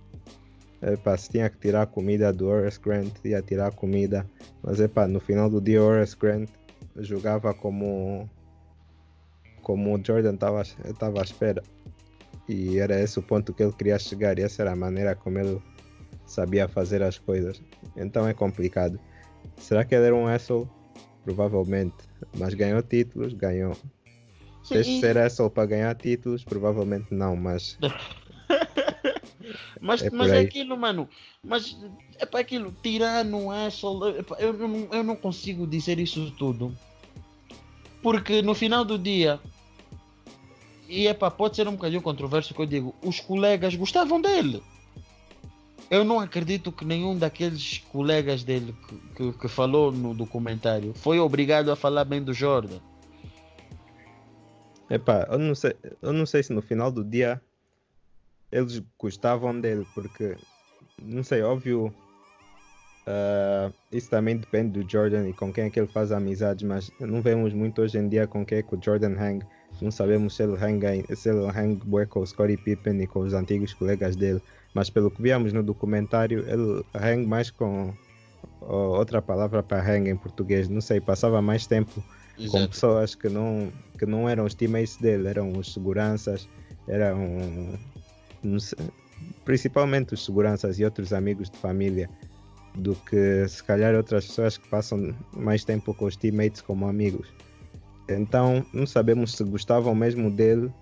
Epá, 0.82 1.16
se 1.16 1.30
tinha 1.30 1.52
que 1.52 1.60
tirar 1.60 1.84
a 1.84 1.86
comida 1.86 2.34
do 2.34 2.48
Horace 2.48 2.80
Grant, 2.80 3.14
ia 3.24 3.44
tirar 3.44 3.68
a 3.68 3.72
comida. 3.72 4.26
Mas 4.64 4.80
epá, 4.80 5.08
no 5.08 5.20
final 5.20 5.52
do 5.52 5.62
dia 5.62 5.84
Horace 5.84 6.18
Grant 6.18 6.50
jogava 6.98 7.54
como 7.54 8.28
como 9.62 9.96
o 9.96 10.04
Jordan 10.04 10.34
estava 10.34 10.64
à 11.20 11.24
espera. 11.24 11.62
E 12.50 12.80
era 12.80 13.00
esse 13.00 13.20
o 13.20 13.22
ponto 13.22 13.54
que 13.54 13.62
ele 13.62 13.72
queria 13.72 14.00
chegar, 14.00 14.40
e 14.40 14.42
essa 14.42 14.64
era 14.64 14.72
a 14.72 14.76
maneira 14.76 15.16
como 15.16 15.38
ele 15.38 15.62
sabia 16.26 16.68
fazer 16.68 17.04
as 17.04 17.20
coisas. 17.20 17.62
Então 17.96 18.28
é 18.28 18.34
complicado. 18.34 19.00
Será 19.58 19.86
que 19.86 19.94
ele 19.94 20.06
era 20.08 20.16
um 20.16 20.26
asshole? 20.28 20.68
Provavelmente. 21.24 21.96
Mas 22.36 22.56
ganhou 22.56 22.82
títulos? 22.82 23.34
Ganhou. 23.34 23.78
Fez 24.68 24.88
Sim. 24.88 25.00
ser 25.00 25.16
asshole 25.20 25.52
para 25.52 25.68
ganhar 25.68 25.94
títulos? 25.96 26.44
Provavelmente 26.44 27.14
não, 27.14 27.36
mas 27.36 27.78
Mas, 29.80 30.02
É 30.02 30.10
mas 30.10 30.32
é 30.32 30.40
aquilo, 30.40 30.76
mano. 30.78 31.08
Mas 31.44 31.78
é 32.18 32.26
para 32.26 32.40
aquilo, 32.42 32.76
tirano, 32.84 33.52
asshole. 33.52 34.20
epá, 34.20 34.36
Eu, 34.40 34.60
eu, 34.60 34.68
não, 34.68 34.88
eu 34.92 35.04
não 35.04 35.16
consigo 35.16 35.66
dizer 35.68 36.00
isso 36.00 36.32
tudo. 36.32 36.76
Porque 38.02 38.42
no 38.42 38.54
final 38.56 38.84
do 38.84 38.98
dia, 38.98 39.40
e 40.90 41.08
epá, 41.08 41.30
pode 41.30 41.56
ser 41.56 41.68
um 41.68 41.74
bocadinho 41.74 42.02
controverso 42.02 42.54
que 42.54 42.60
eu 42.60 42.66
digo, 42.66 42.96
os 43.04 43.20
colegas 43.20 43.76
gostavam 43.76 44.20
dele. 44.20 44.64
Eu 45.90 46.04
não 46.04 46.20
acredito 46.20 46.72
que 46.72 46.84
nenhum 46.84 47.18
daqueles 47.18 47.80
colegas 47.92 48.44
dele 48.44 48.76
que, 48.88 48.98
que, 49.16 49.40
que 49.40 49.48
falou 49.48 49.92
no 49.92 50.14
documentário 50.14 50.94
foi 50.96 51.20
obrigado 51.20 51.72
a 51.72 51.76
falar 51.76 52.06
bem 52.06 52.22
do 52.24 52.34
Jordan. 52.34 52.80
Epá, 54.90 55.28
eu 55.30 55.38
não 55.38 55.54
sei, 55.54 55.76
eu 56.02 56.12
não 56.12 56.26
sei 56.26 56.42
se 56.42 56.52
no 56.52 56.62
final 56.62 56.92
do 56.92 57.04
dia 57.04 57.40
eles 58.52 58.82
gostavam 58.98 59.60
dele, 59.60 59.86
porque 59.94 60.36
não 61.00 61.24
sei, 61.24 61.44
óbvio. 61.44 61.94
ah, 63.06 63.72
isso 63.92 64.10
também 64.10 64.38
depende 64.38 64.80
do 64.80 64.92
Jordan 64.92 65.28
e 65.30 65.34
com 65.34 65.54
quem 65.54 65.66
é 65.66 65.70
que 65.70 65.80
ele 65.80 65.88
faz 65.88 66.12
amizades, 66.12 66.64
mas 66.64 66.92
não 67.00 67.22
vemos 67.22 67.54
muito 67.54 67.82
hoje 67.82 68.00
em 68.00 68.10
dia 68.10 68.26
com 68.26 68.44
quem 68.44 68.58
é 68.58 68.64
que 68.64 68.76
o 68.76 68.80
Jordan 68.84 69.16
hang. 69.20 69.46
Não 69.82 69.92
sabemos 69.92 70.36
se 70.36 70.44
ele 70.44 70.54
hang, 70.54 71.06
se 71.16 71.30
ele 71.30 71.46
hang 71.48 71.76
bué 71.86 72.06
com 72.06 72.22
o 72.22 72.28
Scottie 72.28 72.58
Pippen 72.58 73.02
e 73.02 73.08
com 73.08 73.20
os 73.20 73.34
antigos 73.34 73.74
colegas 73.74 74.16
dele, 74.16 74.42
mas 74.74 74.90
pelo 74.90 75.10
que 75.10 75.22
víamos 75.22 75.54
no 75.54 75.64
documentário, 75.64 76.46
ele 76.48 76.84
hang 76.94 77.26
mais 77.26 77.50
com 77.50 77.94
outra 78.62 79.22
palavra 79.22 79.64
para 79.64 79.82
hang 79.82 80.10
em 80.10 80.16
português, 80.16 80.68
não 80.68 80.82
sei, 80.82 81.00
passava 81.00 81.42
mais 81.42 81.66
tempo 81.66 82.04
com 82.52 82.68
pessoas 82.68 83.16
que 83.16 83.28
não, 83.28 83.72
que 83.98 84.06
não 84.06 84.30
eram 84.30 84.46
os 84.46 84.54
teammates 84.54 84.98
dele, 84.98 85.28
eram 85.28 85.52
os 85.54 85.74
seguranças, 85.74 86.48
eram 86.88 87.78
sei, 88.60 88.78
principalmente 89.44 90.14
os 90.14 90.24
seguranças 90.24 90.80
e 90.80 90.86
outros 90.86 91.12
amigos 91.12 91.50
de 91.50 91.58
família, 91.58 92.10
do 92.76 92.96
que 92.96 93.48
se 93.48 93.64
calhar 93.64 93.96
outras 93.96 94.28
pessoas 94.28 94.58
que 94.58 94.68
passam 94.70 95.14
mais 95.34 95.64
tempo 95.64 95.94
com 95.94 96.06
os 96.06 96.16
teammates 96.16 96.62
como 96.62 96.88
amigos. 96.88 97.28
Então 98.10 98.66
não 98.74 98.88
sabemos 98.88 99.34
se 99.34 99.44
gostavam 99.44 99.94
mesmo 99.94 100.32
dele, 100.32 100.74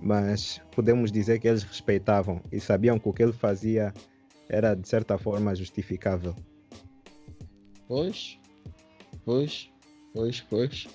mas 0.00 0.60
podemos 0.74 1.12
dizer 1.12 1.38
que 1.38 1.48
eles 1.48 1.62
respeitavam 1.62 2.40
e 2.50 2.58
sabiam 2.60 2.98
que 2.98 3.08
o 3.08 3.12
que 3.12 3.22
ele 3.22 3.32
fazia 3.32 3.92
era 4.48 4.74
de 4.74 4.88
certa 4.88 5.18
forma 5.18 5.54
justificável. 5.54 6.34
Pois, 7.86 8.38
pois, 9.24 9.70
pois, 10.14 10.40
pois. 10.40 10.88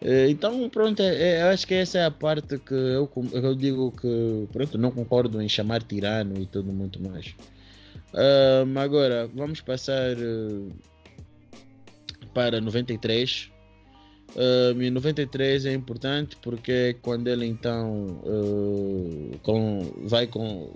Eh, 0.00 0.30
Então, 0.30 0.68
pronto, 0.70 1.00
é, 1.02 1.14
é, 1.16 1.42
eu 1.42 1.46
acho 1.48 1.66
que 1.66 1.74
essa 1.74 1.98
é 1.98 2.04
a 2.04 2.10
parte 2.10 2.58
que 2.58 2.74
eu, 2.74 3.10
eu 3.32 3.54
digo 3.54 3.92
que, 3.92 4.48
pronto, 4.52 4.78
não 4.78 4.90
concordo 4.90 5.40
em 5.40 5.48
chamar 5.48 5.82
tirano 5.82 6.40
e 6.40 6.46
tudo 6.46 6.72
muito 6.72 7.00
mais. 7.02 7.34
Ahm, 8.14 8.76
agora, 8.78 9.28
vamos 9.34 9.60
passar 9.60 10.16
eh, 10.18 10.72
para 12.32 12.60
93. 12.60 13.50
E 14.36 14.90
93 14.90 15.66
é 15.66 15.72
importante 15.72 16.36
porque 16.36 16.72
é 16.72 16.92
quando 16.92 17.28
ele 17.28 17.46
então 17.46 18.20
eh, 18.24 19.38
com, 19.42 19.92
vai 20.04 20.26
com, 20.26 20.70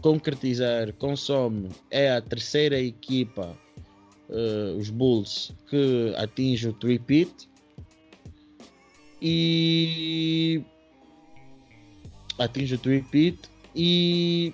concretizar, 0.00 0.92
consome, 0.94 1.70
é 1.90 2.12
a 2.12 2.20
terceira 2.20 2.78
equipa 2.78 3.56
eh, 4.28 4.74
os 4.78 4.90
Bulls 4.90 5.52
que 5.68 6.14
atinge 6.16 6.68
o 6.68 6.72
three-peat 6.72 7.48
e 9.20 10.62
atinge 12.38 12.74
o 12.74 12.78
three-peat 12.78 13.38
e 13.74 14.52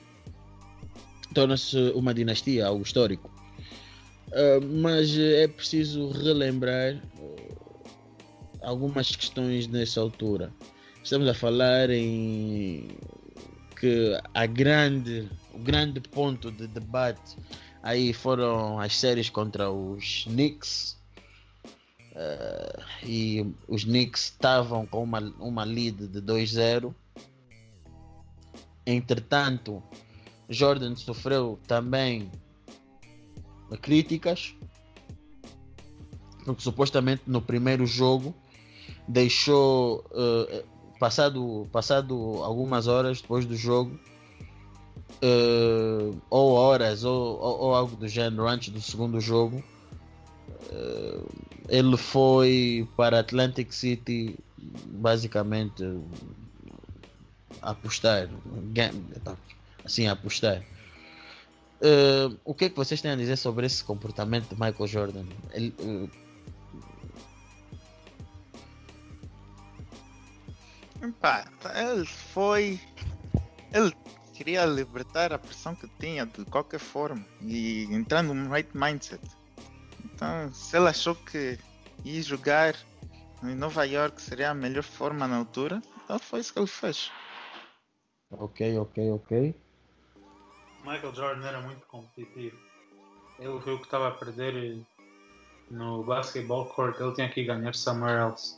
torna-se 1.35 1.77
uma 1.95 2.15
dinastia, 2.15 2.67
algo 2.67 2.83
histórico. 2.83 3.30
Eh, 4.33 4.61
mas 4.61 5.17
é 5.19 5.49
preciso 5.49 6.11
relembrar 6.11 6.95
eh, 6.95 7.55
algumas 8.63 9.15
questões 9.15 9.67
nessa 9.67 10.01
altura. 10.01 10.53
Estamos 11.03 11.29
a 11.29 11.35
falar 11.35 11.91
em 11.91 12.89
que 13.79 14.17
a 14.35 14.47
grande, 14.47 15.29
o 15.53 15.59
grande 15.59 16.01
ponto 16.01 16.51
de 16.53 16.69
debate 16.69 17.37
aí 17.83 18.13
foram 18.13 18.79
as 18.79 18.95
séries 18.97 19.29
contra 19.29 19.71
os 19.71 20.25
Knicks. 20.25 20.97
Eh, 22.15 22.83
e 23.05 23.55
os 23.67 23.83
Knicks 23.83 24.25
estavam 24.25 24.87
com 24.87 25.03
uma, 25.03 25.21
uma 25.41 25.65
lead 25.65 26.07
de 26.07 26.21
2-0. 26.21 26.95
Entretanto, 28.87 29.83
Jordan 30.49 30.95
sofreu 30.95 31.59
também 31.67 32.31
críticas. 33.77 34.55
Porque 36.45 36.63
supostamente 36.63 37.23
no 37.27 37.43
primeiro 37.43 37.87
jogo 37.87 38.35
deixou 39.07 40.05
eh, 40.13 40.65
passado, 40.99 41.69
passado 41.71 42.15
algumas 42.43 42.87
horas 42.87 43.21
depois 43.21 43.45
do 43.45 43.57
jogo 43.57 43.99
eh, 45.23 46.13
ou 46.31 46.53
horas 46.53 47.05
ou, 47.05 47.39
ou, 47.39 47.61
ou 47.61 47.75
algo 47.75 47.97
do 47.97 48.09
gênero 48.09 48.49
antes 48.49 48.71
do 48.71 48.81
segundo 48.81 49.21
jogo 49.21 49.63
eh, 50.71 51.21
ele 51.69 51.97
foi 51.97 52.89
para 52.97 53.21
Atlantic 53.21 53.73
City 53.73 54.37
basicamente 54.87 55.85
apostar, 57.63 58.29
assim 59.85 60.07
apostar. 60.07 60.65
Uh, 61.81 62.39
o 62.45 62.55
que 62.55 62.67
é 62.67 62.69
que 62.69 62.77
vocês 62.77 63.01
têm 63.01 63.11
a 63.11 63.17
dizer 63.17 63.37
sobre 63.37 63.65
esse 63.65 63.83
comportamento 63.83 64.49
de 64.49 64.55
Michael 64.55 64.87
Jordan? 64.87 65.25
Ele, 65.53 65.75
uh... 65.81 66.11
Epá, 71.03 71.51
ele 71.75 72.05
foi. 72.05 72.79
Ele 73.73 73.95
queria 74.35 74.67
libertar 74.67 75.33
a 75.33 75.39
pressão 75.39 75.75
que 75.75 75.89
tinha 75.99 76.27
de 76.27 76.45
qualquer 76.47 76.81
forma 76.81 77.25
e 77.41 77.85
entrar 77.85 78.23
no 78.23 78.53
right 78.53 78.69
mindset. 78.77 79.23
Então, 80.05 80.53
se 80.53 80.77
ele 80.77 80.89
achou 80.89 81.15
que 81.15 81.59
ir 82.05 82.23
jogar 82.23 82.77
em 83.43 83.55
Nova 83.55 83.85
York 83.85 84.21
seria 84.21 84.51
a 84.51 84.55
melhor 84.55 84.83
forma 84.83 85.27
na 85.27 85.37
altura, 85.37 85.81
então 86.05 86.19
foi 86.19 86.41
isso 86.41 86.53
que 86.53 86.59
ele 86.59 86.67
fez. 86.67 87.11
Ok, 88.31 88.79
ok, 88.79 89.11
ok. 89.13 89.55
Michael 90.85 91.15
Jordan 91.15 91.47
era 91.47 91.61
muito 91.61 91.87
competitivo. 91.87 92.57
Ele 93.39 93.59
viu 93.59 93.79
que 93.79 93.85
estava 93.85 94.09
a 94.09 94.11
perder 94.11 94.79
no 95.71 96.03
basketball 96.03 96.67
court, 96.67 96.99
ele 97.01 97.13
tinha 97.13 97.29
que 97.29 97.45
ganhar 97.45 97.75
somewhere 97.75 98.21
else. 98.21 98.57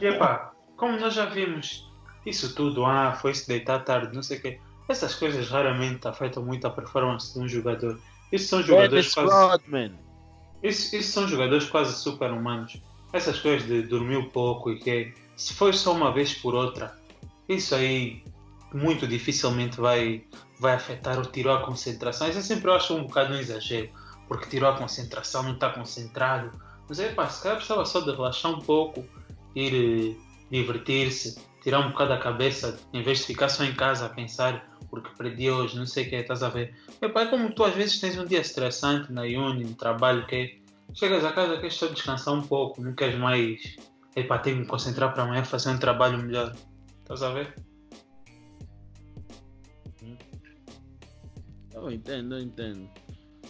E 0.00 0.06
epá, 0.06 0.52
como 0.76 0.98
nós 0.98 1.14
já 1.14 1.26
vimos, 1.26 1.90
isso 2.24 2.54
tudo, 2.54 2.84
ah, 2.84 3.12
foi-se 3.20 3.46
deitar 3.48 3.84
tarde, 3.84 4.14
não 4.14 4.22
sei 4.22 4.38
o 4.38 4.42
quê. 4.42 4.60
Essas 4.88 5.14
coisas 5.14 5.48
raramente 5.48 6.06
afetam 6.06 6.44
muito 6.44 6.66
a 6.66 6.70
performance 6.70 7.32
de 7.32 7.40
um 7.40 7.48
jogador. 7.48 8.00
Isso 8.30 8.48
são 8.48 8.62
jogadores 8.62 9.12
quase. 9.14 9.62
Isso, 10.62 10.96
isso 10.96 11.12
são 11.12 11.28
jogadores 11.28 11.68
quase 11.68 11.94
super 11.94 12.30
humanos. 12.30 12.80
Essas 13.12 13.38
coisas 13.38 13.66
de 13.66 13.82
dormir 13.82 14.30
pouco 14.30 14.70
e 14.70 14.78
que 14.78 15.12
se 15.36 15.52
foi 15.54 15.72
só 15.72 15.92
uma 15.92 16.12
vez 16.12 16.34
por 16.34 16.54
outra, 16.54 16.96
isso 17.48 17.74
aí 17.74 18.24
muito 18.72 19.06
dificilmente 19.06 19.80
vai, 19.80 20.24
vai 20.62 20.74
afetar 20.74 21.18
ou 21.18 21.24
tirou 21.26 21.54
a 21.54 21.62
concentração. 21.62 22.28
Isso 22.28 22.38
eu 22.38 22.42
sempre 22.42 22.70
acho 22.70 22.94
um 22.94 23.02
bocado 23.02 23.34
um 23.34 23.36
exagero, 23.36 23.90
porque 24.28 24.46
tirou 24.46 24.70
a 24.70 24.76
concentração, 24.76 25.42
não 25.42 25.54
está 25.54 25.70
concentrado. 25.70 26.50
Mas 26.88 27.00
é 27.00 27.08
pá, 27.12 27.28
se 27.28 27.42
calhar 27.42 27.56
precisava 27.56 27.84
só 27.84 28.00
de 28.00 28.10
relaxar 28.12 28.52
um 28.52 28.60
pouco, 28.60 29.04
ir 29.54 30.14
eh, 30.14 30.16
divertir-se, 30.50 31.38
tirar 31.62 31.80
um 31.80 31.90
bocado 31.90 32.12
a 32.12 32.18
cabeça, 32.18 32.78
em 32.92 33.02
vez 33.02 33.18
de 33.18 33.26
ficar 33.26 33.48
só 33.48 33.64
em 33.64 33.74
casa 33.74 34.06
a 34.06 34.08
pensar 34.08 34.72
porque 34.90 35.08
perdi 35.16 35.50
hoje, 35.50 35.74
não 35.76 35.86
sei 35.86 36.06
o 36.06 36.10
que, 36.10 36.16
estás 36.16 36.42
a 36.42 36.50
ver? 36.50 36.74
Epá, 37.00 37.22
é 37.22 37.26
como 37.26 37.50
tu 37.54 37.64
às 37.64 37.74
vezes 37.74 37.98
tens 37.98 38.18
um 38.18 38.26
dia 38.26 38.40
estressante 38.40 39.10
na 39.10 39.22
uni, 39.22 39.64
no 39.64 39.74
trabalho, 39.74 40.26
que 40.26 40.60
chegas 40.92 41.24
a 41.24 41.32
casa 41.32 41.56
queres 41.56 41.74
só 41.74 41.86
descansar 41.86 42.34
um 42.34 42.42
pouco, 42.42 42.82
não 42.82 42.94
queres 42.94 43.18
mais, 43.18 43.76
epá, 44.14 44.38
tenho 44.38 44.56
que 44.56 44.62
me 44.62 44.68
concentrar 44.68 45.14
para 45.14 45.22
amanhã 45.22 45.44
fazer 45.44 45.70
um 45.70 45.78
trabalho 45.78 46.18
melhor, 46.18 46.54
estás 47.00 47.22
a 47.22 47.30
ver? 47.30 47.54
Eu 51.82 51.90
entendo, 51.90 52.36
eu 52.36 52.40
entendo. 52.40 52.88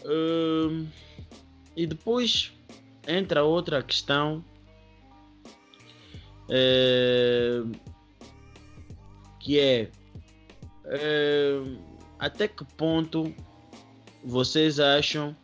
Hum, 0.07 0.87
e 1.77 1.87
depois 1.87 2.51
entra 3.07 3.45
outra 3.45 3.83
questão 3.83 4.43
é, 6.49 7.63
que 9.39 9.61
é, 9.61 9.91
é 10.87 11.63
até 12.19 12.49
que 12.49 12.65
ponto 12.77 13.35
vocês 14.25 14.81
acham 14.81 15.37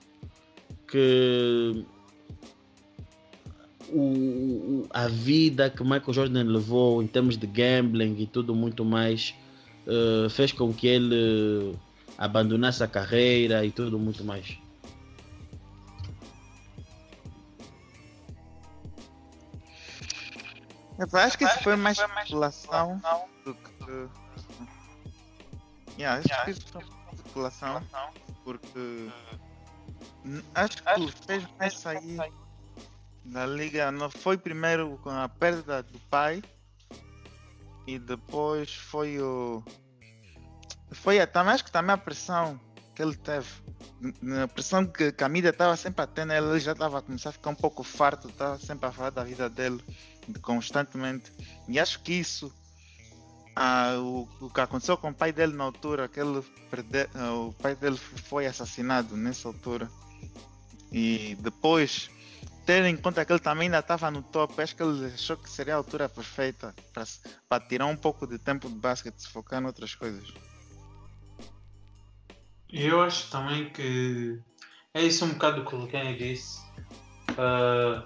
que 0.91 1.84
o, 3.91 4.86
a 4.91 5.09
vida 5.09 5.68
que 5.68 5.82
Michael 5.82 6.12
Jordan 6.12 6.45
levou 6.45 7.03
em 7.03 7.07
termos 7.07 7.36
de 7.36 7.47
gambling 7.47 8.16
e 8.18 8.26
tudo 8.26 8.55
muito 8.55 8.82
mais 8.82 9.34
uh, 9.86 10.30
fez 10.30 10.53
com 10.53 10.72
que 10.72 10.86
ele 10.86 11.76
abandonasse 12.19 12.83
a 12.83 12.89
carreira 12.89 13.64
e 13.64 13.71
tudo 13.71 13.99
muito 13.99 14.25
mais. 14.25 14.59
Eu 20.99 21.07
acho 21.21 21.39
que 21.39 21.45
isso 21.45 21.62
foi 21.62 21.77
mais 21.77 21.97
especulação 21.97 23.01
do 23.45 23.55
que. 23.55 24.09
Yeah, 25.97 26.21
acho 26.21 26.45
que 26.45 26.51
isso 26.51 26.66
foi 26.73 26.83
especulação 27.12 27.83
porque 28.45 29.11
acho 30.55 30.83
que 30.83 31.01
o 31.01 31.09
fez 31.27 31.47
mais 31.59 31.75
sair 31.75 32.33
da 33.25 33.47
liga 33.47 33.93
não 33.93 34.11
foi 34.11 34.37
primeiro 34.37 34.99
com 35.03 35.11
a 35.11 35.29
perda 35.29 35.83
do 35.83 35.99
pai 36.11 36.43
e 37.87 37.99
depois 37.99 38.75
foi 38.75 39.21
o 39.21 39.62
foi 40.91 41.24
também 41.26 41.55
acho 41.55 41.64
que 41.64 41.72
também 41.72 41.95
a 41.95 41.99
pressão 41.99 42.61
que 42.95 43.03
ele 43.03 43.14
teve. 43.14 43.47
A 44.43 44.49
pressão 44.49 44.84
que, 44.84 45.12
que 45.12 45.22
a 45.22 45.28
mídia 45.28 45.51
estava 45.51 45.76
sempre 45.76 46.03
a 46.03 46.07
ter 46.07 46.24
nele, 46.24 46.49
ele 46.49 46.61
já 46.61 46.72
estava 46.72 46.99
a 46.99 47.03
começar 47.03 47.30
a 47.30 47.32
ficar 47.32 47.51
um 47.51 47.55
pouco 47.55 47.84
farto, 47.84 48.28
estava 48.28 48.59
sempre 48.59 48.86
a 48.86 48.93
falar 48.93 49.11
da 49.11 49.22
vida 49.22 49.49
dele 49.49 49.80
constantemente. 50.43 51.32
E 51.68 51.78
acho 51.78 52.01
que 52.01 52.14
isso, 52.14 52.53
ah, 53.55 53.95
o, 53.99 54.28
o, 54.41 54.51
que 54.51 54.61
aconteceu 54.61 54.97
com 54.97 55.11
o 55.11 55.14
pai 55.14 55.32
dele 55.32 55.55
na 55.55 55.62
altura, 55.62 56.09
que 56.09 56.18
ele 56.18 56.43
perde, 56.70 57.09
ah, 57.14 57.32
o 57.34 57.53
pai 57.53 57.76
dele 57.76 57.97
foi 57.97 58.47
assassinado 58.47 59.16
nessa 59.16 59.47
altura. 59.47 59.89
E 60.91 61.36
depois, 61.41 62.11
ter 62.66 62.84
em 62.84 62.97
conta 62.97 63.24
que 63.24 63.32
ele 63.32 63.39
também 63.39 63.66
ainda 63.66 63.78
estava 63.78 64.11
no 64.11 64.22
top, 64.22 64.61
acho 64.61 64.74
que 64.74 64.82
ele 64.82 65.07
achou 65.07 65.36
que 65.36 65.49
seria 65.49 65.74
a 65.74 65.76
altura 65.76 66.09
perfeita 66.09 66.74
para 67.49 67.61
tirar 67.61 67.86
um 67.86 67.97
pouco 67.97 68.26
de 68.26 68.39
tempo 68.39 68.68
de 68.68 68.74
basquete, 68.74 69.20
se 69.20 69.28
focar 69.28 69.62
em 69.62 69.66
outras 69.66 69.95
coisas. 69.95 70.34
Eu 72.73 73.01
acho 73.01 73.31
também 73.31 73.71
que 73.71 74.39
é 74.93 75.03
isso 75.03 75.25
um 75.25 75.31
bocado 75.31 75.64
que 75.64 75.75
o 75.75 75.87
Kenny 75.87 76.16
disse. 76.16 76.61
Uh, 77.31 78.05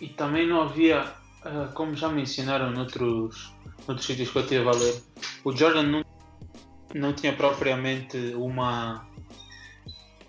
e 0.00 0.08
também 0.08 0.46
não 0.46 0.62
havia, 0.62 1.04
uh, 1.44 1.72
como 1.74 1.94
já 1.94 2.08
mencionaram 2.08 2.70
noutros, 2.70 3.52
noutros 3.86 4.06
sítios 4.06 4.30
que 4.30 4.38
eu 4.38 4.46
tive 4.46 4.68
a 4.68 4.72
ler, 4.72 5.02
o 5.44 5.52
Jordan 5.52 5.84
não, 5.84 6.04
não 6.94 7.12
tinha 7.12 7.34
propriamente 7.34 8.34
uma 8.34 9.06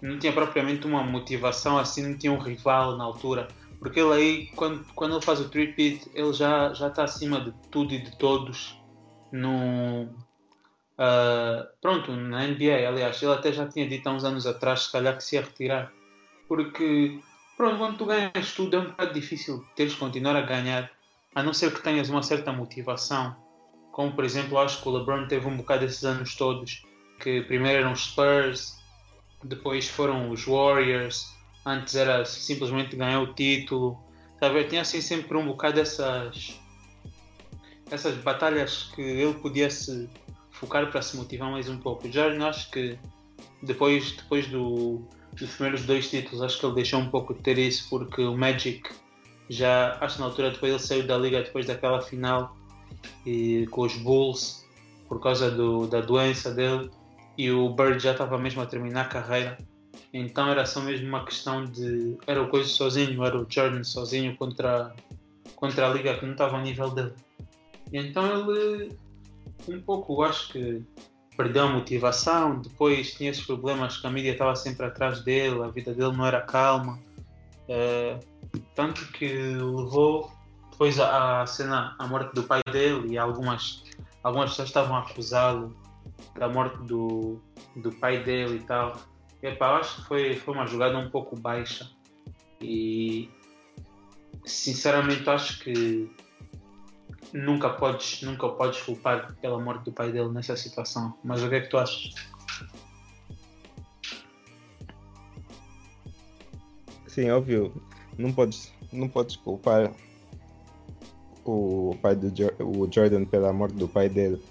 não 0.01 0.19
tinha 0.19 0.31
propriamente 0.31 0.85
uma 0.85 1.03
motivação 1.03 1.77
assim, 1.77 2.07
não 2.07 2.17
tinha 2.17 2.31
um 2.31 2.37
rival 2.37 2.95
na 2.97 3.03
altura. 3.03 3.47
Porque 3.79 3.99
ele 3.99 4.13
aí, 4.13 4.47
quando, 4.55 4.85
quando 4.93 5.15
ele 5.15 5.25
faz 5.25 5.39
o 5.39 5.49
tripit, 5.49 6.09
ele 6.13 6.31
já 6.31 6.73
já 6.73 6.87
está 6.87 7.03
acima 7.03 7.41
de 7.41 7.51
tudo 7.71 7.93
e 7.93 8.03
de 8.03 8.15
todos 8.17 8.79
no, 9.31 10.07
Uh, 10.97 11.67
pronto, 11.81 12.11
na 12.15 12.47
NBA, 12.47 12.87
aliás, 12.87 13.21
ele 13.21 13.33
até 13.33 13.51
já 13.51 13.67
tinha 13.67 13.87
dito 13.87 14.07
há 14.07 14.13
uns 14.13 14.23
anos 14.23 14.47
atrás, 14.47 14.83
se 14.83 14.91
calhar 14.91 15.15
que 15.17 15.23
se 15.23 15.35
ia 15.35 15.41
retirar, 15.41 15.91
porque 16.47 17.19
pronto, 17.57 17.77
quando 17.77 17.97
tu 17.97 18.05
ganhas 18.05 18.53
tudo 18.53 18.77
é 18.77 18.79
um 18.79 18.85
bocado 18.85 19.13
difícil 19.13 19.65
teres 19.75 19.95
continuar 19.95 20.37
a 20.37 20.41
ganhar, 20.41 20.89
a 21.33 21.43
não 21.43 21.53
ser 21.53 21.73
que 21.73 21.81
tenhas 21.81 22.09
uma 22.09 22.23
certa 22.23 22.53
motivação. 22.53 23.35
Como 23.91 24.13
por 24.13 24.23
exemplo, 24.23 24.57
acho 24.57 24.81
que 24.81 24.87
o 24.87 24.97
LeBron 24.97 25.27
teve 25.27 25.47
um 25.47 25.57
bocado 25.57 25.83
esses 25.83 26.03
anos 26.05 26.35
todos, 26.35 26.83
que 27.19 27.41
primeiro 27.41 27.79
eram 27.79 27.91
os 27.91 28.05
Spurs, 28.05 28.77
depois 29.43 29.89
foram 29.89 30.29
os 30.31 30.45
Warriors, 30.45 31.35
antes 31.65 31.95
era 31.95 32.23
simplesmente 32.23 32.95
ganhar 32.95 33.21
o 33.21 33.33
título. 33.33 33.99
Sabe? 34.39 34.63
Tinha 34.65 34.81
assim 34.81 35.01
sempre 35.01 35.37
um 35.37 35.45
bocado 35.45 35.79
essas, 35.79 36.59
essas 37.89 38.15
batalhas 38.17 38.91
que 38.95 39.01
ele 39.01 39.33
podia 39.35 39.69
se 39.69 40.09
focar 40.55 40.89
para 40.89 41.01
se 41.01 41.15
motivar 41.17 41.51
mais 41.51 41.69
um 41.69 41.77
pouco. 41.77 42.09
Já 42.09 42.27
acho 42.47 42.71
que 42.71 42.97
depois, 43.61 44.11
depois 44.13 44.47
do, 44.47 45.01
dos 45.33 45.51
primeiros 45.51 45.85
dois 45.85 46.09
títulos, 46.09 46.41
acho 46.41 46.59
que 46.59 46.65
ele 46.65 46.75
deixou 46.75 46.99
um 46.99 47.09
pouco 47.09 47.33
de 47.33 47.41
ter 47.41 47.57
isso, 47.57 47.89
porque 47.89 48.21
o 48.21 48.35
Magic 48.35 48.89
já, 49.49 49.97
acho 50.01 50.15
que 50.15 50.21
na 50.21 50.27
altura 50.27 50.51
depois 50.51 50.71
ele 50.71 50.81
saiu 50.81 51.07
da 51.07 51.17
liga 51.17 51.43
depois 51.43 51.65
daquela 51.65 52.01
final 52.01 52.55
e, 53.25 53.67
com 53.67 53.81
os 53.81 53.95
Bulls 53.97 54.65
por 55.07 55.21
causa 55.21 55.51
do, 55.51 55.85
da 55.85 56.01
doença 56.01 56.51
dele 56.51 56.89
e 57.37 57.51
o 57.51 57.69
Bird 57.69 58.01
já 58.01 58.13
estava 58.13 58.37
mesmo 58.37 58.61
a 58.61 58.65
terminar 58.65 59.01
a 59.01 59.09
carreira. 59.09 59.57
Então 60.13 60.49
era 60.49 60.65
só 60.65 60.81
mesmo 60.81 61.07
uma 61.07 61.25
questão 61.25 61.65
de. 61.65 62.17
Era 62.25 62.41
o 62.41 62.47
coisa 62.47 62.69
sozinho, 62.69 63.23
era 63.23 63.37
o 63.37 63.45
Jordan 63.47 63.83
sozinho 63.83 64.35
contra, 64.37 64.95
contra 65.55 65.89
a 65.89 65.93
liga 65.93 66.17
que 66.17 66.25
não 66.25 66.31
estava 66.31 66.55
ao 66.55 66.63
nível 66.63 66.89
dele. 66.89 67.13
E 67.91 67.97
então 67.97 68.49
ele 68.49 68.97
um 69.67 69.81
pouco, 69.81 70.21
acho 70.23 70.51
que 70.51 70.83
perdeu 71.35 71.63
a 71.63 71.67
motivação, 71.67 72.59
depois 72.61 73.13
tinha 73.13 73.29
esses 73.29 73.45
problemas 73.45 73.97
que 73.97 74.07
a 74.07 74.09
mídia 74.09 74.31
estava 74.31 74.55
sempre 74.55 74.85
atrás 74.85 75.21
dele, 75.23 75.63
a 75.63 75.67
vida 75.67 75.93
dele 75.93 76.15
não 76.15 76.25
era 76.25 76.41
calma, 76.41 76.99
é, 77.67 78.19
tanto 78.73 79.05
que 79.11 79.27
levou 79.27 80.31
depois 80.71 80.99
a, 80.99 81.45
cena, 81.45 81.95
a 81.97 82.07
morte 82.07 82.33
do 82.33 82.43
pai 82.43 82.61
dele 82.69 83.13
e 83.13 83.17
algumas, 83.17 83.83
algumas 84.23 84.51
pessoas 84.51 84.69
estavam 84.69 84.95
a 84.97 84.99
acusá-lo 84.99 85.75
da 86.37 86.49
morte 86.49 86.77
do, 86.83 87.41
do 87.77 87.91
pai 87.93 88.23
dele 88.23 88.57
e 88.57 88.59
tal. 88.59 88.97
Epá, 89.41 89.79
acho 89.79 89.95
que 89.97 90.07
foi, 90.07 90.35
foi 90.35 90.53
uma 90.53 90.67
jogada 90.67 90.97
um 90.97 91.09
pouco 91.09 91.39
baixa. 91.39 91.89
E 92.59 93.29
sinceramente 94.45 95.29
acho 95.29 95.59
que 95.59 96.09
nunca 97.33 97.69
podes, 97.69 98.21
nunca 98.21 98.47
podes 98.49 98.81
culpar 98.81 99.35
pela 99.41 99.59
morte 99.59 99.85
do 99.85 99.91
pai 99.91 100.11
dele 100.11 100.29
nessa 100.29 100.55
situação. 100.55 101.13
Mas 101.23 101.43
o 101.43 101.49
que 101.49 101.55
é 101.55 101.61
que 101.61 101.69
tu 101.69 101.77
achas? 101.77 102.13
Sim, 107.07 107.29
óbvio, 107.29 107.73
não 108.17 108.33
podes, 108.33 108.73
não 108.91 109.07
podes 109.07 109.35
culpar 109.37 109.91
o 111.45 111.95
pai 112.01 112.15
do 112.15 112.27
o 112.59 112.91
Jordan 112.91 113.25
pela 113.25 113.53
morte 113.53 113.75
do 113.75 113.87
pai 113.87 114.09
dele. 114.09 114.41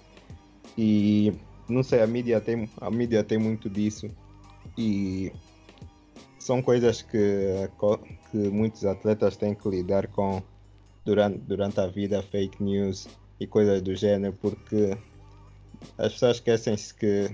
E 0.79 1.33
não 1.69 1.83
sei, 1.83 2.03
a 2.03 2.07
mídia 2.07 2.41
tem, 2.41 2.69
a 2.81 2.91
mídia 2.91 3.23
tem 3.25 3.39
muito 3.39 3.69
disso. 3.69 4.11
E 4.79 5.33
são 6.39 6.63
coisas 6.63 7.03
que, 7.03 7.69
que 8.31 8.37
muitos 8.37 8.85
atletas 8.85 9.37
têm 9.37 9.55
que 9.55 9.69
lidar 9.69 10.07
com 10.09 10.43
durante, 11.05 11.39
durante 11.39 11.81
a 11.81 11.87
vida, 11.87 12.23
fake 12.23 12.63
news 12.63 13.07
e 13.39 13.47
coisas 13.47 13.83
do 13.83 13.95
gênero, 13.95 14.35
porque 14.41 14.97
as 15.99 16.13
pessoas 16.13 16.37
esquecem-se 16.37 16.95
que 16.95 17.31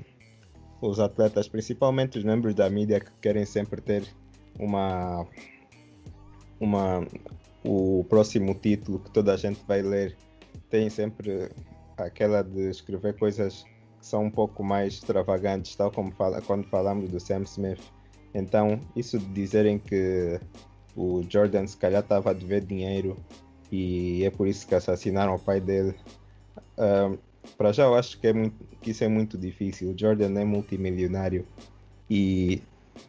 os 0.81 0.99
atletas, 0.99 1.49
principalmente 1.49 2.19
os 2.19 2.25
membros 2.25 2.55
da 2.55 2.69
mídia, 2.69 3.01
que 3.01 3.11
querem 3.21 3.45
sempre 3.45 3.81
ter 3.81 4.05
uma, 4.59 5.27
uma 6.59 7.07
o 7.65 8.05
próximo 8.09 8.55
título 8.55 8.99
que 8.99 9.11
toda 9.11 9.35
a 9.35 9.37
gente 9.37 9.61
vai 9.67 9.83
ler, 9.83 10.17
tem 10.71 10.89
sempre 10.89 11.51
aquela 11.97 12.43
de 12.43 12.71
escrever 12.71 13.19
coisas 13.19 13.65
que 13.99 14.07
são 14.07 14.25
um 14.25 14.31
pouco 14.31 14.65
mais 14.65 14.95
extravagantes, 14.95 15.77
tal 15.77 15.91
como 15.91 16.11
fala, 16.13 16.41
quando 16.41 16.67
falamos 16.69 17.11
do 17.11 17.21
Sam 17.21 17.43
Smith. 17.43 17.81
Então, 18.33 18.81
isso 18.97 19.19
de 19.19 19.27
dizerem 19.27 19.79
que 19.79 20.41
o 20.97 21.23
Jordan 21.29 21.67
se 21.67 21.77
calhar 21.77 22.03
estava 22.03 22.31
a 22.31 22.33
dever 22.33 22.65
dinheiro 22.65 23.17
e 23.71 24.25
é 24.25 24.31
por 24.31 24.47
isso 24.47 24.67
que 24.67 24.75
assassinaram 24.75 25.35
o 25.35 25.39
pai 25.39 25.61
dele. 25.61 25.95
Uh, 26.77 27.19
para 27.57 27.73
já 27.73 27.85
eu 27.85 27.95
acho 27.95 28.19
que, 28.19 28.27
é 28.27 28.33
muito, 28.33 28.65
que 28.81 28.91
isso 28.91 29.05
é 29.05 29.09
muito 29.09 29.39
difícil. 29.39 29.91
O 29.91 29.99
Jordan 29.99 30.39
é 30.39 30.45
multimilionário. 30.45 31.47
E 32.09 32.63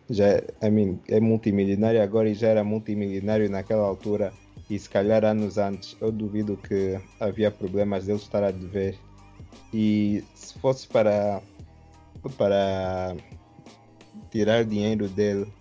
já 0.09 0.38
I 0.62 0.70
mean, 0.70 0.99
é 1.07 1.20
multimilionário 1.20 2.01
agora 2.01 2.30
e 2.30 2.34
já 2.34 2.49
era 2.49 2.64
multimilionário 2.64 3.49
naquela 3.49 3.86
altura. 3.86 4.34
E 4.70 4.78
se 4.78 4.89
calhar 4.89 5.26
anos 5.26 5.57
antes. 5.57 5.97
Eu 5.99 6.12
duvido 6.12 6.55
que 6.57 6.99
havia 7.20 7.51
problemas 7.51 8.05
dele 8.05 8.20
estar 8.20 8.43
a 8.43 8.51
dever. 8.51 8.97
E 9.74 10.24
se 10.34 10.57
fosse 10.59 10.88
para 10.88 11.41
para 12.38 13.16
tirar 14.30 14.64
dinheiro 14.64 15.09
dele 15.09 15.51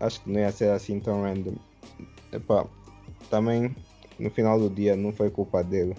acho 0.00 0.20
que 0.20 0.30
não 0.30 0.40
ia 0.40 0.52
ser 0.52 0.70
assim 0.70 1.00
tão 1.00 1.22
random. 1.22 1.54
Epá, 2.32 2.66
também 3.26 3.74
no 4.18 4.30
final 4.30 4.58
do 4.58 4.70
dia 4.70 4.96
não 4.96 5.12
foi 5.12 5.30
culpa 5.30 5.62
dele. 5.62 5.96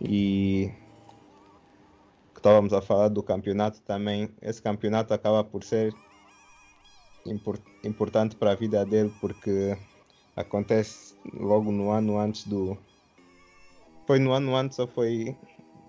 E 0.00 0.70
estávamos 2.36 2.72
a 2.72 2.82
falar 2.82 3.08
do 3.08 3.22
campeonato 3.22 3.80
também, 3.82 4.28
esse 4.42 4.60
campeonato 4.60 5.14
acaba 5.14 5.42
por 5.42 5.64
ser 5.64 5.94
import, 7.26 7.62
importante 7.82 8.36
para 8.36 8.52
a 8.52 8.54
vida 8.54 8.84
dele 8.84 9.10
porque 9.20 9.76
acontece 10.36 11.14
logo 11.32 11.72
no 11.72 11.90
ano 11.90 12.18
antes 12.18 12.46
do. 12.46 12.76
Foi 14.06 14.18
no 14.18 14.32
ano 14.32 14.54
antes 14.54 14.78
ou 14.78 14.86
foi. 14.86 15.36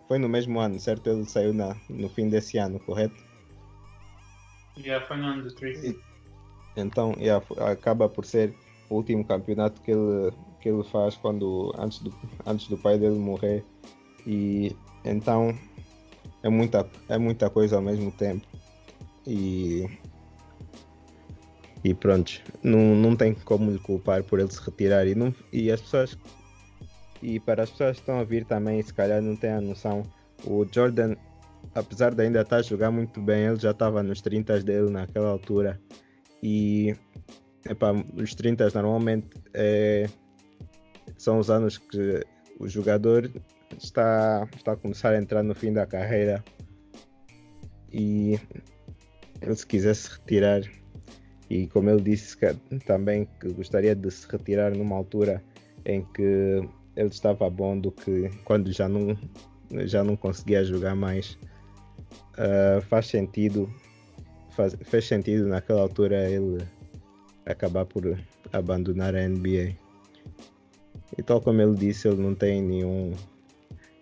Foi 0.08 0.20
no 0.20 0.30
mesmo 0.30 0.60
ano, 0.60 0.80
certo? 0.80 1.10
Ele 1.10 1.26
saiu 1.26 1.54
na, 1.54 1.76
no 1.90 2.08
fim 2.10 2.30
desse 2.30 2.58
ano, 2.58 2.80
correto? 2.80 3.24
Yeah, 4.78 5.06
foi 5.08 5.18
no 5.18 5.26
ano 5.26 5.44
do 5.44 5.56
3 5.56 5.96
Então, 6.78 7.14
yeah, 7.18 7.44
acaba 7.72 8.08
por 8.08 8.24
ser 8.24 8.54
o 8.90 8.96
último 8.96 9.24
campeonato 9.26 9.82
que 9.82 9.92
ele, 9.92 10.32
que 10.60 10.70
ele 10.70 10.84
faz 10.84 11.16
quando 11.16 11.74
antes 11.78 12.00
do, 12.00 12.14
antes 12.46 12.68
do 12.68 12.78
pai 12.78 12.98
dele 12.98 13.18
morrer. 13.18 13.64
E 14.26 14.76
então 15.04 15.58
é 16.44 16.50
muita, 16.50 16.90
é 17.10 17.18
muita 17.18 17.50
coisa 17.50 17.76
ao 17.76 17.82
mesmo 17.82 18.12
tempo. 18.12 18.46
E 19.26 19.88
e 21.84 21.94
pronto, 21.94 22.42
não, 22.64 22.96
não 22.96 23.16
tem 23.16 23.36
como 23.36 23.70
lhe 23.70 23.78
culpar 23.78 24.24
por 24.24 24.40
ele 24.40 24.52
se 24.52 24.60
retirar. 24.60 25.06
E, 25.08 25.14
não, 25.14 25.34
e 25.54 25.72
as 25.72 25.82
pessoas 25.82 26.18
e 27.22 27.40
para 27.40 27.64
as 27.64 27.70
pessoas 27.70 27.98
que 27.98 28.02
estão 28.02 28.20
a 28.20 28.24
vir 28.24 28.46
também 28.46 28.82
se 28.82 28.94
calhar 28.94 29.22
não 29.22 29.36
têm 29.36 29.52
a 29.52 29.62
noção 29.62 30.04
o 30.44 30.66
Jordan 30.70 31.16
apesar 31.74 32.14
de 32.14 32.22
ainda 32.22 32.42
estar 32.42 32.58
a 32.58 32.62
jogar 32.62 32.92
muito 32.92 33.22
bem 33.22 33.46
ele 33.46 33.60
já 33.60 33.72
estava 33.72 34.04
nos 34.04 34.22
30 34.22 34.62
dele 34.62 34.90
naquela 34.90 35.30
altura. 35.30 35.80
E 36.44 36.96
Epá, 37.70 37.92
os 38.16 38.36
30 38.36 38.70
normalmente 38.76 39.28
é, 39.54 40.08
são 41.18 41.40
os 41.40 41.50
anos 41.50 41.78
que 41.78 42.24
o 42.60 42.68
jogador 42.68 43.32
está, 43.78 44.48
está 44.56 44.74
a 44.74 44.76
começar 44.76 45.12
a 45.12 45.18
entrar 45.18 45.44
no 45.44 45.56
fim 45.56 45.74
da 45.74 45.86
carreira. 45.86 46.44
E 47.92 48.40
ele 49.42 49.56
se 49.56 49.66
quisesse 49.66 50.12
retirar 50.12 50.62
e 51.50 51.68
como 51.68 51.90
ele 51.90 52.02
disse 52.02 52.36
que, 52.38 52.54
também 52.86 53.28
que 53.40 53.52
gostaria 53.54 53.96
de 53.96 54.10
se 54.12 54.28
retirar 54.30 54.76
numa 54.76 54.96
altura 54.96 55.44
em 55.86 56.04
que 56.14 56.68
ele 56.96 57.10
estava 57.10 57.50
bom 57.50 57.80
do 57.80 57.92
que 57.92 58.30
quando 58.44 58.72
já 58.72 58.90
não 58.90 59.18
já 59.86 60.04
não 60.04 60.16
conseguia 60.16 60.64
jogar 60.64 60.96
mais 60.96 61.38
uh, 62.38 62.82
faz 62.90 63.08
sentido 63.08 63.72
faz, 64.52 64.76
fez 64.84 65.06
sentido 65.08 65.48
naquela 65.48 65.82
altura 65.82 66.30
ele 66.30 66.66
acabar 67.46 67.86
por 67.86 68.18
abandonar 68.52 69.16
a 69.16 69.28
NBA. 69.28 69.76
E 71.18 71.24
tal 71.24 71.42
como 71.42 71.62
ele 71.62 71.76
disse, 71.76 72.08
ele 72.08 72.22
não 72.22 72.34
tem 72.34 72.62
nenhum, 72.62 73.14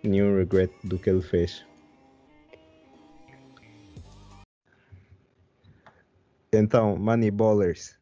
nenhum 0.02 0.36
regret 0.36 0.72
do 0.82 0.98
que 0.98 1.10
ele 1.10 1.22
fez. 1.22 1.64
Então, 6.52 6.96
Moneyballers. 6.96 7.96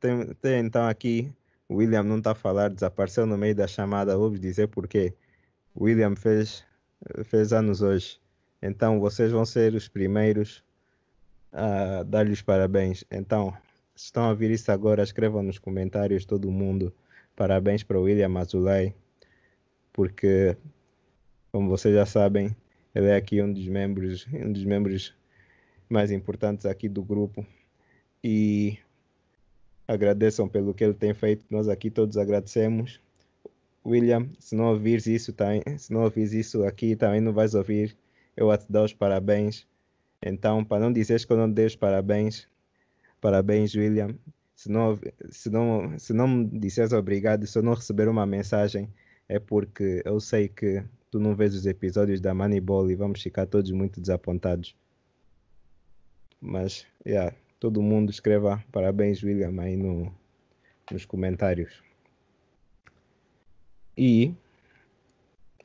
Tem, 0.00 0.34
tem 0.34 0.66
então 0.66 0.88
aqui, 0.88 1.32
William 1.70 2.02
não 2.02 2.18
está 2.18 2.32
a 2.32 2.34
falar, 2.34 2.70
desapareceu 2.70 3.24
no 3.24 3.38
meio 3.38 3.54
da 3.54 3.68
chamada, 3.68 4.16
vou 4.16 4.30
dizer 4.30 4.68
porquê. 4.68 5.14
William 5.80 6.16
fez, 6.16 6.64
fez 7.24 7.52
anos 7.52 7.82
hoje. 7.82 8.20
Então 8.60 9.00
vocês 9.00 9.32
vão 9.32 9.44
ser 9.44 9.74
os 9.74 9.88
primeiros 9.88 10.62
a 11.52 12.02
dar-lhes 12.02 12.42
parabéns. 12.42 13.04
Então, 13.10 13.56
estão 13.94 14.24
a 14.24 14.30
ouvir 14.30 14.50
isso 14.50 14.70
agora, 14.72 15.02
escrevam 15.02 15.42
nos 15.42 15.58
comentários 15.58 16.24
todo 16.24 16.50
mundo. 16.50 16.92
Parabéns 17.36 17.82
para 17.82 17.98
o 17.98 18.02
William 18.02 18.38
Azulay, 18.38 18.94
porque, 19.92 20.56
como 21.50 21.68
vocês 21.68 21.94
já 21.94 22.06
sabem, 22.06 22.54
ele 22.94 23.06
é 23.06 23.16
aqui 23.16 23.42
um 23.42 23.52
dos 23.52 23.66
membros, 23.66 24.26
um 24.32 24.52
dos 24.52 24.64
membros 24.64 25.14
mais 25.88 26.10
importantes 26.10 26.66
aqui 26.66 26.88
do 26.88 27.02
grupo. 27.02 27.46
E 28.22 28.78
agradeçam 29.86 30.48
pelo 30.48 30.74
que 30.74 30.84
ele 30.84 30.94
tem 30.94 31.14
feito. 31.14 31.44
Nós 31.50 31.68
aqui 31.68 31.90
todos 31.90 32.16
agradecemos. 32.16 33.00
William, 33.84 34.28
se 34.38 34.54
não 34.54 34.66
ouvires 34.66 35.06
isso, 35.06 35.32
também, 35.32 35.62
se 35.76 35.92
não 35.92 36.02
ouvires 36.02 36.32
isso 36.32 36.64
aqui, 36.64 36.94
também 36.94 37.20
não 37.20 37.32
vais 37.32 37.54
ouvir. 37.54 37.96
Eu 38.36 38.50
a 38.50 38.58
te 38.58 38.70
dar 38.70 38.84
os 38.84 38.92
parabéns. 38.92 39.66
Então, 40.24 40.64
para 40.64 40.80
não 40.80 40.92
dizeres 40.92 41.24
que 41.24 41.32
eu 41.32 41.36
não 41.36 41.50
dei 41.50 41.66
os 41.66 41.76
parabéns, 41.76 42.46
Parabéns, 43.22 43.72
William. 43.76 44.18
Se 44.56 44.68
não, 44.68 44.98
se 45.30 45.48
não, 45.48 45.98
se 45.98 46.12
não 46.12 46.26
me 46.26 46.58
disseres 46.58 46.92
obrigado, 46.92 47.46
se 47.46 47.56
eu 47.56 47.62
não 47.62 47.74
receber 47.74 48.08
uma 48.08 48.26
mensagem, 48.26 48.92
é 49.28 49.38
porque 49.38 50.02
eu 50.04 50.18
sei 50.18 50.48
que 50.48 50.84
tu 51.08 51.20
não 51.20 51.34
vês 51.34 51.54
os 51.54 51.64
episódios 51.64 52.20
da 52.20 52.34
Moneyball 52.34 52.90
e 52.90 52.96
vamos 52.96 53.22
ficar 53.22 53.46
todos 53.46 53.70
muito 53.70 54.00
desapontados. 54.00 54.76
Mas, 56.40 56.84
yeah, 57.06 57.32
todo 57.60 57.80
mundo 57.80 58.10
escreva 58.10 58.62
parabéns, 58.72 59.22
William, 59.22 59.54
aí 59.60 59.76
no, 59.76 60.12
nos 60.90 61.04
comentários. 61.04 61.80
E, 63.96 64.34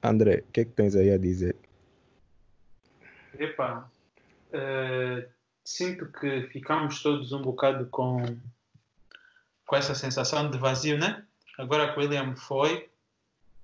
André, 0.03 0.43
o 0.47 0.51
que 0.51 0.61
é 0.61 0.65
que 0.65 0.71
tens 0.73 0.95
aí 0.95 1.09
a 1.09 1.17
dizer? 1.17 1.55
Epa, 3.39 3.91
uh, 4.53 5.36
sinto 5.67 6.05
que 6.13 6.43
ficamos 6.43 7.03
todos 7.03 7.33
um 7.33 7.41
bocado 7.41 7.87
com, 7.87 8.23
com 9.65 9.75
essa 9.75 9.93
sensação 9.93 10.49
de 10.49 10.57
vazio, 10.57 10.97
né? 10.97 11.25
Agora 11.57 11.91
que 11.91 11.99
o 11.99 12.01
William 12.01 12.37
foi 12.37 12.89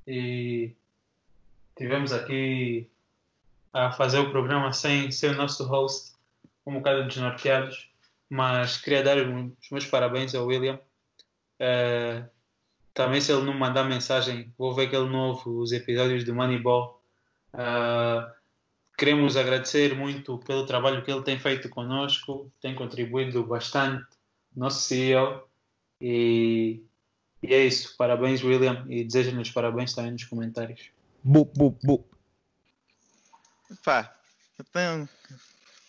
e 0.05 0.73
tivemos 1.77 2.11
aqui 2.11 2.89
a 3.71 3.89
fazer 3.93 4.19
o 4.19 4.31
programa 4.31 4.73
sem 4.73 5.11
ser 5.11 5.31
o 5.31 5.37
nosso 5.37 5.63
host, 5.65 6.11
um 6.65 6.73
bocado 6.73 7.07
desnorteados, 7.07 7.89
mas 8.29 8.81
queria 8.81 9.01
dar 9.01 9.17
os 9.17 9.71
meus 9.71 9.85
parabéns 9.85 10.35
ao 10.35 10.45
William. 10.45 10.77
Uh, 11.55 12.29
também 12.93 13.21
se 13.21 13.31
ele 13.31 13.45
não 13.45 13.53
mandar 13.53 13.85
mensagem, 13.85 14.53
vou 14.57 14.75
ver 14.75 14.87
aquele 14.87 15.07
novo, 15.07 15.61
os 15.61 15.71
episódios 15.71 16.25
do 16.25 16.35
Moneyball. 16.35 17.01
Uh, 17.53 18.29
Queremos 18.97 19.35
agradecer 19.35 19.95
muito 19.95 20.37
pelo 20.39 20.65
trabalho 20.65 21.03
que 21.03 21.11
ele 21.11 21.23
tem 21.23 21.39
feito 21.39 21.67
conosco, 21.69 22.51
tem 22.61 22.75
contribuído 22.75 23.43
bastante, 23.45 24.05
nosso 24.55 24.87
CEO, 24.87 25.47
e 25.99 26.83
E 27.43 27.53
é 27.53 27.65
isso. 27.65 27.95
Parabéns, 27.97 28.41
William. 28.41 28.85
E 28.87 29.03
desejo-nos 29.03 29.51
parabéns 29.51 29.93
também 29.93 30.13
nos 30.13 30.23
comentários. 30.23 30.89
Bu, 31.21 31.43
bu, 31.43 31.77
bu. 31.83 32.05
Pá, 33.83 34.15
eu 34.57 34.65
tenho, 34.65 35.09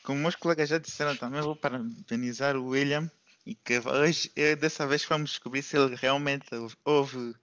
como 0.02 0.18
meus 0.18 0.34
colegas 0.34 0.68
já 0.68 0.78
disseram 0.78 1.16
também, 1.16 1.40
vou 1.40 1.54
parabenizar 1.54 2.56
o 2.56 2.68
William 2.68 3.08
e 3.46 3.54
que 3.54 3.78
hoje, 3.78 4.32
eu, 4.34 4.56
dessa 4.56 4.86
vez, 4.86 5.04
vamos 5.04 5.30
descobrir 5.30 5.62
se 5.62 5.76
ele 5.76 5.94
realmente 5.94 6.46
ouve 6.84 7.34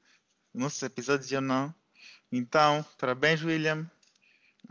nossos 0.54 0.82
episódios 0.84 1.32
ou 1.32 1.42
não. 1.42 1.74
Então, 2.32 2.84
parabéns, 2.98 3.42
William. 3.44 3.90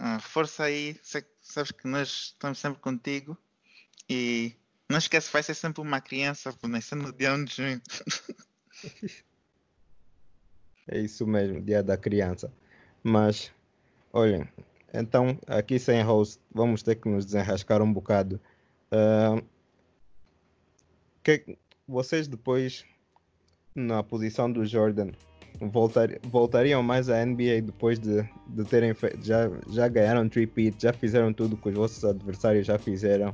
Ah, 0.02 0.18
força 0.18 0.64
aí, 0.64 0.98
sabes 1.43 1.72
que 1.72 1.86
nós 1.86 2.32
estamos 2.32 2.59
sempre 2.59 2.81
contigo. 2.81 3.36
E 4.09 4.55
não 4.89 4.97
esquece, 4.97 5.31
vai 5.31 5.43
ser 5.43 5.52
sempre 5.52 5.82
uma 5.82 6.01
criança 6.01 6.56
nascer 6.62 6.94
no 6.94 7.12
dia 7.12 7.35
1 7.35 7.44
de 7.44 7.55
junho. 7.55 7.82
É 10.93 10.98
isso 10.98 11.24
mesmo, 11.24 11.60
dia 11.60 11.85
da 11.85 11.97
criança. 11.97 12.52
Mas, 13.01 13.52
olhem, 14.12 14.48
então 14.93 15.39
aqui 15.47 15.78
sem 15.78 16.02
host 16.02 16.40
vamos 16.52 16.82
ter 16.82 16.97
que 16.97 17.09
nos 17.09 17.24
desenrascar 17.24 17.81
um 17.81 17.93
bocado. 17.93 18.40
Uh, 18.90 19.40
que 21.22 21.56
vocês 21.86 22.27
depois, 22.27 22.85
na 23.72 24.02
posição 24.02 24.51
do 24.51 24.66
Jordan, 24.66 25.12
voltar, 25.60 26.09
voltariam 26.24 26.82
mais 26.82 27.09
à 27.09 27.24
NBA 27.24 27.62
depois 27.62 27.98
de, 27.98 28.22
de 28.48 28.64
terem 28.64 28.94
feito, 28.94 29.24
já, 29.24 29.51
já 29.68 29.89
ganharam 29.89 30.28
tripit, 30.28 30.77
já 30.81 30.93
fizeram 30.93 31.32
tudo 31.32 31.56
que 31.56 31.68
os 31.68 31.74
vossos 31.74 32.05
adversários 32.05 32.66
já 32.66 32.78
fizeram. 32.78 33.32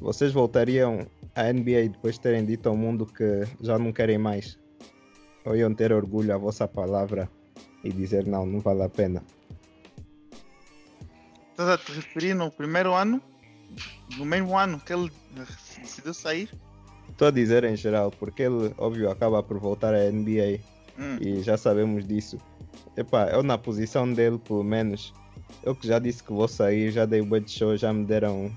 Vocês 0.00 0.32
voltariam 0.32 1.06
à 1.34 1.52
NBA 1.52 1.90
depois 1.92 2.16
de 2.16 2.20
terem 2.20 2.44
dito 2.44 2.68
ao 2.68 2.76
mundo 2.76 3.06
que 3.06 3.46
já 3.60 3.78
não 3.78 3.92
querem 3.92 4.18
mais? 4.18 4.58
Ou 5.44 5.56
iam 5.56 5.74
ter 5.74 5.92
orgulho 5.92 6.34
à 6.34 6.38
vossa 6.38 6.66
palavra 6.66 7.28
e 7.84 7.92
dizer 7.92 8.26
não, 8.26 8.46
não 8.46 8.60
vale 8.60 8.82
a 8.82 8.88
pena? 8.88 9.22
Estás 11.50 11.68
a 11.68 11.78
te 11.78 11.92
referir 11.92 12.34
no 12.34 12.50
primeiro 12.50 12.94
ano? 12.94 13.22
No 14.16 14.24
mesmo 14.24 14.58
ano 14.58 14.80
que 14.80 14.92
ele 14.92 15.10
decidiu 15.80 16.14
sair? 16.14 16.50
Estou 17.12 17.28
a 17.28 17.30
dizer 17.30 17.62
em 17.64 17.76
geral, 17.76 18.10
porque 18.10 18.42
ele, 18.42 18.74
óbvio, 18.76 19.10
acaba 19.10 19.42
por 19.42 19.58
voltar 19.58 19.94
à 19.94 20.10
NBA 20.10 20.58
Hum. 20.98 21.18
e 21.20 21.42
já 21.42 21.56
sabemos 21.56 22.06
disso. 22.06 22.38
Epá, 22.96 23.28
eu 23.30 23.42
na 23.42 23.56
posição 23.56 24.12
dele, 24.12 24.38
pelo 24.38 24.62
menos, 24.62 25.14
eu 25.62 25.74
que 25.74 25.86
já 25.86 25.98
disse 25.98 26.22
que 26.22 26.32
vou 26.32 26.48
sair, 26.48 26.90
já 26.90 27.06
dei 27.06 27.20
o 27.20 27.40
de 27.40 27.50
show, 27.50 27.76
já 27.76 27.92
me 27.92 28.04
deram, 28.04 28.52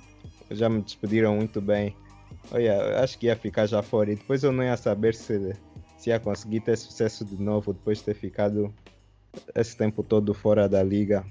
já 0.52 0.68
me 0.70 0.82
despediram 0.82 1.36
muito 1.36 1.62
bem. 1.62 1.96
Olha, 2.52 3.02
acho 3.02 3.18
que 3.18 3.28
ia 3.28 3.36
ficar 3.36 3.66
já 3.66 3.82
fora 3.82 4.12
e 4.12 4.16
depois 4.16 4.44
eu 4.44 4.52
não 4.52 4.64
ia 4.64 4.78
saber 4.78 5.16
se, 5.16 5.56
se 5.98 6.10
ia 6.10 6.20
conseguir 6.20 6.62
ter 6.62 6.78
sucesso 6.78 7.24
de 7.24 7.42
novo 7.42 7.74
depois 7.74 8.00
de 8.00 8.06
ter 8.06 8.14
ficado 8.16 8.74
esse 9.56 9.76
tempo 9.76 10.04
todo 10.04 10.34
fora 10.34 10.68
da 10.68 10.84
liga. 10.84 11.26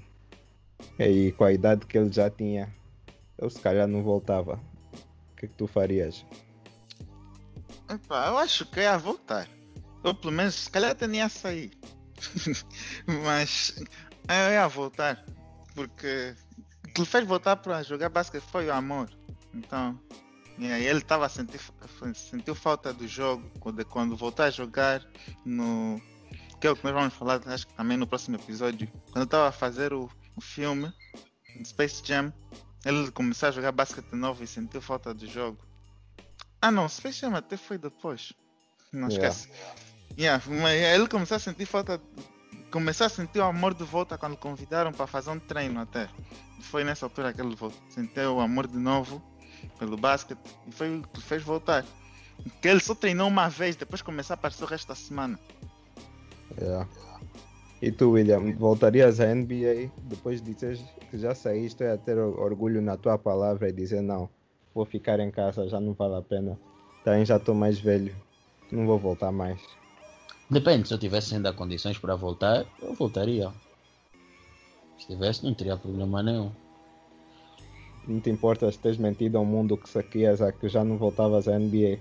E 0.99 1.31
com 1.33 1.43
a 1.43 1.53
idade 1.53 1.85
que 1.85 1.97
ele 1.97 2.11
já 2.11 2.29
tinha, 2.29 2.73
eu 3.37 3.49
se 3.49 3.59
calhar 3.59 3.87
não 3.87 4.03
voltava. 4.03 4.59
O 5.33 5.35
que, 5.37 5.45
é 5.45 5.49
que 5.49 5.55
tu 5.55 5.67
farias? 5.67 6.25
Eu 7.89 8.37
acho 8.37 8.65
que 8.65 8.79
ia 8.79 8.97
voltar. 8.97 9.47
Ou 10.03 10.13
pelo 10.13 10.33
menos, 10.33 10.55
se 10.55 10.69
calhar 10.69 10.91
até 10.91 11.07
nem 11.07 11.19
ia 11.19 11.29
sair. 11.29 11.71
Mas 13.23 13.75
eu 14.27 14.53
ia 14.53 14.67
voltar. 14.67 15.23
Porque 15.73 16.35
o 16.87 16.93
que 16.93 17.01
lhe 17.01 17.07
fez 17.07 17.25
voltar 17.25 17.57
para 17.57 17.83
jogar 17.83 18.09
basquete 18.09 18.43
foi 18.43 18.67
o 18.67 18.73
amor. 18.73 19.09
Então, 19.53 19.99
ele 20.59 20.99
estava 20.99 21.25
a 21.25 21.29
sentir, 21.29 21.59
sentiu 22.13 22.55
falta 22.55 22.93
do 22.93 23.07
jogo 23.07 23.49
quando, 23.59 23.85
quando 23.85 24.15
voltar 24.15 24.45
a 24.45 24.51
jogar 24.51 25.05
no. 25.45 26.01
Que 26.59 26.67
é 26.67 26.71
o 26.71 26.75
que 26.75 26.83
nós 26.83 26.93
vamos 26.93 27.13
falar, 27.13 27.41
acho 27.47 27.67
que 27.67 27.73
também 27.73 27.97
no 27.97 28.07
próximo 28.07 28.37
episódio. 28.37 28.89
Quando 29.11 29.25
estava 29.25 29.49
a 29.49 29.51
fazer 29.51 29.93
o, 29.93 30.09
o 30.35 30.41
filme 30.41 30.91
Space 31.63 32.01
Jam, 32.03 32.33
ele 32.85 33.11
começou 33.11 33.49
a 33.49 33.51
jogar 33.51 33.71
basquete 33.71 34.13
novo 34.13 34.43
e 34.43 34.47
sentiu 34.47 34.81
falta 34.81 35.13
do 35.13 35.27
jogo. 35.27 35.59
Ah 36.61 36.71
não, 36.71 36.87
Space 36.89 37.19
Jam 37.19 37.35
até 37.35 37.57
foi 37.57 37.77
depois. 37.77 38.33
Não 38.91 39.09
Yeah. 39.09 39.27
esquece. 39.27 39.49
Yeah, 40.17 40.43
mas 40.47 40.81
ele 40.81 41.07
começou 41.07 41.35
a 41.35 41.39
sentir 41.39 41.65
falta. 41.65 42.01
Começou 42.71 43.05
a 43.05 43.09
sentir 43.09 43.39
o 43.39 43.43
amor 43.43 43.73
de 43.73 43.83
volta 43.83 44.17
quando 44.17 44.35
convidaram 44.37 44.91
para 44.91 45.05
fazer 45.07 45.29
um 45.29 45.39
treino 45.39 45.79
até. 45.81 46.09
Foi 46.61 46.83
nessa 46.83 47.05
altura 47.05 47.33
que 47.33 47.41
ele 47.41 47.55
sentiu 47.89 48.35
o 48.35 48.39
amor 48.39 48.67
de 48.67 48.77
novo 48.77 49.21
pelo 49.79 49.97
basquete 49.97 50.39
e 50.67 50.71
foi 50.71 50.97
o 50.99 51.03
que 51.03 51.21
fez 51.21 51.43
voltar. 51.43 51.85
Que 52.61 52.67
ele 52.67 52.79
só 52.79 52.93
treinou 52.95 53.27
uma 53.27 53.49
vez, 53.49 53.75
depois 53.75 54.01
começou 54.01 54.33
a 54.33 54.35
aparecer 54.35 54.63
o 54.63 54.67
resto 54.67 54.87
da 54.87 54.95
semana. 54.95 55.39
Yeah. 56.59 56.87
E 57.81 57.91
tu, 57.91 58.11
William, 58.11 58.55
voltarias 58.55 59.19
à 59.19 59.33
NBA 59.33 59.91
depois 60.03 60.41
de 60.41 60.53
que 60.55 61.17
já 61.17 61.35
saíste 61.35 61.83
a 61.83 61.97
ter 61.97 62.17
or- 62.17 62.39
orgulho 62.39 62.81
na 62.81 62.95
tua 62.97 63.17
palavra 63.17 63.69
e 63.69 63.73
dizer 63.73 64.01
não, 64.01 64.29
vou 64.75 64.85
ficar 64.85 65.21
em 65.21 65.31
casa, 65.31 65.67
já 65.69 65.79
não 65.79 65.93
vale 65.93 66.15
a 66.15 66.21
pena. 66.21 66.59
Também 67.03 67.25
já 67.25 67.37
estou 67.37 67.55
mais 67.55 67.79
velho, 67.79 68.13
não 68.69 68.85
vou 68.85 68.99
voltar 68.99 69.31
mais. 69.31 69.61
Depende, 70.49 70.87
se 70.87 70.93
eu 70.93 70.99
tivesse 70.99 71.33
ainda 71.33 71.53
condições 71.53 71.97
para 71.97 72.15
voltar, 72.15 72.65
eu 72.81 72.93
voltaria. 72.93 73.51
Se 74.97 75.07
tivesse, 75.07 75.43
não 75.45 75.53
teria 75.53 75.77
problema 75.77 76.21
nenhum. 76.21 76.51
Não 78.07 78.19
te 78.19 78.29
importas 78.29 78.77
teres 78.77 78.97
mentido 78.97 79.37
ao 79.37 79.45
mundo 79.45 79.77
que 79.77 79.89
saquias 79.89 80.41
a 80.41 80.51
que 80.51 80.67
já 80.67 80.83
não 80.83 80.97
voltavas 80.97 81.47
à 81.47 81.57
NBA, 81.57 81.99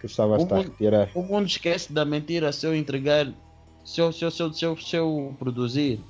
que 0.00 0.06
estavas 0.06 0.50
a 0.50 0.56
retirar. 0.56 1.10
O 1.14 1.22
mundo 1.22 1.46
esquece 1.46 1.92
da 1.92 2.04
mentira 2.04 2.50
se 2.50 2.66
eu 2.66 2.74
entregar, 2.74 3.32
se 3.84 4.00
eu, 4.00 4.10
se 4.10 4.24
eu, 4.24 4.30
se 4.30 4.42
eu, 4.42 4.52
se 4.52 4.64
eu, 4.64 4.76
se 4.76 4.96
eu 4.96 5.36
produzir. 5.38 6.00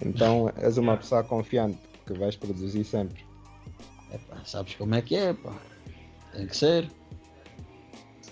Então 0.00 0.52
és 0.56 0.76
uma 0.76 0.96
pessoa 0.96 1.24
confiante 1.24 1.78
que 2.06 2.12
vais 2.12 2.36
produzir 2.36 2.84
sempre. 2.84 3.31
Epá, 4.12 4.44
sabes 4.44 4.74
como 4.74 4.94
é 4.94 5.02
que 5.02 5.16
é, 5.16 5.32
pá. 5.32 5.54
Tem 6.32 6.46
que 6.46 6.56
ser. 6.56 6.90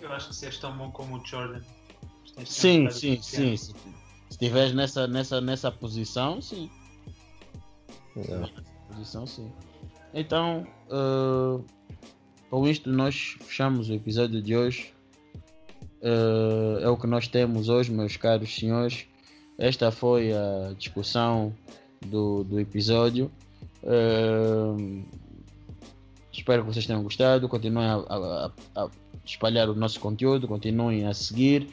Eu 0.01 0.13
acho 0.13 0.29
que 0.29 0.37
se 0.37 0.47
és 0.47 0.59
tão 0.59 0.77
bom 0.77 0.91
como 0.91 1.19
o 1.19 1.27
Jordan. 1.27 1.61
Sim, 2.45 2.89
sim, 2.91 3.17
confiar. 3.17 3.23
sim. 3.23 3.57
Se 3.57 3.75
estiveres 4.31 4.75
nessa, 4.75 5.07
nessa, 5.07 5.41
nessa 5.41 5.71
posição, 5.71 6.41
sim. 6.41 6.71
Yeah. 8.17 8.51
Posição, 8.89 9.27
sim. 9.27 9.53
Então, 10.15 10.67
eh, 10.89 11.63
com 12.49 12.67
isto 12.67 12.91
nós 12.91 13.37
fechamos 13.41 13.91
o 13.91 13.95
episódio 13.95 14.43
de 14.43 14.57
hoje. 14.57 14.95
Eh, 16.03 16.83
é 16.83 16.89
o 16.89 16.97
que 16.97 17.07
nós 17.07 17.29
temos 17.29 17.69
hoje, 17.69 17.91
meus 17.91 18.17
caros 18.17 18.55
senhores. 18.55 19.07
Esta 19.59 19.91
foi 19.91 20.33
a 20.33 20.73
discussão 20.77 21.55
do, 22.07 22.43
do 22.45 22.59
episódio. 22.59 23.31
Eh, 23.83 25.05
espero 26.33 26.63
que 26.65 26.73
vocês 26.73 26.87
tenham 26.87 27.03
gostado. 27.03 27.49
Continuem 27.49 27.87
a, 27.87 27.95
a- 27.97 28.51
a- 28.77 28.89
espalhar 29.25 29.69
o 29.69 29.75
nosso 29.75 30.01
conteúdo, 30.01 30.47
continuem 30.49 31.07
a 31.07 31.15
seguir. 31.15 31.67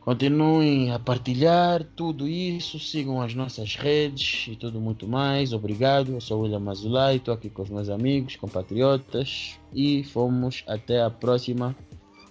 Continuem 0.00 0.90
a 0.90 0.98
partilhar 0.98 1.84
tudo 1.84 2.26
isso, 2.26 2.78
sigam 2.78 3.20
as 3.20 3.34
nossas 3.34 3.74
redes 3.76 4.46
e 4.48 4.56
tudo 4.56 4.80
muito 4.80 5.06
mais. 5.06 5.52
Obrigado, 5.52 6.12
eu 6.12 6.20
sou 6.20 6.38
o 6.38 6.42
William 6.44 6.60
Mazulay, 6.60 7.16
estou 7.16 7.34
aqui 7.34 7.50
com 7.50 7.60
os 7.62 7.68
meus 7.68 7.90
amigos, 7.90 8.34
compatriotas 8.36 9.58
e 9.74 10.02
fomos 10.04 10.64
até 10.66 11.02
a 11.02 11.10
próxima. 11.10 11.76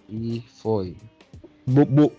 E 0.10 0.42
foi. 0.56 0.96
Bu, 1.68 1.86
bu. 1.86 2.12